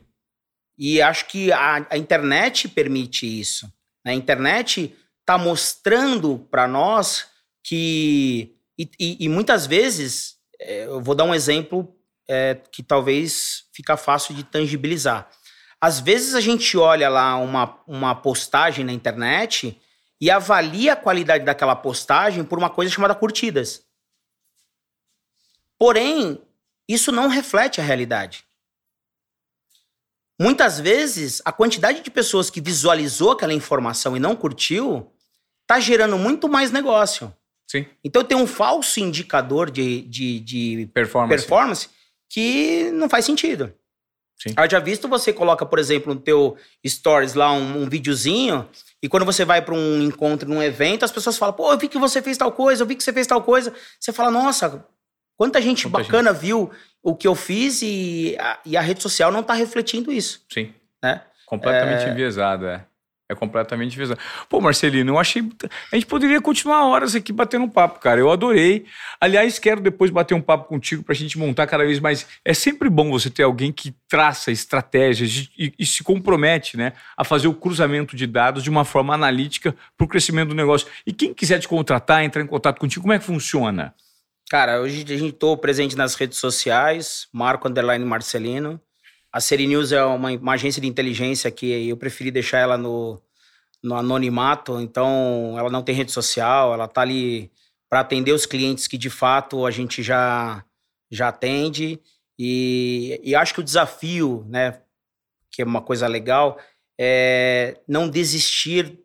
E 0.77 1.01
acho 1.01 1.25
que 1.27 1.51
a, 1.51 1.87
a 1.89 1.97
internet 1.97 2.67
permite 2.67 3.25
isso. 3.39 3.65
Né? 4.05 4.11
A 4.11 4.15
internet 4.15 4.95
está 5.21 5.37
mostrando 5.37 6.39
para 6.51 6.67
nós 6.67 7.27
que. 7.63 8.55
E, 8.77 8.89
e, 8.99 9.25
e, 9.25 9.29
muitas 9.29 9.67
vezes, 9.67 10.35
é, 10.65 10.85
eu 10.85 11.01
vou 11.01 11.15
dar 11.15 11.23
um 11.23 11.33
exemplo 11.33 11.93
é, 12.27 12.55
que 12.71 12.81
talvez 12.81 13.65
fica 13.73 13.97
fácil 13.97 14.33
de 14.33 14.43
tangibilizar. 14.43 15.29
Às 15.79 15.99
vezes 15.99 16.33
a 16.33 16.41
gente 16.41 16.77
olha 16.77 17.09
lá 17.09 17.35
uma, 17.37 17.79
uma 17.85 18.15
postagem 18.15 18.85
na 18.85 18.93
internet 18.93 19.79
e 20.19 20.31
avalia 20.31 20.93
a 20.93 20.95
qualidade 20.95 21.43
daquela 21.43 21.75
postagem 21.75 22.43
por 22.43 22.57
uma 22.57 22.69
coisa 22.69 22.91
chamada 22.91 23.13
curtidas. 23.13 23.85
Porém, 25.77 26.41
isso 26.87 27.11
não 27.11 27.27
reflete 27.27 27.81
a 27.81 27.83
realidade. 27.83 28.45
Muitas 30.39 30.79
vezes, 30.79 31.41
a 31.43 31.51
quantidade 31.51 32.01
de 32.01 32.09
pessoas 32.09 32.49
que 32.49 32.61
visualizou 32.61 33.31
aquela 33.31 33.53
informação 33.53 34.15
e 34.15 34.19
não 34.19 34.35
curtiu 34.35 35.11
tá 35.67 35.79
gerando 35.79 36.17
muito 36.17 36.47
mais 36.47 36.71
negócio. 36.71 37.35
Sim. 37.73 37.87
Então 38.03 38.23
tem 38.23 38.37
um 38.37 38.45
falso 38.45 38.99
indicador 38.99 39.71
de, 39.71 40.01
de, 40.01 40.39
de 40.41 40.89
performance. 40.93 41.41
performance 41.41 41.89
que 42.29 42.91
não 42.91 43.09
faz 43.09 43.25
sentido. 43.25 43.73
Sim. 44.39 44.53
Eu 44.55 44.69
já 44.69 44.79
visto 44.79 45.07
você 45.07 45.33
coloca, 45.33 45.65
por 45.65 45.79
exemplo, 45.79 46.13
no 46.13 46.19
teu 46.19 46.55
stories 46.85 47.33
lá 47.33 47.51
um, 47.51 47.81
um 47.81 47.89
videozinho 47.89 48.69
e 49.01 49.09
quando 49.09 49.25
você 49.25 49.43
vai 49.43 49.59
para 49.59 49.73
um 49.73 50.03
encontro, 50.03 50.47
num 50.47 50.61
evento, 50.61 51.03
as 51.03 51.11
pessoas 51.11 51.35
falam, 51.35 51.55
pô, 51.55 51.71
eu 51.71 51.77
vi 51.79 51.87
que 51.87 51.97
você 51.97 52.21
fez 52.21 52.37
tal 52.37 52.51
coisa, 52.51 52.83
eu 52.83 52.87
vi 52.87 52.95
que 52.95 53.03
você 53.03 53.11
fez 53.11 53.25
tal 53.25 53.41
coisa. 53.41 53.73
Você 53.99 54.13
fala, 54.13 54.29
nossa, 54.29 54.85
quanta 55.35 55.59
gente 55.59 55.85
quanta 55.89 56.03
bacana 56.03 56.31
gente. 56.31 56.41
viu 56.41 56.69
o 57.01 57.15
que 57.15 57.27
eu 57.27 57.33
fiz 57.33 57.81
e 57.81 58.37
a, 58.39 58.59
e 58.63 58.77
a 58.77 58.81
rede 58.81 59.01
social 59.01 59.31
não 59.31 59.39
está 59.39 59.55
refletindo 59.55 60.11
isso. 60.11 60.45
Sim. 60.47 60.71
Né? 61.01 61.23
Completamente 61.47 62.05
é... 62.05 62.11
enviesado, 62.11 62.67
é. 62.67 62.85
É 63.33 63.35
completamente 63.35 63.97
visão. 63.97 64.15
Pô, 64.47 64.61
Marcelino, 64.61 65.11
eu 65.11 65.19
achei. 65.19 65.43
A 65.91 65.95
gente 65.95 66.05
poderia 66.05 66.39
continuar 66.39 66.87
horas 66.87 67.15
aqui 67.15 67.33
batendo 67.33 67.65
um 67.65 67.69
papo, 67.69 67.99
cara. 67.99 68.19
Eu 68.19 68.31
adorei. 68.31 68.85
Aliás, 69.19 69.59
quero 69.59 69.81
depois 69.81 70.11
bater 70.11 70.33
um 70.33 70.41
papo 70.41 70.67
contigo 70.69 71.03
pra 71.03 71.13
gente 71.13 71.37
montar 71.37 71.67
cada 71.67 71.83
vez 71.83 71.99
mais. 71.99 72.25
É 72.45 72.53
sempre 72.53 72.89
bom 72.89 73.09
você 73.09 73.29
ter 73.29 73.43
alguém 73.43 73.71
que 73.71 73.93
traça 74.07 74.51
estratégias 74.51 75.49
e, 75.57 75.73
e 75.77 75.85
se 75.85 76.03
compromete, 76.03 76.77
né, 76.77 76.93
a 77.17 77.23
fazer 77.23 77.47
o 77.47 77.53
cruzamento 77.53 78.15
de 78.15 78.27
dados 78.27 78.63
de 78.63 78.69
uma 78.69 78.85
forma 78.85 79.13
analítica 79.13 79.75
pro 79.97 80.07
crescimento 80.07 80.49
do 80.49 80.55
negócio. 80.55 80.87
E 81.05 81.11
quem 81.11 81.33
quiser 81.33 81.59
te 81.59 81.67
contratar, 81.67 82.23
entrar 82.23 82.41
em 82.41 82.47
contato 82.47 82.79
contigo, 82.79 83.01
como 83.01 83.13
é 83.13 83.19
que 83.19 83.25
funciona? 83.25 83.93
Cara, 84.49 84.79
hoje 84.79 85.03
a 85.07 85.17
gente 85.17 85.33
tô 85.33 85.57
presente 85.57 85.95
nas 85.95 86.13
redes 86.15 86.37
sociais, 86.37 87.27
Marco 87.33 87.67
Underline 87.67 88.05
Marcelino. 88.05 88.79
A 89.33 89.41
Seri 89.41 89.65
News 89.65 89.91
é 89.91 90.03
uma, 90.03 90.31
uma, 90.31 90.53
agência 90.53 90.79
de 90.79 90.87
inteligência 90.87 91.49
que 91.49 91.89
eu 91.89 91.97
preferi 91.97 92.29
deixar 92.29 92.59
ela 92.59 92.77
no, 92.77 93.19
no 93.81 93.95
anonimato, 93.95 94.79
então 94.79 95.55
ela 95.57 95.71
não 95.71 95.81
tem 95.81 95.95
rede 95.95 96.11
social, 96.11 96.71
ela 96.71 96.85
está 96.85 97.01
ali 97.01 97.51
para 97.89 98.01
atender 98.01 98.31
os 98.31 98.45
clientes 98.45 98.87
que 98.87 98.95
de 98.95 99.09
fato 99.09 99.65
a 99.65 99.71
gente 99.71 100.03
já, 100.03 100.63
já 101.09 101.29
atende. 101.29 101.99
E, 102.37 103.19
e 103.23 103.33
acho 103.33 103.55
que 103.55 103.59
o 103.59 103.63
desafio, 103.63 104.45
né, 104.47 104.79
que 105.49 105.63
é 105.63 105.65
uma 105.65 105.81
coisa 105.81 106.07
legal, 106.07 106.59
é 106.99 107.79
não 107.87 108.07
desistir 108.07 108.99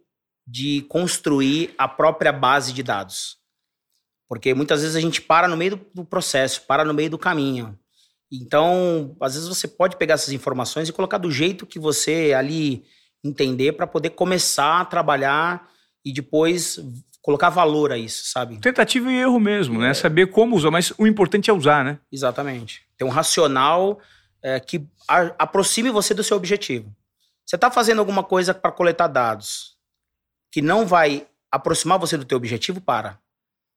de 0.46 0.82
construir 0.90 1.74
a 1.78 1.88
própria 1.88 2.32
base 2.32 2.74
de 2.74 2.82
dados. 2.82 3.38
Porque 4.28 4.52
muitas 4.52 4.82
vezes 4.82 4.94
a 4.94 5.00
gente 5.00 5.22
para 5.22 5.48
no 5.48 5.56
meio 5.56 5.80
do 5.94 6.04
processo, 6.04 6.62
para 6.66 6.84
no 6.84 6.92
meio 6.92 7.08
do 7.08 7.18
caminho. 7.18 7.78
Então, 8.30 9.16
às 9.20 9.34
vezes 9.34 9.48
você 9.48 9.66
pode 9.66 9.96
pegar 9.96 10.14
essas 10.14 10.32
informações 10.32 10.88
e 10.88 10.92
colocar 10.92 11.18
do 11.18 11.30
jeito 11.30 11.66
que 11.66 11.78
você 11.78 12.34
ali 12.36 12.84
entender 13.24 13.72
para 13.72 13.86
poder 13.86 14.10
começar 14.10 14.80
a 14.80 14.84
trabalhar 14.84 15.68
e 16.04 16.12
depois 16.12 16.78
colocar 17.22 17.50
valor 17.50 17.92
a 17.92 17.98
isso, 17.98 18.30
sabe? 18.30 18.58
Tentativa 18.58 19.10
e 19.10 19.16
erro 19.16 19.40
mesmo, 19.40 19.80
né? 19.80 19.90
É. 19.90 19.94
Saber 19.94 20.28
como 20.28 20.56
usar, 20.56 20.70
mas 20.70 20.92
o 20.96 21.06
importante 21.06 21.50
é 21.50 21.52
usar, 21.52 21.84
né? 21.84 21.98
Exatamente. 22.12 22.82
Ter 22.96 23.04
um 23.04 23.08
racional 23.08 23.98
é, 24.42 24.60
que 24.60 24.86
a, 25.06 25.34
aproxime 25.38 25.90
você 25.90 26.14
do 26.14 26.24
seu 26.24 26.36
objetivo. 26.36 26.94
Você 27.44 27.56
está 27.56 27.70
fazendo 27.70 27.98
alguma 27.98 28.22
coisa 28.22 28.54
para 28.54 28.70
coletar 28.70 29.08
dados 29.08 29.76
que 30.50 30.62
não 30.62 30.86
vai 30.86 31.26
aproximar 31.50 31.98
você 31.98 32.16
do 32.16 32.24
teu 32.24 32.36
objetivo, 32.36 32.80
para. 32.80 33.18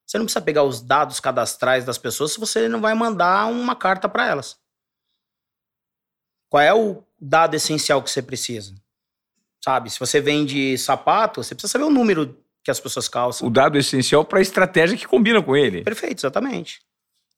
Você 0.05 0.17
não 0.17 0.25
precisa 0.25 0.41
pegar 0.41 0.63
os 0.63 0.81
dados 0.81 1.19
cadastrais 1.19 1.85
das 1.85 1.97
pessoas 1.97 2.33
se 2.33 2.39
você 2.39 2.67
não 2.67 2.81
vai 2.81 2.93
mandar 2.93 3.45
uma 3.47 3.75
carta 3.75 4.09
para 4.09 4.27
elas. 4.27 4.59
Qual 6.49 6.61
é 6.61 6.73
o 6.73 7.03
dado 7.19 7.55
essencial 7.55 8.03
que 8.03 8.09
você 8.09 8.21
precisa? 8.21 8.75
Sabe, 9.63 9.89
se 9.89 9.99
você 9.99 10.19
vende 10.19 10.77
sapato, 10.77 11.43
você 11.43 11.55
precisa 11.55 11.71
saber 11.71 11.85
o 11.85 11.89
número 11.89 12.37
que 12.63 12.71
as 12.71 12.79
pessoas 12.79 13.07
calçam. 13.07 13.47
O 13.47 13.51
dado 13.51 13.77
essencial 13.77 14.25
para 14.25 14.39
a 14.39 14.41
estratégia 14.41 14.97
que 14.97 15.07
combina 15.07 15.41
com 15.41 15.55
ele. 15.55 15.83
Perfeito, 15.83 16.19
exatamente. 16.19 16.81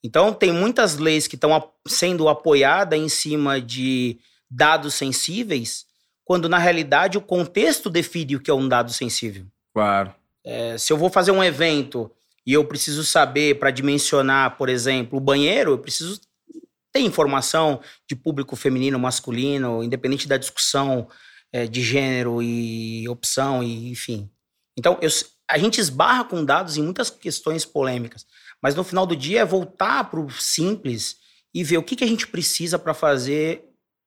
Então, 0.02 0.32
tem 0.32 0.52
muitas 0.52 0.98
leis 0.98 1.26
que 1.26 1.34
estão 1.34 1.70
sendo 1.86 2.28
apoiadas 2.28 2.98
em 2.98 3.08
cima 3.08 3.60
de 3.60 4.18
dados 4.50 4.94
sensíveis, 4.94 5.86
quando 6.24 6.48
na 6.48 6.58
realidade 6.58 7.16
o 7.16 7.22
contexto 7.22 7.88
define 7.88 8.36
o 8.36 8.40
que 8.40 8.50
é 8.50 8.54
um 8.54 8.68
dado 8.68 8.92
sensível. 8.92 9.46
Claro. 9.72 10.14
É, 10.44 10.76
se 10.76 10.92
eu 10.92 10.96
vou 10.96 11.08
fazer 11.08 11.30
um 11.30 11.42
evento 11.42 12.10
e 12.46 12.52
eu 12.52 12.64
preciso 12.64 13.04
saber 13.04 13.58
para 13.58 13.70
dimensionar, 13.70 14.56
por 14.56 14.68
exemplo, 14.68 15.18
o 15.18 15.20
banheiro, 15.20 15.72
eu 15.72 15.78
preciso 15.78 16.20
ter 16.92 17.00
informação 17.00 17.80
de 18.08 18.14
público 18.14 18.54
feminino, 18.54 18.98
masculino, 18.98 19.82
independente 19.82 20.28
da 20.28 20.36
discussão 20.36 21.08
é, 21.52 21.66
de 21.66 21.82
gênero 21.82 22.42
e 22.42 23.08
opção, 23.08 23.62
e 23.62 23.90
enfim. 23.90 24.30
Então, 24.78 24.98
eu, 25.00 25.08
a 25.48 25.58
gente 25.58 25.80
esbarra 25.80 26.24
com 26.24 26.44
dados 26.44 26.76
em 26.76 26.82
muitas 26.82 27.10
questões 27.10 27.64
polêmicas, 27.64 28.26
mas 28.62 28.74
no 28.74 28.84
final 28.84 29.06
do 29.06 29.16
dia 29.16 29.40
é 29.40 29.44
voltar 29.44 30.10
para 30.10 30.20
o 30.20 30.30
simples 30.30 31.16
e 31.52 31.64
ver 31.64 31.78
o 31.78 31.82
que, 31.82 31.96
que 31.96 32.04
a 32.04 32.06
gente 32.06 32.26
precisa 32.26 32.78
para 32.78 32.94
fazer 32.94 33.64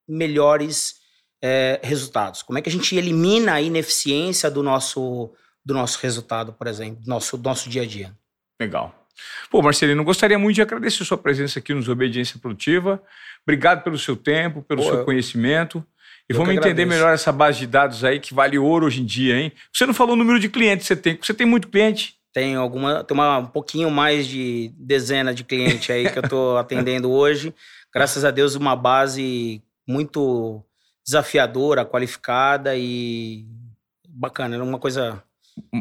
melhores 0.08 0.96
é, 1.42 1.80
resultados. 1.84 2.42
Como 2.42 2.58
é 2.58 2.62
que 2.62 2.70
a 2.70 2.72
gente 2.72 2.96
elimina 2.96 3.54
a 3.54 3.62
ineficiência 3.62 4.50
do 4.50 4.64
nosso, 4.64 5.34
do 5.68 5.74
nosso 5.74 6.00
resultado, 6.00 6.54
por 6.54 6.68
exemplo, 6.68 7.04
do 7.04 7.10
nosso, 7.10 7.38
do 7.38 7.44
nosso 7.44 7.70
dia 7.70 7.82
a 7.82 7.86
dia. 7.86 8.18
Legal. 8.60 8.94
Pô, 9.50 9.62
Marcelino, 9.62 10.04
gostaria 10.04 10.38
muito 10.38 10.56
de 10.56 10.62
agradecer 10.62 11.04
a 11.04 11.06
sua 11.06 11.18
presença 11.18 11.60
aqui 11.60 11.74
nos 11.74 11.90
Obediência 11.90 12.40
Produtiva. 12.40 13.02
Obrigado 13.44 13.84
pelo 13.84 13.98
seu 13.98 14.16
tempo, 14.16 14.62
pelo 14.62 14.82
Pô, 14.82 14.90
seu 14.90 15.06
conhecimento. 15.06 15.84
E 16.30 16.34
vamos 16.34 16.54
entender 16.54 16.86
melhor 16.86 17.14
essa 17.14 17.32
base 17.32 17.60
de 17.60 17.68
dados 17.68 18.04
aí 18.04 18.20
que 18.20 18.34
vale 18.34 18.58
ouro 18.60 18.86
hoje 18.86 19.02
em 19.02 19.06
dia, 19.06 19.40
hein? 19.40 19.52
Você 19.74 19.86
não 19.86 19.94
falou 19.94 20.14
o 20.14 20.18
número 20.18 20.40
de 20.40 20.50
clientes 20.50 20.88
que 20.88 20.94
você 20.94 21.02
tem. 21.02 21.18
Você 21.22 21.34
tem 21.34 21.48
muito 21.48 21.70
cliente? 21.70 22.16
Tem 22.34 22.56
alguma, 22.56 23.04
tem 23.04 23.16
uma, 23.16 23.38
um 23.38 23.46
pouquinho 23.46 23.90
mais 23.90 24.28
de 24.28 24.72
dezena 24.78 25.34
de 25.34 25.44
clientes 25.44 25.90
aí 25.90 26.10
que 26.10 26.20
eu 26.20 26.24
estou 26.24 26.58
atendendo 26.60 27.10
hoje. 27.10 27.54
Graças 27.94 28.26
a 28.26 28.32
Deus, 28.32 28.56
uma 28.56 28.76
base 28.76 29.64
muito 29.88 30.62
desafiadora, 31.06 31.86
qualificada 31.86 32.76
e 32.76 33.46
bacana. 34.08 34.56
Era 34.56 34.64
uma 34.64 34.78
coisa 34.78 35.24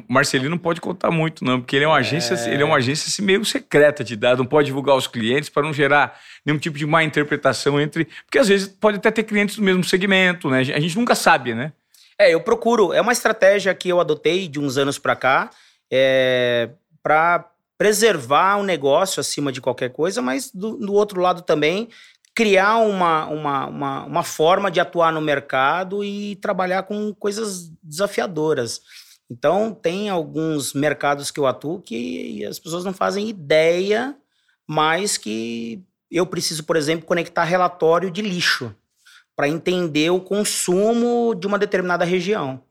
Marcelino 0.09 0.51
não 0.51 0.59
pode 0.59 0.81
contar 0.81 1.11
muito, 1.11 1.45
não, 1.45 1.61
porque 1.61 1.77
ele 1.77 1.85
é 1.85 1.89
uma 1.89 1.99
agência, 1.99 2.35
é... 2.35 2.53
ele 2.53 2.63
é 2.63 2.67
uma 2.67 2.77
agência 2.77 3.09
assim, 3.09 3.23
meio 3.23 3.45
secreta 3.45 4.03
de 4.03 4.17
dados, 4.17 4.39
não 4.39 4.47
pode 4.47 4.67
divulgar 4.67 4.97
os 4.97 5.07
clientes 5.07 5.49
para 5.49 5.63
não 5.63 5.73
gerar 5.73 6.19
nenhum 6.45 6.59
tipo 6.59 6.79
de 6.79 6.87
má 6.87 7.03
interpretação 7.03 7.81
entre. 7.81 8.07
Porque 8.25 8.39
às 8.39 8.49
vezes 8.49 8.69
pode 8.69 8.99
até 8.99 9.11
ter 9.11 9.25
clientes 9.25 9.57
do 9.57 9.63
mesmo 9.63 9.85
segmento, 9.85 10.49
né? 10.49 10.61
A 10.61 10.81
gente 10.81 10.97
nunca 10.97 11.15
sabe, 11.15 11.55
né? 11.55 11.73
É, 12.19 12.33
eu 12.33 12.41
procuro. 12.41 12.93
É 12.93 13.01
uma 13.01 13.13
estratégia 13.13 13.75
que 13.75 13.89
eu 13.89 14.01
adotei 14.01 14.49
de 14.49 14.59
uns 14.59 14.79
anos 14.79 14.99
para 14.99 15.15
cá 15.15 15.51
é, 15.91 16.71
para 17.03 17.51
preservar 17.79 18.57
o 18.57 18.63
negócio 18.63 19.21
acima 19.21 19.53
de 19.53 19.61
qualquer 19.61 19.91
coisa, 19.91 20.23
mas 20.23 20.51
do, 20.51 20.79
do 20.79 20.95
outro 20.95 21.21
lado 21.21 21.43
também 21.43 21.89
criar 22.35 22.77
uma, 22.77 23.27
uma, 23.27 23.67
uma, 23.67 24.05
uma 24.05 24.23
forma 24.23 24.71
de 24.71 24.79
atuar 24.79 25.11
no 25.11 25.23
mercado 25.23 26.05
e 26.05 26.37
trabalhar 26.37 26.83
com 26.83 27.15
coisas 27.15 27.71
desafiadoras. 27.83 28.83
Então, 29.31 29.75
tem 29.75 30.09
alguns 30.09 30.73
mercados 30.73 31.31
que 31.31 31.41
eu 31.41 31.47
atuo 31.47 31.81
que 31.81 32.45
as 32.45 32.59
pessoas 32.59 32.85
não 32.85 32.93
fazem 32.93 33.29
ideia, 33.29 34.17
mas 34.67 35.17
que 35.17 35.83
eu 36.11 36.27
preciso, 36.27 36.65
por 36.65 36.77
exemplo, 36.77 37.07
conectar 37.07 37.45
relatório 37.45 38.11
de 38.11 38.23
lixo 38.23 38.75
para 39.35 39.49
entender 39.49 40.11
o 40.11 40.21
consumo 40.21 41.35
de 41.35 41.47
uma 41.47 41.59
determinada 41.59 42.05
região. 42.05 42.63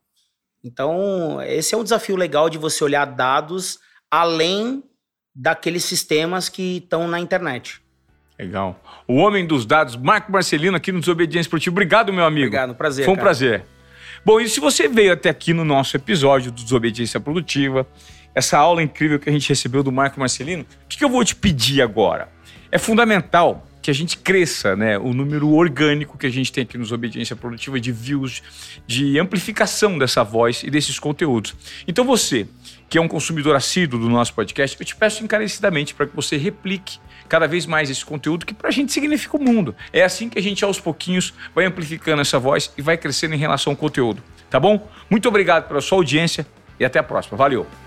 Então, 0.63 1.39
esse 1.43 1.75
é 1.75 1.77
um 1.77 1.83
desafio 1.83 2.15
legal 2.15 2.49
de 2.49 2.57
você 2.57 2.83
olhar 2.83 3.05
dados 3.05 3.79
além 4.09 4.83
daqueles 5.35 5.83
sistemas 5.83 6.49
que 6.49 6.77
estão 6.77 7.07
na 7.07 7.19
internet. 7.19 7.81
Legal. 8.39 8.81
O 9.07 9.15
homem 9.15 9.45
dos 9.45 9.65
dados, 9.65 9.95
Marco 9.95 10.31
Marcelino, 10.31 10.75
aqui 10.75 10.91
no 10.91 10.99
Desobediência 10.99 11.47
Esportiva. 11.47 11.73
Obrigado, 11.73 12.11
meu 12.11 12.25
amigo. 12.25 12.47
Obrigado, 12.47 12.75
prazer. 12.75 13.05
Foi 13.05 13.13
um 13.13 13.15
cara. 13.15 13.25
prazer. 13.25 13.65
Bom, 14.25 14.39
e 14.39 14.49
se 14.49 14.59
você 14.59 14.87
veio 14.87 15.13
até 15.13 15.29
aqui 15.29 15.53
no 15.53 15.63
nosso 15.63 15.95
episódio 15.95 16.51
do 16.51 16.63
Desobediência 16.63 17.19
Produtiva, 17.19 17.87
essa 18.33 18.57
aula 18.57 18.81
incrível 18.81 19.19
que 19.19 19.29
a 19.29 19.31
gente 19.31 19.47
recebeu 19.47 19.83
do 19.83 19.91
Marco 19.91 20.19
Marcelino, 20.19 20.63
o 20.63 20.87
que, 20.89 21.03
eu 21.03 21.09
vou 21.09 21.23
te 21.23 21.35
pedir 21.35 21.83
agora? 21.83 22.27
É 22.71 22.79
fundamental 22.79 23.67
que 23.85 23.91
a 23.91 23.93
gente 23.93 24.17
cresça, 24.17 24.75
né, 24.75 24.97
o 24.97 25.13
número 25.13 25.47
orgânico 25.53 26.17
que 26.17 26.25
a 26.25 26.29
gente 26.31 26.51
tem 26.51 26.63
aqui 26.63 26.75
nos 26.75 26.91
Obediência 26.91 27.35
Produtiva 27.35 27.79
de 27.79 27.91
views, 27.91 28.41
de 28.87 29.19
amplificação 29.19 29.95
dessa 29.99 30.23
voz 30.23 30.63
e 30.63 30.71
desses 30.71 30.97
conteúdos. 30.97 31.53
Então 31.87 32.03
você, 32.03 32.47
que 32.89 32.97
é 32.97 33.01
um 33.01 33.07
consumidor 33.07 33.55
assíduo 33.55 33.99
do 33.99 34.09
nosso 34.09 34.33
podcast, 34.33 34.75
eu 34.79 34.83
te 34.83 34.95
peço 34.95 35.23
encarecidamente 35.23 35.93
para 35.93 36.07
que 36.07 36.15
você 36.15 36.35
replique 36.35 36.97
cada 37.29 37.47
vez 37.47 37.67
mais 37.67 37.91
esse 37.91 38.03
conteúdo 38.03 38.43
que 38.43 38.55
para 38.55 38.69
a 38.69 38.71
gente 38.71 38.91
significa 38.91 39.37
o 39.37 39.39
mundo. 39.39 39.75
É 39.93 40.03
assim 40.03 40.29
que 40.29 40.39
a 40.39 40.41
gente 40.41 40.65
aos 40.65 40.79
pouquinhos 40.79 41.31
vai 41.53 41.65
amplificando 41.65 42.23
essa 42.23 42.39
voz 42.39 42.73
e 42.75 42.81
vai 42.81 42.97
crescendo 42.97 43.35
em 43.35 43.37
relação 43.37 43.73
ao 43.73 43.77
conteúdo. 43.77 44.23
Tá 44.49 44.59
bom? 44.59 44.89
Muito 45.11 45.29
obrigado 45.29 45.67
pela 45.67 45.79
sua 45.79 45.99
audiência 45.99 46.43
e 46.79 46.85
até 46.85 46.97
a 46.97 47.03
próxima. 47.03 47.37
Valeu! 47.37 47.84